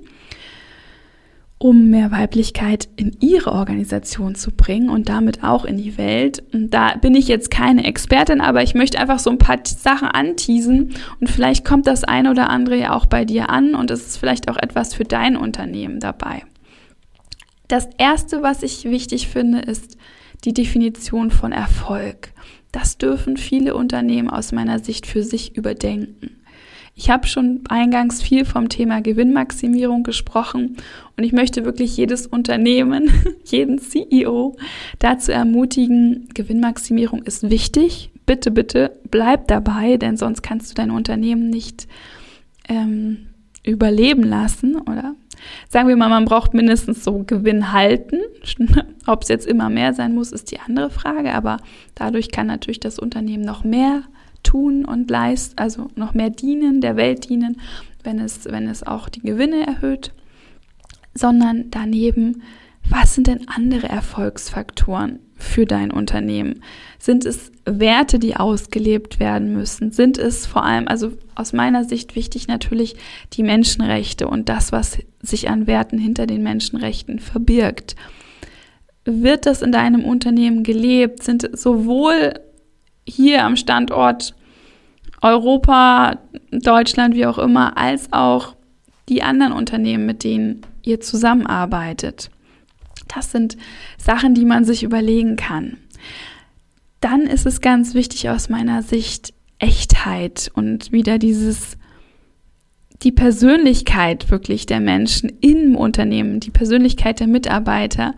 um 1.61 1.89
mehr 1.89 2.09
Weiblichkeit 2.09 2.87
in 2.95 3.17
ihre 3.19 3.51
Organisation 3.51 4.33
zu 4.33 4.51
bringen 4.51 4.89
und 4.89 5.09
damit 5.09 5.43
auch 5.43 5.65
in 5.65 5.77
die 5.77 5.97
Welt. 5.97 6.41
Und 6.53 6.73
da 6.73 6.95
bin 6.95 7.13
ich 7.13 7.27
jetzt 7.27 7.51
keine 7.51 7.83
Expertin, 7.83 8.39
aber 8.39 8.63
ich 8.63 8.75
möchte 8.75 8.97
einfach 8.97 9.19
so 9.19 9.29
ein 9.29 9.37
paar 9.37 9.59
Sachen 9.65 10.07
anteasen 10.07 10.95
und 11.19 11.29
vielleicht 11.29 11.65
kommt 11.65 11.85
das 11.85 12.05
eine 12.05 12.31
oder 12.31 12.49
andere 12.49 12.77
ja 12.77 12.93
auch 12.93 13.05
bei 13.05 13.25
dir 13.25 13.49
an 13.49 13.75
und 13.75 13.91
es 13.91 14.07
ist 14.07 14.17
vielleicht 14.17 14.49
auch 14.49 14.55
etwas 14.55 14.93
für 14.93 15.03
dein 15.03 15.35
Unternehmen 15.35 15.99
dabei. 15.99 16.43
Das 17.67 17.89
erste, 17.97 18.41
was 18.41 18.63
ich 18.63 18.85
wichtig 18.85 19.27
finde, 19.27 19.59
ist 19.59 19.97
die 20.45 20.53
Definition 20.53 21.29
von 21.29 21.51
Erfolg. 21.51 22.31
Das 22.71 22.97
dürfen 22.97 23.37
viele 23.37 23.75
Unternehmen 23.75 24.29
aus 24.29 24.51
meiner 24.51 24.79
Sicht 24.79 25.07
für 25.07 25.23
sich 25.23 25.57
überdenken. 25.57 26.39
Ich 26.95 27.09
habe 27.09 27.27
schon 27.27 27.61
eingangs 27.69 28.21
viel 28.21 28.43
vom 28.43 28.67
Thema 28.67 29.01
Gewinnmaximierung 29.01 30.03
gesprochen 30.03 30.75
und 31.15 31.23
ich 31.23 31.31
möchte 31.31 31.63
wirklich 31.63 31.95
jedes 31.95 32.27
Unternehmen, 32.27 33.09
jeden 33.45 33.79
CEO 33.79 34.57
dazu 34.99 35.31
ermutigen, 35.31 36.27
Gewinnmaximierung 36.33 37.23
ist 37.23 37.49
wichtig. 37.49 38.09
Bitte, 38.25 38.51
bitte 38.51 38.97
bleib 39.09 39.47
dabei, 39.47 39.95
denn 39.95 40.17
sonst 40.17 40.41
kannst 40.41 40.71
du 40.71 40.75
dein 40.75 40.91
Unternehmen 40.91 41.49
nicht 41.49 41.87
ähm, 42.67 43.27
überleben 43.63 44.23
lassen, 44.23 44.75
oder? 44.75 45.15
Sagen 45.67 45.87
wir 45.87 45.95
mal, 45.95 46.09
man 46.09 46.25
braucht 46.25 46.53
mindestens 46.53 47.03
so 47.03 47.23
Gewinn 47.25 47.71
halten. 47.71 48.19
Ob 49.07 49.23
es 49.23 49.29
jetzt 49.29 49.47
immer 49.47 49.69
mehr 49.69 49.93
sein 49.93 50.13
muss, 50.13 50.31
ist 50.31 50.51
die 50.51 50.59
andere 50.59 50.89
Frage, 50.89 51.33
aber 51.33 51.57
dadurch 51.95 52.31
kann 52.31 52.47
natürlich 52.47 52.79
das 52.79 52.99
Unternehmen 52.99 53.43
noch 53.43 53.63
mehr 53.63 54.03
tun 54.43 54.85
und 54.85 55.09
leisten, 55.09 55.57
also 55.57 55.89
noch 55.95 56.13
mehr 56.13 56.29
dienen, 56.29 56.81
der 56.81 56.95
Welt 56.95 57.29
dienen, 57.29 57.59
wenn 58.03 58.19
es, 58.19 58.45
wenn 58.45 58.67
es 58.67 58.83
auch 58.83 59.09
die 59.09 59.21
Gewinne 59.21 59.65
erhöht, 59.65 60.13
sondern 61.13 61.65
daneben, 61.71 62.43
was 62.89 63.15
sind 63.15 63.27
denn 63.27 63.47
andere 63.47 63.89
Erfolgsfaktoren 63.89 65.19
für 65.39 65.65
dein 65.65 65.89
Unternehmen? 65.89 66.61
Sind 66.99 67.25
es 67.25 67.51
Werte, 67.65 68.19
die 68.19 68.35
ausgelebt 68.35 69.19
werden 69.19 69.53
müssen? 69.53 69.91
Sind 69.91 70.17
es 70.17 70.45
vor 70.45 70.63
allem, 70.63 70.87
also 70.87 71.13
aus 71.33 71.53
meiner 71.53 71.85
Sicht 71.85 72.15
wichtig 72.15 72.47
natürlich 72.47 72.95
die 73.33 73.43
Menschenrechte 73.43 74.27
und 74.27 74.49
das, 74.49 74.71
was 74.71 74.99
sich 75.21 75.49
an 75.49 75.65
Werten 75.65 75.97
hinter 75.97 76.27
den 76.27 76.43
Menschenrechten 76.43 77.19
verbirgt? 77.19 77.95
Wird 79.05 79.45
das 79.45 79.61
in 79.61 79.71
deinem 79.71 80.03
Unternehmen 80.03 80.63
gelebt? 80.63 81.23
Sind 81.23 81.57
sowohl 81.57 82.33
hier 83.07 83.43
am 83.43 83.55
Standort 83.55 84.35
Europa, 85.21 86.19
Deutschland, 86.51 87.15
wie 87.15 87.25
auch 87.25 87.39
immer, 87.39 87.77
als 87.77 88.11
auch 88.11 88.55
die 89.09 89.23
anderen 89.23 89.53
Unternehmen, 89.53 90.05
mit 90.05 90.23
denen 90.23 90.61
ihr 90.83 91.01
zusammenarbeitet. 91.01 92.29
Das 93.13 93.31
sind 93.31 93.57
Sachen, 93.97 94.33
die 94.33 94.45
man 94.45 94.63
sich 94.63 94.83
überlegen 94.83 95.35
kann. 95.35 95.77
Dann 97.01 97.21
ist 97.21 97.45
es 97.45 97.59
ganz 97.59 97.93
wichtig 97.93 98.29
aus 98.29 98.49
meiner 98.49 98.83
Sicht 98.83 99.33
Echtheit 99.57 100.49
und 100.53 100.91
wieder 100.91 101.17
dieses 101.17 101.77
die 103.01 103.11
Persönlichkeit 103.11 104.29
wirklich 104.29 104.65
der 104.65 104.81
Menschen 104.81 105.31
im 105.39 105.75
Unternehmen, 105.75 106.41
die 106.41 106.51
Persönlichkeit 106.51 107.21
der 107.21 107.27
Mitarbeiter, 107.27 108.13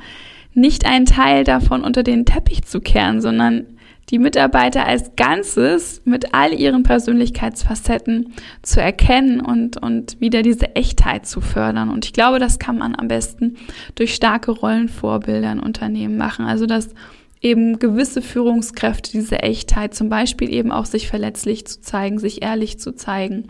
nicht 0.53 0.85
einen 0.85 1.05
Teil 1.05 1.43
davon 1.43 1.83
unter 1.83 2.03
den 2.03 2.25
Teppich 2.25 2.63
zu 2.63 2.81
kehren, 2.81 3.21
sondern 3.21 3.67
die 4.11 4.19
Mitarbeiter 4.19 4.85
als 4.85 5.15
Ganzes 5.15 6.01
mit 6.03 6.33
all 6.33 6.53
ihren 6.53 6.83
Persönlichkeitsfacetten 6.83 8.33
zu 8.61 8.81
erkennen 8.81 9.39
und, 9.39 9.81
und 9.81 10.19
wieder 10.19 10.41
diese 10.43 10.75
Echtheit 10.75 11.25
zu 11.25 11.39
fördern. 11.39 11.89
Und 11.89 12.05
ich 12.05 12.13
glaube, 12.13 12.37
das 12.37 12.59
kann 12.59 12.77
man 12.77 12.93
am 12.95 13.07
besten 13.07 13.55
durch 13.95 14.13
starke 14.13 14.51
Rollenvorbilder 14.51 15.53
in 15.53 15.59
Unternehmen 15.59 16.17
machen. 16.17 16.45
Also, 16.45 16.65
dass 16.65 16.89
eben 17.41 17.79
gewisse 17.79 18.21
Führungskräfte 18.21 19.11
diese 19.11 19.39
Echtheit, 19.39 19.95
zum 19.95 20.09
Beispiel 20.09 20.53
eben 20.53 20.71
auch 20.71 20.85
sich 20.85 21.07
verletzlich 21.07 21.65
zu 21.65 21.81
zeigen, 21.81 22.19
sich 22.19 22.43
ehrlich 22.43 22.79
zu 22.79 22.93
zeigen, 22.93 23.47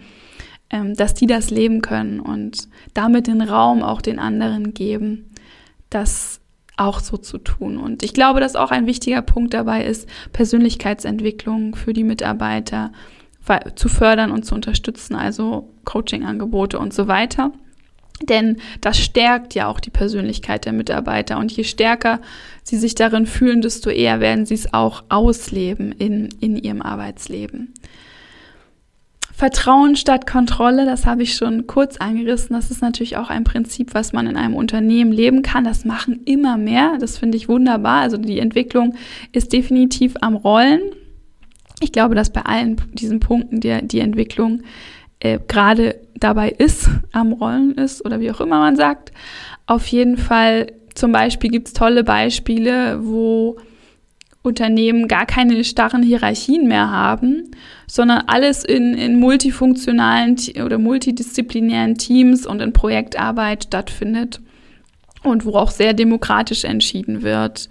ähm, 0.70 0.96
dass 0.96 1.16
die 1.16 1.28
das 1.28 1.50
leben 1.50 1.82
können 1.82 2.20
und 2.20 2.70
damit 2.94 3.28
den 3.28 3.42
Raum 3.42 3.82
auch 3.82 4.02
den 4.02 4.20
anderen 4.20 4.74
geben, 4.74 5.32
dass 5.90 6.41
auch 6.78 7.00
so 7.00 7.18
zu 7.18 7.38
tun. 7.38 7.78
Und 7.78 8.04
ich 8.04 8.14
glaube, 8.14 8.40
dass 8.40 8.56
auch 8.56 8.72
ein 8.72 8.88
wichtiger 8.88 9.22
Punkt 9.22 9.54
dabei 9.54 9.86
ist, 9.86 10.08
Persönlichkeitsentwicklung 10.34 11.76
für 11.76 11.94
die 11.94 12.04
Mitarbeiter 12.04 12.92
zu 13.76 13.90
fördern 13.90 14.32
und 14.32 14.46
zu 14.46 14.56
unterstützen, 14.56 15.16
also 15.16 15.70
Coaching-Angebote 15.86 16.78
und 16.80 16.94
so 16.94 17.08
weiter. 17.08 17.52
Denn 18.22 18.58
das 18.82 19.00
stärkt 19.00 19.56
ja 19.56 19.68
auch 19.68 19.80
die 19.80 19.90
Persönlichkeit 19.90 20.66
der 20.66 20.74
Mitarbeiter. 20.74 21.38
Und 21.40 21.52
je 21.52 21.64
stärker 21.64 22.20
sie 22.64 22.78
sich 22.78 22.94
darin 22.94 23.26
fühlen, 23.26 23.62
desto 23.62 23.90
eher 23.90 24.20
werden 24.20 24.46
sie 24.46 24.54
es 24.54 24.74
auch 24.74 25.04
ausleben 25.10 25.92
in, 25.92 26.30
in 26.40 26.56
ihrem 26.56 26.82
Arbeitsleben. 26.84 27.74
Vertrauen 29.42 29.96
statt 29.96 30.28
Kontrolle, 30.28 30.86
das 30.86 31.08
habe 31.08 31.24
ich 31.24 31.34
schon 31.34 31.66
kurz 31.66 31.98
angerissen. 31.98 32.56
Das 32.56 32.70
ist 32.70 32.84
natürlich 32.84 33.18
auch 33.18 33.32
ein 33.32 33.44
Prinzip, 33.44 33.96
was 33.96 34.14
man 34.14 34.28
in 34.28 34.38
einem 34.38 34.54
Unternehmen 34.54 35.12
leben 35.12 35.42
kann. 35.42 35.64
Das 35.64 35.84
machen 35.84 36.22
immer 36.26 36.58
mehr. 36.58 37.00
Das 37.00 37.18
finde 37.18 37.38
ich 37.38 37.50
wunderbar. 37.50 38.02
Also 38.02 38.18
die 38.18 38.38
Entwicklung 38.38 38.94
ist 39.32 39.52
definitiv 39.52 40.14
am 40.22 40.36
Rollen. 40.36 40.82
Ich 41.80 41.92
glaube, 41.92 42.14
dass 42.14 42.32
bei 42.32 42.44
allen 42.44 42.80
diesen 42.94 43.20
Punkten 43.20 43.62
die, 43.62 43.80
die 43.82 44.02
Entwicklung 44.02 44.62
äh, 45.20 45.40
gerade 45.48 45.96
dabei 46.14 46.50
ist, 46.52 46.92
am 47.12 47.34
Rollen 47.34 47.72
ist 47.72 48.06
oder 48.06 48.20
wie 48.20 48.30
auch 48.30 48.42
immer 48.42 48.60
man 48.60 48.76
sagt. 48.76 49.12
Auf 49.66 49.88
jeden 49.88 50.18
Fall, 50.18 50.68
zum 50.94 51.12
Beispiel 51.14 51.50
gibt 51.50 51.70
es 51.70 51.74
tolle 51.74 52.04
Beispiele, 52.04 53.00
wo 53.04 53.58
Unternehmen 54.44 55.08
gar 55.08 55.26
keine 55.26 55.64
starren 55.64 56.02
Hierarchien 56.02 56.68
mehr 56.68 56.90
haben, 56.90 57.52
sondern 57.88 58.24
alles 58.28 58.64
in, 58.64 58.96
in 58.96 59.20
multifunktionalen 59.20 60.36
oder 60.64 60.80
multidisziplinären 60.80 61.98
Teams 61.98 62.48
und 62.48 62.60
in 62.60 62.74
Projektarbeit 62.74 63.66
stattfindet 63.66 64.42
und 65.24 65.46
wo 65.46 65.54
auch 65.54 65.70
sehr 65.70 65.94
demokratisch 65.94 66.64
entschieden 66.64 67.22
wird. 67.22 67.70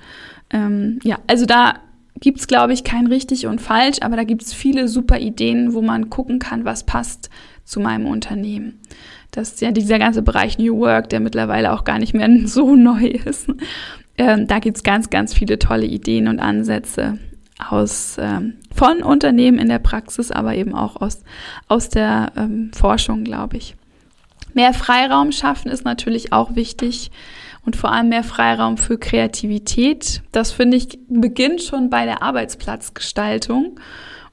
Ähm, 0.50 1.00
ja, 1.02 1.18
also 1.26 1.44
da 1.44 1.74
gibt's 2.20 2.46
glaube 2.46 2.72
ich, 2.72 2.84
kein 2.84 3.08
richtig 3.08 3.46
und 3.46 3.60
falsch, 3.60 3.98
aber 4.02 4.16
da 4.16 4.24
gibt's 4.24 4.52
viele 4.52 4.86
super 4.86 5.18
Ideen, 5.18 5.74
wo 5.74 5.82
man 5.82 6.10
gucken 6.10 6.38
kann, 6.38 6.64
was 6.64 6.84
passt 6.84 7.30
zu 7.64 7.80
meinem 7.80 8.06
Unternehmen. 8.06 8.80
Das 9.30 9.52
ist 9.52 9.60
ja 9.60 9.70
dieser 9.70 9.98
ganze 9.98 10.22
Bereich 10.22 10.58
New 10.58 10.78
Work, 10.78 11.08
der 11.10 11.20
mittlerweile 11.20 11.72
auch 11.72 11.84
gar 11.84 11.98
nicht 11.98 12.14
mehr 12.14 12.28
so 12.46 12.76
neu 12.76 13.06
ist. 13.06 13.48
Ähm, 14.20 14.46
da 14.46 14.58
gibt 14.58 14.76
es 14.76 14.82
ganz, 14.82 15.08
ganz 15.08 15.32
viele 15.32 15.58
tolle 15.58 15.86
Ideen 15.86 16.28
und 16.28 16.40
Ansätze 16.40 17.16
aus, 17.58 18.18
ähm, 18.20 18.58
von 18.70 19.02
Unternehmen 19.02 19.58
in 19.58 19.70
der 19.70 19.78
Praxis, 19.78 20.30
aber 20.30 20.54
eben 20.54 20.74
auch 20.74 20.96
aus, 20.96 21.22
aus 21.68 21.88
der 21.88 22.30
ähm, 22.36 22.70
Forschung, 22.74 23.24
glaube 23.24 23.56
ich. 23.56 23.76
Mehr 24.52 24.74
Freiraum 24.74 25.32
schaffen 25.32 25.70
ist 25.70 25.86
natürlich 25.86 26.34
auch 26.34 26.54
wichtig 26.54 27.10
und 27.64 27.76
vor 27.76 27.92
allem 27.92 28.10
mehr 28.10 28.22
Freiraum 28.22 28.76
für 28.76 28.98
Kreativität. 28.98 30.20
Das 30.32 30.52
finde 30.52 30.76
ich 30.76 30.98
beginnt 31.08 31.62
schon 31.62 31.88
bei 31.88 32.04
der 32.04 32.22
Arbeitsplatzgestaltung. 32.22 33.80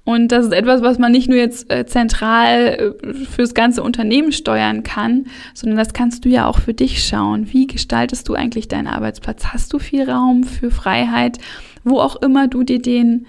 Und 0.07 0.31
das 0.31 0.45
ist 0.45 0.53
etwas, 0.53 0.81
was 0.81 0.99
man 0.99 1.11
nicht 1.11 1.27
nur 1.27 1.37
jetzt 1.37 1.69
äh, 1.69 1.85
zentral 1.85 2.95
äh, 3.03 3.13
fürs 3.25 3.53
ganze 3.53 3.83
Unternehmen 3.83 4.31
steuern 4.31 4.83
kann, 4.83 5.25
sondern 5.53 5.77
das 5.77 5.91
kannst 5.91 6.23
du 6.23 6.29
ja 6.29 6.45
auch 6.45 6.59
für 6.59 6.73
dich 6.73 7.03
schauen. 7.03 7.51
Wie 7.51 7.67
gestaltest 7.67 8.29
du 8.29 8.33
eigentlich 8.33 8.69
deinen 8.69 8.87
Arbeitsplatz? 8.87 9.47
Hast 9.47 9.73
du 9.73 9.79
viel 9.79 10.09
Raum 10.09 10.45
für 10.45 10.71
Freiheit, 10.71 11.39
wo 11.83 11.99
auch 11.99 12.15
immer 12.21 12.47
du 12.47 12.63
dir 12.63 12.81
den 12.81 13.27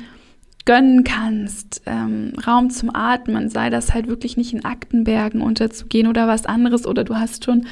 gönnen 0.66 1.02
kannst, 1.02 1.82
ähm, 1.86 2.34
Raum 2.46 2.70
zum 2.70 2.94
Atmen, 2.94 3.48
sei 3.48 3.70
das 3.70 3.92
halt 3.92 4.06
wirklich 4.06 4.36
nicht 4.36 4.52
in 4.52 4.64
Aktenbergen 4.64 5.40
unterzugehen 5.40 6.06
oder 6.06 6.28
was 6.28 6.46
anderes 6.46 6.86
oder 6.86 7.02
du 7.02 7.16
hast 7.16 7.44
schon 7.44 7.66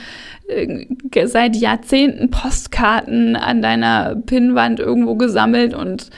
äh, 0.49 1.27
seit 1.29 1.55
Jahrzehnten 1.55 2.31
Postkarten 2.31 3.37
an 3.37 3.63
deiner 3.63 4.17
Pinnwand 4.17 4.81
irgendwo 4.81 5.15
gesammelt 5.15 5.75
und 5.75 6.11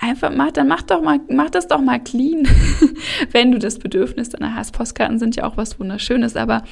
einfach 0.00 0.30
mach, 0.34 0.52
dann 0.52 0.68
mach 0.68 0.82
doch 0.82 1.02
mal, 1.02 1.20
mach 1.28 1.50
das 1.50 1.68
doch 1.68 1.80
mal 1.80 1.98
clean, 1.98 2.46
wenn 3.32 3.52
du 3.52 3.58
das 3.58 3.78
Bedürfnis 3.78 4.28
danach 4.28 4.54
hast. 4.56 4.72
Postkarten 4.72 5.18
sind 5.18 5.36
ja 5.36 5.44
auch 5.44 5.56
was 5.56 5.80
Wunderschönes, 5.80 6.36
aber 6.36 6.62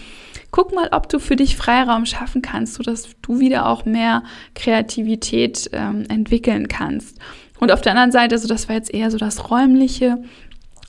guck 0.51 0.75
mal, 0.75 0.89
ob 0.93 1.09
du 1.09 1.18
für 1.18 1.37
dich 1.37 1.57
Freiraum 1.57 2.07
schaffen 2.07 2.43
kannst, 2.43 2.75
sodass 2.75 3.09
du 3.22 3.41
wieder 3.41 3.66
auch 3.66 3.85
mehr 3.85 4.22
Kreativität 4.55 5.70
ähm, 5.72 6.05
entwickeln 6.09 6.68
kannst. 6.68 7.18
Und 7.61 7.72
auf 7.72 7.81
der 7.81 7.93
anderen 7.93 8.12
Seite, 8.12 8.37
so 8.39 8.47
das 8.47 8.68
war 8.68 8.77
jetzt 8.77 8.93
eher 8.93 9.11
so 9.11 9.18
das 9.18 9.51
räumliche, 9.51 10.22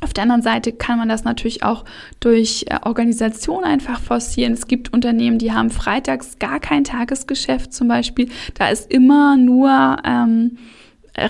Auf 0.01 0.13
der 0.13 0.23
anderen 0.23 0.41
Seite 0.41 0.73
kann 0.73 0.99
man 0.99 1.07
das 1.07 1.23
natürlich 1.23 1.63
auch 1.63 1.85
durch 2.19 2.65
äh, 2.67 2.79
Organisation 2.83 3.63
einfach 3.63 3.99
forcieren. 3.99 4.53
Es 4.53 4.67
gibt 4.67 4.93
Unternehmen, 4.93 5.39
die 5.39 5.53
haben 5.53 5.69
freitags 5.69 6.37
gar 6.37 6.59
kein 6.59 6.83
Tagesgeschäft 6.83 7.73
zum 7.73 7.87
Beispiel. 7.87 8.29
Da 8.55 8.67
ist 8.67 8.91
immer 8.91 9.37
nur 9.37 9.97
ähm, 10.03 10.57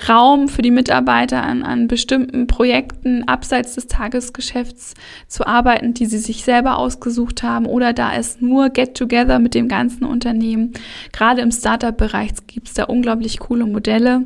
Raum 0.10 0.48
für 0.48 0.64
die 0.64 0.72
Mitarbeiter 0.72 1.44
an, 1.44 1.62
an 1.62 1.88
bestimmten 1.88 2.48
Projekten 2.48 3.28
abseits 3.28 3.76
des 3.76 3.88
Tagesgeschäfts 3.88 4.96
zu 5.28 5.46
arbeiten, 5.46 5.94
die 5.94 6.08
sie 6.08 6.18
sich 6.18 6.44
selber 6.44 6.78
ausgesucht 6.78 7.44
haben. 7.44 7.68
Oder 7.68 7.94
da 7.94 8.16
ist 8.16 8.42
nur 8.42 8.70
Get-Together 8.70 9.40
mit 9.40 9.54
dem 9.54 9.68
ganzen 9.68 10.06
Unternehmen. 10.06 10.74
Gerade 11.12 11.42
im 11.42 11.52
Startup-Bereich 11.52 12.32
gibt 12.48 12.68
es 12.68 12.74
da 12.74 12.86
unglaublich 12.86 13.40
coole 13.40 13.66
Modelle. 13.66 14.24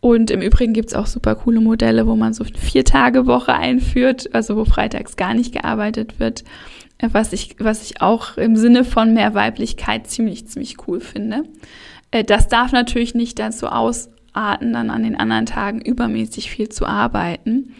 Und 0.00 0.30
im 0.30 0.40
Übrigen 0.40 0.72
gibt 0.72 0.88
es 0.88 0.94
auch 0.94 1.06
super 1.06 1.34
coole 1.34 1.60
Modelle, 1.60 2.06
wo 2.06 2.14
man 2.14 2.32
so 2.32 2.44
eine 2.44 2.56
Vier-Tage-Woche 2.56 3.52
einführt, 3.52 4.32
also 4.32 4.56
wo 4.56 4.64
freitags 4.64 5.16
gar 5.16 5.34
nicht 5.34 5.52
gearbeitet 5.52 6.20
wird, 6.20 6.44
äh, 6.98 7.08
was 7.12 7.32
ich, 7.32 7.56
was 7.58 7.82
ich 7.82 8.00
auch 8.00 8.36
im 8.36 8.56
Sinne 8.56 8.84
von 8.84 9.12
mehr 9.12 9.34
Weiblichkeit 9.34 10.06
ziemlich, 10.06 10.46
ziemlich 10.46 10.76
cool 10.86 11.00
finde. 11.00 11.42
Äh, 12.10 12.24
das 12.24 12.48
darf 12.48 12.72
natürlich 12.72 13.14
nicht 13.14 13.38
dazu 13.38 13.66
ausarten, 13.68 14.72
dann 14.72 14.90
an 14.90 15.02
den 15.02 15.16
anderen 15.16 15.46
Tagen 15.46 15.80
übermäßig 15.80 16.50
viel 16.50 16.68
zu 16.68 16.86
arbeiten. 16.86 17.74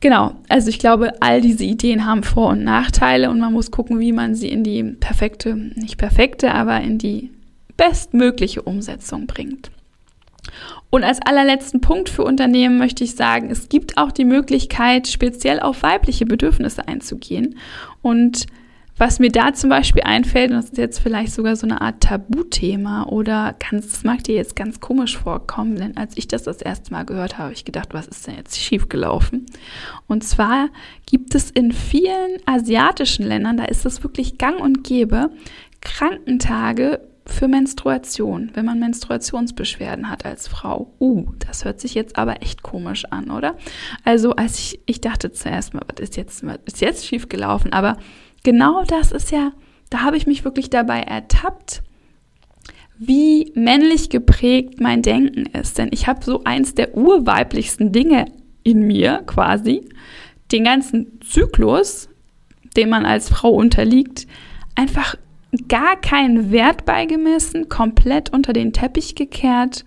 Genau, 0.00 0.36
also 0.48 0.68
ich 0.68 0.78
glaube, 0.78 1.12
all 1.20 1.40
diese 1.40 1.64
Ideen 1.64 2.06
haben 2.06 2.22
Vor- 2.22 2.50
und 2.50 2.62
Nachteile 2.62 3.30
und 3.30 3.40
man 3.40 3.52
muss 3.52 3.72
gucken, 3.72 3.98
wie 3.98 4.12
man 4.12 4.36
sie 4.36 4.48
in 4.48 4.62
die 4.62 4.84
perfekte, 4.84 5.56
nicht 5.56 5.98
perfekte, 5.98 6.54
aber 6.54 6.80
in 6.80 6.98
die 6.98 7.30
bestmögliche 7.76 8.62
Umsetzung 8.62 9.26
bringt. 9.26 9.70
Und 10.90 11.04
als 11.04 11.20
allerletzten 11.20 11.80
Punkt 11.80 12.08
für 12.08 12.22
Unternehmen 12.22 12.78
möchte 12.78 13.04
ich 13.04 13.14
sagen, 13.14 13.50
es 13.50 13.68
gibt 13.68 13.98
auch 13.98 14.12
die 14.12 14.24
Möglichkeit, 14.24 15.08
speziell 15.08 15.60
auf 15.60 15.82
weibliche 15.82 16.26
Bedürfnisse 16.26 16.86
einzugehen. 16.88 17.56
Und 18.00 18.46
was 18.98 19.18
mir 19.20 19.30
da 19.30 19.54
zum 19.54 19.70
Beispiel 19.70 20.02
einfällt, 20.02 20.50
und 20.50 20.56
das 20.56 20.66
ist 20.66 20.78
jetzt 20.78 20.98
vielleicht 20.98 21.32
sogar 21.32 21.56
so 21.56 21.66
eine 21.66 21.80
Art 21.80 22.02
Tabuthema 22.02 23.04
oder 23.04 23.54
ganz, 23.70 23.88
das 23.88 24.04
mag 24.04 24.24
dir 24.24 24.34
jetzt 24.34 24.56
ganz 24.56 24.80
komisch 24.80 25.16
vorkommen, 25.16 25.76
denn 25.76 25.96
als 25.96 26.16
ich 26.16 26.28
das 26.28 26.42
das 26.42 26.60
erste 26.60 26.92
Mal 26.92 27.04
gehört 27.04 27.34
habe, 27.34 27.44
habe 27.44 27.52
ich 27.54 27.64
gedacht, 27.64 27.94
was 27.94 28.08
ist 28.08 28.26
denn 28.26 28.36
jetzt 28.36 28.58
schiefgelaufen? 28.58 29.46
Und 30.06 30.24
zwar 30.24 30.68
gibt 31.06 31.34
es 31.34 31.50
in 31.50 31.72
vielen 31.72 32.38
asiatischen 32.46 33.24
Ländern, 33.24 33.56
da 33.56 33.64
ist 33.64 33.86
es 33.86 34.02
wirklich 34.02 34.36
gang 34.36 34.60
und 34.60 34.84
gäbe, 34.84 35.30
Krankentage 35.80 37.00
für 37.28 37.46
Menstruation, 37.46 38.50
wenn 38.54 38.64
man 38.64 38.78
Menstruationsbeschwerden 38.80 40.10
hat 40.10 40.24
als 40.24 40.48
Frau. 40.48 40.92
Uh, 40.98 41.26
das 41.46 41.64
hört 41.64 41.78
sich 41.80 41.94
jetzt 41.94 42.16
aber 42.16 42.42
echt 42.42 42.62
komisch 42.62 43.04
an, 43.04 43.30
oder? 43.30 43.56
Also, 44.02 44.34
als 44.34 44.58
ich, 44.58 44.80
ich 44.86 45.00
dachte 45.00 45.30
zuerst 45.30 45.74
mal, 45.74 45.82
was 45.86 46.00
ist 46.00 46.16
jetzt, 46.16 46.44
was 46.44 46.58
ist 46.66 46.80
jetzt 46.80 47.06
schiefgelaufen? 47.06 47.72
Aber 47.72 47.98
genau 48.42 48.84
das 48.84 49.12
ist 49.12 49.30
ja, 49.30 49.52
da 49.90 50.00
habe 50.00 50.16
ich 50.16 50.26
mich 50.26 50.44
wirklich 50.44 50.70
dabei 50.70 51.00
ertappt, 51.00 51.82
wie 52.98 53.52
männlich 53.54 54.10
geprägt 54.10 54.80
mein 54.80 55.02
Denken 55.02 55.46
ist. 55.46 55.78
Denn 55.78 55.88
ich 55.92 56.06
habe 56.08 56.24
so 56.24 56.42
eins 56.44 56.74
der 56.74 56.96
urweiblichsten 56.96 57.92
Dinge 57.92 58.26
in 58.64 58.82
mir 58.86 59.22
quasi, 59.26 59.88
den 60.52 60.64
ganzen 60.64 61.20
Zyklus, 61.20 62.08
dem 62.76 62.90
man 62.90 63.06
als 63.06 63.28
Frau 63.28 63.50
unterliegt, 63.50 64.26
einfach 64.74 65.16
gar 65.68 66.00
keinen 66.00 66.50
Wert 66.50 66.84
beigemessen, 66.84 67.68
komplett 67.68 68.32
unter 68.32 68.52
den 68.52 68.72
Teppich 68.72 69.14
gekehrt 69.14 69.84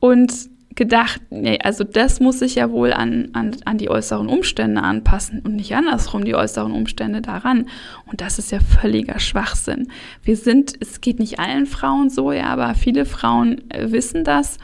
und 0.00 0.32
gedacht, 0.78 1.20
nee, 1.30 1.58
also 1.60 1.82
das 1.82 2.20
muss 2.20 2.38
sich 2.38 2.54
ja 2.54 2.70
wohl 2.70 2.92
an, 2.92 3.30
an, 3.32 3.56
an 3.64 3.78
die 3.78 3.90
äußeren 3.90 4.28
Umstände 4.28 4.80
anpassen 4.80 5.40
und 5.40 5.56
nicht 5.56 5.74
andersrum 5.74 6.24
die 6.24 6.36
äußeren 6.36 6.70
Umstände 6.70 7.20
daran. 7.20 7.66
Und 8.06 8.20
das 8.20 8.38
ist 8.38 8.52
ja 8.52 8.60
völliger 8.60 9.18
Schwachsinn. 9.18 9.88
Wir 10.22 10.36
sind, 10.36 10.74
es 10.80 11.00
geht 11.00 11.18
nicht 11.18 11.40
allen 11.40 11.66
Frauen 11.66 12.10
so, 12.10 12.30
ja, 12.30 12.44
aber 12.44 12.74
viele 12.74 13.06
Frauen 13.06 13.68
äh, 13.70 13.90
wissen 13.90 14.22
das. 14.22 14.58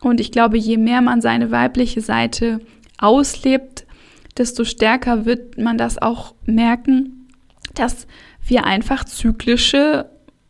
Und 0.00 0.20
ich 0.20 0.30
glaube, 0.30 0.56
je 0.56 0.76
mehr 0.76 1.00
man 1.00 1.20
seine 1.20 1.50
weibliche 1.50 2.00
Seite 2.00 2.60
auslebt, 2.98 3.86
desto 4.38 4.62
stärker 4.62 5.26
wird 5.26 5.58
man 5.58 5.78
das 5.78 6.00
auch 6.00 6.36
merken, 6.44 7.26
dass 7.74 8.06
wir 8.46 8.66
einfach 8.66 9.04
zyklische 9.04 10.08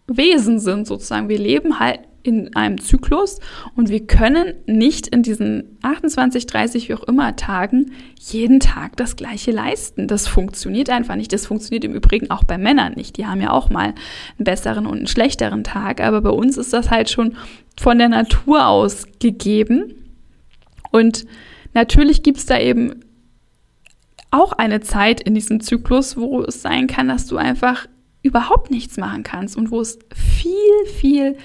Wesen 0.08 0.58
sind, 0.58 0.86
sozusagen. 0.86 1.30
Wir 1.30 1.38
leben 1.38 1.80
halt 1.80 2.00
in 2.26 2.54
einem 2.56 2.80
Zyklus 2.80 3.40
und 3.74 3.88
wir 3.88 4.06
können 4.06 4.54
nicht 4.66 5.08
in 5.08 5.22
diesen 5.22 5.78
28, 5.82 6.46
30, 6.46 6.88
wie 6.88 6.94
auch 6.94 7.04
immer 7.04 7.36
Tagen 7.36 7.92
jeden 8.18 8.60
Tag 8.60 8.96
das 8.96 9.16
Gleiche 9.16 9.50
leisten. 9.50 10.08
Das 10.08 10.26
funktioniert 10.26 10.90
einfach 10.90 11.16
nicht. 11.16 11.32
Das 11.32 11.46
funktioniert 11.46 11.84
im 11.84 11.94
Übrigen 11.94 12.30
auch 12.30 12.44
bei 12.44 12.58
Männern 12.58 12.94
nicht. 12.94 13.16
Die 13.16 13.26
haben 13.26 13.40
ja 13.40 13.50
auch 13.50 13.70
mal 13.70 13.94
einen 14.38 14.44
besseren 14.44 14.86
und 14.86 14.98
einen 14.98 15.06
schlechteren 15.06 15.64
Tag, 15.64 16.00
aber 16.00 16.20
bei 16.20 16.30
uns 16.30 16.56
ist 16.56 16.72
das 16.72 16.90
halt 16.90 17.10
schon 17.10 17.36
von 17.78 17.98
der 17.98 18.08
Natur 18.08 18.66
aus 18.66 19.06
gegeben. 19.20 19.94
Und 20.90 21.26
natürlich 21.74 22.22
gibt 22.22 22.38
es 22.38 22.46
da 22.46 22.58
eben 22.58 23.04
auch 24.30 24.52
eine 24.52 24.80
Zeit 24.80 25.20
in 25.20 25.34
diesem 25.34 25.60
Zyklus, 25.60 26.16
wo 26.16 26.42
es 26.42 26.62
sein 26.62 26.86
kann, 26.86 27.08
dass 27.08 27.26
du 27.26 27.36
einfach 27.36 27.86
überhaupt 28.22 28.70
nichts 28.70 28.96
machen 28.96 29.22
kannst 29.22 29.56
und 29.56 29.70
wo 29.70 29.80
es 29.80 29.98
viel, 30.14 30.92
viel 30.94 31.36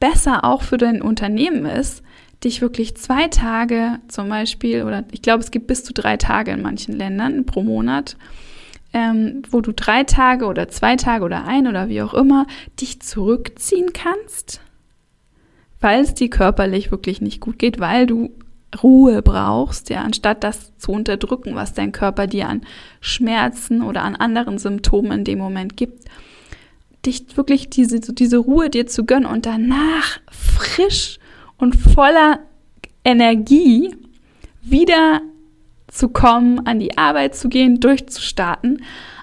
besser 0.00 0.44
auch 0.44 0.62
für 0.62 0.78
dein 0.78 1.02
Unternehmen 1.02 1.66
ist, 1.66 2.02
dich 2.42 2.60
wirklich 2.62 2.96
zwei 2.96 3.28
Tage 3.28 3.98
zum 4.08 4.28
Beispiel, 4.28 4.82
oder 4.82 5.04
ich 5.12 5.22
glaube, 5.22 5.40
es 5.40 5.50
gibt 5.50 5.66
bis 5.66 5.84
zu 5.84 5.92
drei 5.92 6.16
Tage 6.16 6.50
in 6.52 6.62
manchen 6.62 6.96
Ländern 6.96 7.44
pro 7.44 7.62
Monat, 7.62 8.16
ähm, 8.92 9.42
wo 9.50 9.60
du 9.60 9.72
drei 9.72 10.04
Tage 10.04 10.46
oder 10.46 10.68
zwei 10.68 10.96
Tage 10.96 11.24
oder 11.24 11.44
ein 11.46 11.68
oder 11.68 11.88
wie 11.88 12.02
auch 12.02 12.14
immer 12.14 12.46
dich 12.80 13.00
zurückziehen 13.00 13.92
kannst, 13.92 14.60
weil 15.80 16.02
es 16.02 16.14
dir 16.14 16.30
körperlich 16.30 16.90
wirklich 16.90 17.20
nicht 17.20 17.40
gut 17.40 17.58
geht, 17.58 17.78
weil 17.78 18.06
du 18.06 18.30
Ruhe 18.82 19.20
brauchst, 19.22 19.90
ja, 19.90 20.02
anstatt 20.02 20.44
das 20.44 20.76
zu 20.78 20.92
unterdrücken, 20.92 21.54
was 21.54 21.74
dein 21.74 21.92
Körper 21.92 22.26
dir 22.26 22.48
an 22.48 22.62
Schmerzen 23.00 23.82
oder 23.82 24.02
an 24.02 24.16
anderen 24.16 24.58
Symptomen 24.58 25.12
in 25.12 25.24
dem 25.24 25.38
Moment 25.38 25.76
gibt, 25.76 26.04
dich 27.06 27.36
wirklich 27.36 27.70
diese, 27.70 28.00
diese 28.00 28.38
Ruhe 28.38 28.70
dir 28.70 28.86
zu 28.86 29.04
gönnen 29.04 29.26
und 29.26 29.46
danach 29.46 30.20
frisch 30.30 31.18
und 31.56 31.74
voller 31.74 32.40
Energie 33.04 33.94
wieder 34.62 35.22
zu 35.88 36.08
kommen, 36.08 36.66
an 36.66 36.78
die 36.78 36.98
Arbeit 36.98 37.34
zu 37.34 37.48
gehen, 37.48 37.80
durchzustarten, 37.80 38.82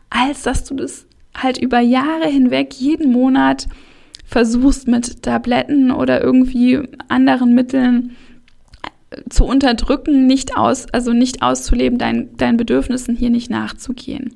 als 0.09 0.43
dass 0.43 0.63
du 0.63 0.75
das 0.75 1.05
halt 1.35 1.57
über 1.57 1.79
Jahre 1.79 2.27
hinweg 2.27 2.73
jeden 2.73 3.11
Monat 3.11 3.67
versuchst 4.25 4.87
mit 4.87 5.23
Tabletten 5.23 5.91
oder 5.91 6.21
irgendwie 6.21 6.81
anderen 7.07 7.53
Mitteln 7.53 8.15
zu 9.29 9.45
unterdrücken, 9.45 10.27
nicht 10.27 10.57
aus, 10.57 10.87
also 10.93 11.13
nicht 11.13 11.41
auszuleben, 11.41 11.97
dein, 11.97 12.35
deinen 12.35 12.57
Bedürfnissen 12.57 13.15
hier 13.15 13.29
nicht 13.29 13.49
nachzugehen. 13.49 14.35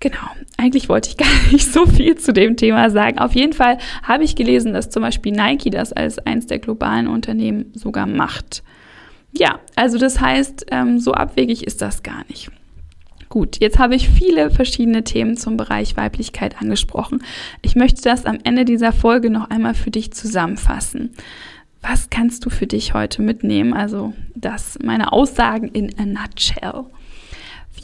Genau, 0.00 0.18
eigentlich 0.56 0.88
wollte 0.88 1.10
ich 1.10 1.16
gar 1.18 1.52
nicht 1.52 1.70
so 1.70 1.86
viel 1.86 2.16
zu 2.16 2.32
dem 2.32 2.56
Thema 2.56 2.90
sagen. 2.90 3.18
Auf 3.18 3.32
jeden 3.34 3.52
Fall 3.52 3.78
habe 4.02 4.24
ich 4.24 4.36
gelesen, 4.36 4.72
dass 4.72 4.90
zum 4.90 5.02
Beispiel 5.02 5.32
Nike 5.32 5.70
das 5.70 5.92
als 5.92 6.18
eins 6.18 6.46
der 6.46 6.58
globalen 6.58 7.08
Unternehmen 7.08 7.72
sogar 7.74 8.06
macht. 8.06 8.62
Ja, 9.32 9.58
also 9.74 9.98
das 9.98 10.20
heißt, 10.20 10.66
ähm, 10.70 11.00
so 11.00 11.12
abwegig 11.12 11.66
ist 11.66 11.82
das 11.82 12.02
gar 12.02 12.24
nicht. 12.28 12.50
Gut, 13.28 13.58
jetzt 13.60 13.80
habe 13.80 13.96
ich 13.96 14.08
viele 14.08 14.50
verschiedene 14.50 15.02
Themen 15.02 15.36
zum 15.36 15.56
Bereich 15.56 15.96
Weiblichkeit 15.96 16.60
angesprochen. 16.60 17.22
Ich 17.62 17.74
möchte 17.74 18.02
das 18.02 18.26
am 18.26 18.38
Ende 18.44 18.64
dieser 18.64 18.92
Folge 18.92 19.30
noch 19.30 19.50
einmal 19.50 19.74
für 19.74 19.90
dich 19.90 20.12
zusammenfassen 20.12 21.10
was 21.84 22.08
kannst 22.08 22.46
du 22.46 22.50
für 22.50 22.66
dich 22.66 22.94
heute 22.94 23.20
mitnehmen? 23.20 23.74
Also 23.74 24.14
das 24.34 24.78
meine 24.82 25.12
Aussagen 25.12 25.68
in 25.68 25.94
a 25.98 26.06
nutshell. 26.06 26.86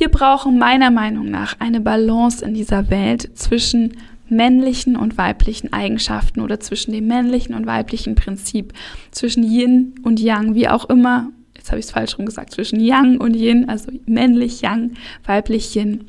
Wir 0.00 0.08
brauchen 0.08 0.58
meiner 0.58 0.90
Meinung 0.90 1.30
nach 1.30 1.56
eine 1.58 1.78
Balance 1.78 2.42
in 2.42 2.54
dieser 2.54 2.88
Welt 2.88 3.32
zwischen 3.34 3.98
männlichen 4.30 4.96
und 4.96 5.18
weiblichen 5.18 5.74
Eigenschaften 5.74 6.40
oder 6.40 6.58
zwischen 6.58 6.92
dem 6.92 7.06
männlichen 7.06 7.54
und 7.54 7.66
weiblichen 7.66 8.14
Prinzip, 8.14 8.72
zwischen 9.10 9.42
Yin 9.42 9.94
und 10.02 10.18
Yang, 10.18 10.54
wie 10.54 10.68
auch 10.68 10.88
immer. 10.88 11.28
Jetzt 11.54 11.70
habe 11.70 11.80
ich 11.80 11.84
es 11.84 11.92
falsch 11.92 12.16
rum 12.16 12.24
gesagt, 12.24 12.50
zwischen 12.50 12.80
Yang 12.80 13.18
und 13.18 13.36
Yin, 13.36 13.68
also 13.68 13.92
männlich 14.06 14.62
Yang, 14.62 14.92
weiblich 15.26 15.76
Yin. 15.76 16.06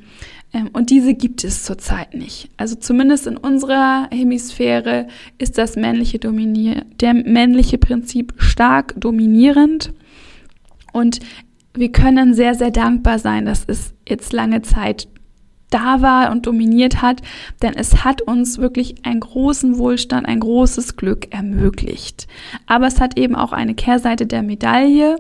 Ähm, 0.54 0.70
und 0.72 0.90
diese 0.90 1.14
gibt 1.14 1.44
es 1.44 1.66
zurzeit 1.66 2.14
nicht. 2.14 2.50
Also 2.56 2.76
zumindest 2.78 3.28
in 3.28 3.36
unserer 3.36 4.08
Hemisphäre 4.10 5.08
ist 5.38 5.58
das 5.58 5.76
männliche 5.76 6.18
Dominier 6.18 6.86
der 7.02 7.14
männliche 7.14 7.78
Prinzip 7.78 8.36
stark 8.38 8.94
dominierend. 8.96 9.92
Und 10.94 11.20
wir 11.74 11.92
können 11.92 12.34
sehr, 12.34 12.56
sehr 12.56 12.72
dankbar 12.72 13.20
sein, 13.20 13.46
dass 13.46 13.64
es 13.68 13.94
jetzt 14.08 14.34
lange 14.34 14.62
Zeit 14.62 15.08
da 15.70 16.02
war 16.02 16.32
und 16.32 16.46
dominiert 16.48 17.02
hat, 17.02 17.22
denn 17.62 17.74
es 17.76 18.04
hat 18.04 18.22
uns 18.22 18.58
wirklich 18.58 19.06
einen 19.06 19.22
großen 19.22 19.78
Wohlstand, 19.78 20.28
ein 20.28 20.42
großes 20.42 20.98
Glück 20.98 21.34
ermöglicht. 21.34 22.28
Aber 22.68 22.88
es 22.88 23.00
hat 23.00 23.18
eben 23.18 23.36
auch 23.36 23.54
eine 23.54 23.74
Kehrseite 23.74 24.26
der 24.26 24.44
Medaille 24.44 25.16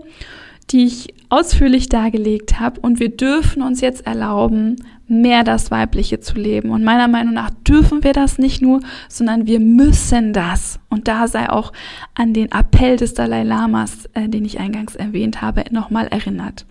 die 0.71 0.85
ich 0.85 1.13
ausführlich 1.29 1.89
dargelegt 1.89 2.59
habe. 2.59 2.79
Und 2.79 2.99
wir 2.99 3.09
dürfen 3.09 3.61
uns 3.61 3.81
jetzt 3.81 4.05
erlauben, 4.05 4.77
mehr 5.11 5.43
das 5.43 5.69
Weibliche 5.69 6.19
zu 6.19 6.35
leben. 6.35 6.71
Und 6.71 6.83
meiner 6.83 7.07
Meinung 7.07 7.33
nach 7.33 7.51
dürfen 7.67 8.03
wir 8.03 8.13
das 8.13 8.37
nicht 8.37 8.61
nur, 8.61 8.79
sondern 9.09 9.45
wir 9.45 9.59
müssen 9.59 10.33
das. 10.33 10.79
Und 10.89 11.07
da 11.07 11.27
sei 11.27 11.49
auch 11.49 11.73
an 12.15 12.33
den 12.33 12.51
Appell 12.51 12.95
des 12.95 13.13
Dalai 13.13 13.43
Lamas, 13.43 14.05
äh, 14.13 14.29
den 14.29 14.45
ich 14.45 14.59
eingangs 14.59 14.95
erwähnt 14.95 15.41
habe, 15.41 15.65
nochmal 15.71 16.07
erinnert. 16.07 16.65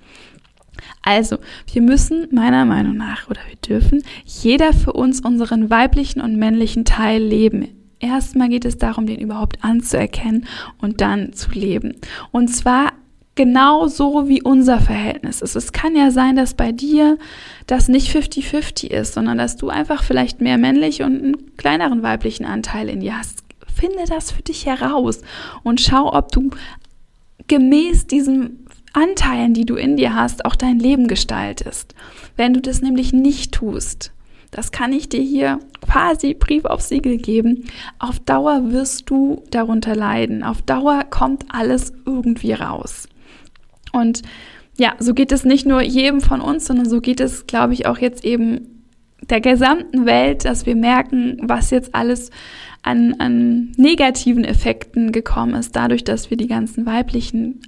Also, 1.03 1.38
wir 1.72 1.82
müssen 1.82 2.28
meiner 2.32 2.64
Meinung 2.64 2.97
nach 2.97 3.28
oder 3.28 3.41
wir 3.49 3.57
dürfen 3.57 4.03
jeder 4.24 4.72
für 4.72 4.93
uns 4.93 5.20
unseren 5.20 5.70
weiblichen 5.70 6.20
und 6.20 6.36
männlichen 6.36 6.84
Teil 6.84 7.22
leben. 7.22 7.68
Erstmal 7.99 8.49
geht 8.49 8.64
es 8.64 8.78
darum, 8.78 9.07
den 9.07 9.20
überhaupt 9.20 9.62
anzuerkennen 9.62 10.47
und 10.80 11.03
dann 11.03 11.34
zu 11.34 11.51
leben. 11.51 11.97
Und 12.32 12.49
zwar 12.49 12.93
genau 13.35 13.87
so 13.89 14.28
wie 14.28 14.43
unser 14.43 14.81
Verhältnis 14.81 15.41
ist. 15.41 15.57
Es 15.57 15.72
kann 15.72 15.97
ja 15.97 16.11
sein, 16.11 16.37
dass 16.37 16.55
bei 16.55 16.72
dir 16.72 17.18
das 17.66 17.89
nicht 17.89 18.14
50-50 18.14 18.89
ist, 18.89 19.14
sondern 19.14 19.39
dass 19.39 19.57
du 19.57 19.68
einfach 19.68 20.03
vielleicht 20.03 20.41
mehr 20.41 20.59
männlich 20.59 21.03
und 21.03 21.22
einen 21.22 21.57
kleineren 21.57 22.03
weiblichen 22.03 22.45
Anteil 22.45 22.89
in 22.89 23.01
dir 23.01 23.18
hast. 23.18 23.45
Finde 23.74 24.05
das 24.09 24.31
für 24.33 24.43
dich 24.43 24.66
heraus 24.66 25.22
und 25.62 25.81
schau, 25.81 26.12
ob 26.12 26.33
du 26.33 26.51
gemäß 27.47 28.07
diesen 28.07 28.66
Anteilen, 28.93 29.55
die 29.55 29.64
du 29.64 29.76
in 29.76 29.97
dir 29.97 30.14
hast, 30.14 30.45
auch 30.45 30.57
dein 30.57 30.78
Leben 30.78 31.07
gestaltest. 31.07 31.95
Wenn 32.37 32.55
du 32.55 32.61
das 32.61 32.83
nämlich 32.83 33.12
nicht 33.12 33.53
tust, 33.53 34.12
das 34.51 34.72
kann 34.72 34.93
ich 34.93 35.09
dir 35.09 35.22
hier 35.22 35.61
quasi 35.81 36.35
Brief 36.35 36.64
auf 36.64 36.81
Siegel 36.81 37.18
geben. 37.18 37.66
Auf 38.01 38.18
Dauer 38.18 38.72
wirst 38.72 39.09
du 39.09 39.45
darunter 39.51 39.95
leiden. 39.95 40.43
Auf 40.43 40.61
Dauer 40.62 41.05
kommt 41.09 41.45
alles 41.51 41.93
irgendwie 42.05 42.53
raus. 42.53 43.09
Und 43.93 44.22
ja, 44.76 44.95
so 44.99 45.14
geht 45.14 45.32
es 45.32 45.45
nicht 45.45 45.66
nur 45.66 45.82
jedem 45.82 46.20
von 46.20 46.41
uns, 46.41 46.66
sondern 46.66 46.88
so 46.88 47.01
geht 47.01 47.20
es, 47.20 47.47
glaube 47.47 47.74
ich, 47.74 47.86
auch 47.86 47.99
jetzt 47.99 48.24
eben 48.24 48.80
der 49.28 49.41
gesamten 49.41 50.07
Welt, 50.07 50.45
dass 50.45 50.66
wir 50.66 50.74
merken, 50.74 51.38
was 51.43 51.70
jetzt 51.70 51.95
alles 51.95 52.30
an, 52.82 53.14
an 53.18 53.72
negativen 53.76 54.45
Effekten 54.45 55.12
gekommen 55.12 55.55
ist, 55.55 55.76
dadurch, 55.76 56.03
dass 56.03 56.30
wir 56.30 56.36
die 56.36 56.47
ganzen 56.47 56.86
weiblichen 56.86 57.61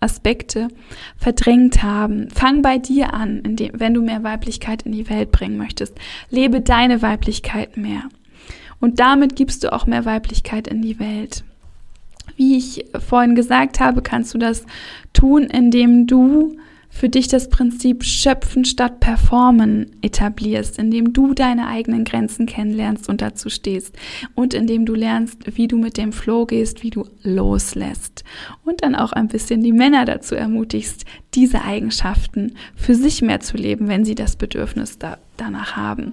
Aspekte 0.00 0.68
verdrängt 1.16 1.82
haben. 1.82 2.28
Fang 2.30 2.60
bei 2.60 2.78
dir 2.78 3.14
an, 3.14 3.40
indem, 3.40 3.72
wenn 3.80 3.94
du 3.94 4.02
mehr 4.02 4.22
Weiblichkeit 4.22 4.82
in 4.82 4.92
die 4.92 5.08
Welt 5.08 5.32
bringen 5.32 5.56
möchtest. 5.56 5.96
Lebe 6.30 6.60
deine 6.60 7.00
Weiblichkeit 7.00 7.76
mehr. 7.76 8.02
Und 8.80 9.00
damit 9.00 9.36
gibst 9.36 9.64
du 9.64 9.72
auch 9.72 9.86
mehr 9.86 10.04
Weiblichkeit 10.04 10.68
in 10.68 10.82
die 10.82 11.00
Welt. 11.00 11.44
Wie 12.38 12.56
ich 12.56 12.84
vorhin 13.04 13.34
gesagt 13.34 13.80
habe, 13.80 14.00
kannst 14.00 14.32
du 14.32 14.38
das 14.38 14.64
tun, 15.12 15.42
indem 15.42 16.06
du 16.06 16.56
für 16.88 17.08
dich 17.08 17.26
das 17.26 17.48
Prinzip 17.48 18.04
Schöpfen 18.04 18.64
statt 18.64 19.00
Performen 19.00 19.90
etablierst, 20.02 20.78
indem 20.78 21.12
du 21.12 21.34
deine 21.34 21.66
eigenen 21.66 22.04
Grenzen 22.04 22.46
kennenlernst 22.46 23.08
und 23.08 23.22
dazu 23.22 23.50
stehst 23.50 23.96
und 24.36 24.54
indem 24.54 24.86
du 24.86 24.94
lernst, 24.94 25.56
wie 25.56 25.66
du 25.66 25.78
mit 25.78 25.96
dem 25.96 26.12
Flow 26.12 26.46
gehst, 26.46 26.84
wie 26.84 26.90
du 26.90 27.06
loslässt 27.24 28.22
und 28.64 28.84
dann 28.84 28.94
auch 28.94 29.12
ein 29.12 29.26
bisschen 29.26 29.64
die 29.64 29.72
Männer 29.72 30.04
dazu 30.04 30.36
ermutigst, 30.36 31.06
diese 31.34 31.62
Eigenschaften 31.62 32.54
für 32.76 32.94
sich 32.94 33.20
mehr 33.20 33.40
zu 33.40 33.56
leben, 33.56 33.88
wenn 33.88 34.04
sie 34.04 34.14
das 34.14 34.36
Bedürfnis 34.36 34.96
da, 34.96 35.18
danach 35.36 35.74
haben. 35.74 36.12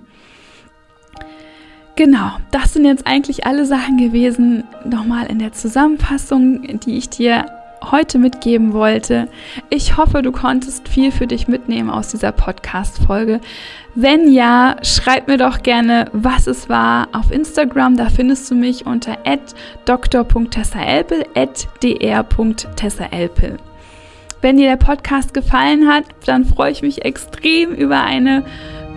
Genau, 1.95 2.31
das 2.51 2.73
sind 2.73 2.83
jetzt 2.83 3.07
eigentlich 3.07 3.45
alle 3.45 3.65
Sachen 3.65 3.97
gewesen, 3.97 4.65
nochmal 4.83 5.27
in 5.27 5.39
der 5.39 5.53
Zusammenfassung, 5.53 6.79
die 6.79 6.97
ich 6.97 7.09
dir 7.09 7.45
heute 7.91 8.17
mitgeben 8.17 8.73
wollte. 8.73 9.29
Ich 9.69 9.95
hoffe, 9.95 10.21
du 10.21 10.33
konntest 10.33 10.89
viel 10.89 11.11
für 11.13 11.25
dich 11.27 11.47
mitnehmen 11.47 11.89
aus 11.89 12.09
dieser 12.09 12.33
Podcast-Folge. 12.33 13.39
Wenn 13.93 14.29
ja, 14.29 14.75
schreib 14.81 15.29
mir 15.29 15.37
doch 15.37 15.63
gerne, 15.63 16.09
was 16.11 16.47
es 16.47 16.67
war 16.67 17.07
auf 17.13 17.31
Instagram. 17.31 17.95
Da 17.95 18.09
findest 18.09 18.51
du 18.51 18.55
mich 18.55 18.85
unter 18.85 19.17
dr.tessaelpel, 19.85 21.23
dr.tessaelpel. 21.81 23.57
Wenn 24.41 24.57
dir 24.57 24.67
der 24.67 24.75
Podcast 24.75 25.33
gefallen 25.33 25.87
hat, 25.87 26.03
dann 26.25 26.43
freue 26.43 26.71
ich 26.71 26.81
mich 26.81 27.05
extrem 27.05 27.71
über 27.73 28.03
eine 28.03 28.43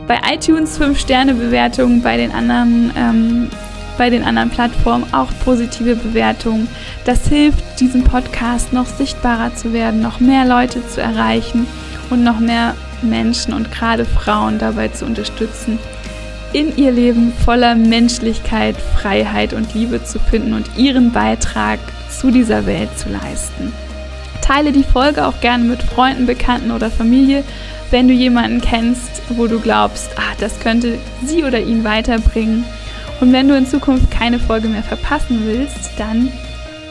bei 0.08 0.18
iTunes 0.32 0.80
5-Sterne-Bewertung, 0.80 2.02
bei 2.02 2.16
den 2.16 2.32
anderen 2.32 2.92
ähm, 2.96 3.50
bei 3.98 4.10
den 4.10 4.22
anderen 4.22 4.48
Plattformen 4.48 5.12
auch 5.12 5.28
positive 5.44 5.96
Bewertungen. 5.96 6.68
Das 7.04 7.26
hilft, 7.26 7.80
diesem 7.80 8.04
Podcast 8.04 8.72
noch 8.72 8.86
sichtbarer 8.86 9.54
zu 9.54 9.72
werden, 9.72 10.00
noch 10.00 10.20
mehr 10.20 10.46
Leute 10.46 10.86
zu 10.86 11.02
erreichen 11.02 11.66
und 12.08 12.22
noch 12.22 12.38
mehr 12.38 12.74
Menschen 13.02 13.52
und 13.52 13.70
gerade 13.72 14.04
Frauen 14.04 14.58
dabei 14.58 14.88
zu 14.88 15.04
unterstützen, 15.04 15.78
in 16.52 16.76
ihr 16.76 16.92
Leben 16.92 17.32
voller 17.44 17.74
Menschlichkeit, 17.74 18.76
Freiheit 18.76 19.52
und 19.52 19.74
Liebe 19.74 20.02
zu 20.02 20.18
finden 20.18 20.54
und 20.54 20.70
ihren 20.78 21.12
Beitrag 21.12 21.78
zu 22.08 22.30
dieser 22.30 22.66
Welt 22.66 22.96
zu 22.96 23.10
leisten. 23.10 23.72
Teile 24.40 24.72
die 24.72 24.84
Folge 24.84 25.26
auch 25.26 25.40
gerne 25.40 25.64
mit 25.64 25.82
Freunden, 25.82 26.24
Bekannten 26.24 26.70
oder 26.70 26.90
Familie, 26.90 27.44
wenn 27.90 28.08
du 28.08 28.14
jemanden 28.14 28.60
kennst, 28.60 29.22
wo 29.30 29.46
du 29.46 29.60
glaubst, 29.60 30.10
ah, 30.16 30.34
das 30.40 30.60
könnte 30.60 30.98
sie 31.24 31.44
oder 31.44 31.60
ihn 31.60 31.84
weiterbringen. 31.84 32.64
Und 33.20 33.32
wenn 33.32 33.48
du 33.48 33.56
in 33.56 33.66
Zukunft 33.66 34.10
keine 34.10 34.38
Folge 34.38 34.68
mehr 34.68 34.82
verpassen 34.82 35.42
willst, 35.44 35.98
dann 35.98 36.30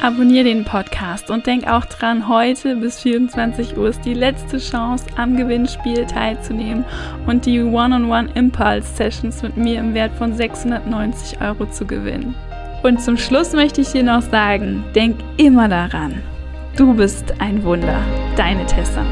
abonniere 0.01 0.45
den 0.45 0.63
Podcast 0.63 1.31
und 1.31 1.47
denk 1.47 1.67
auch 1.67 1.85
dran, 1.85 2.27
heute 2.27 2.75
bis 2.75 2.99
24 3.01 3.77
Uhr 3.77 3.89
ist 3.89 4.05
die 4.05 4.13
letzte 4.13 4.57
Chance, 4.57 5.05
am 5.15 5.35
Gewinnspiel 5.37 6.05
teilzunehmen 6.05 6.85
und 7.25 7.45
die 7.45 7.61
One-on-One 7.61 8.29
Impulse 8.35 8.87
Sessions 8.95 9.41
mit 9.41 9.57
mir 9.57 9.79
im 9.79 9.93
Wert 9.93 10.11
von 10.17 10.33
690 10.33 11.41
Euro 11.41 11.65
zu 11.67 11.85
gewinnen. 11.85 12.35
Und 12.83 13.01
zum 13.01 13.17
Schluss 13.17 13.53
möchte 13.53 13.81
ich 13.81 13.89
dir 13.89 14.03
noch 14.03 14.21
sagen, 14.21 14.83
denk 14.93 15.15
immer 15.37 15.67
daran, 15.67 16.21
du 16.75 16.93
bist 16.93 17.33
ein 17.39 17.63
Wunder, 17.63 17.99
deine 18.35 18.65
Tessa. 18.65 19.03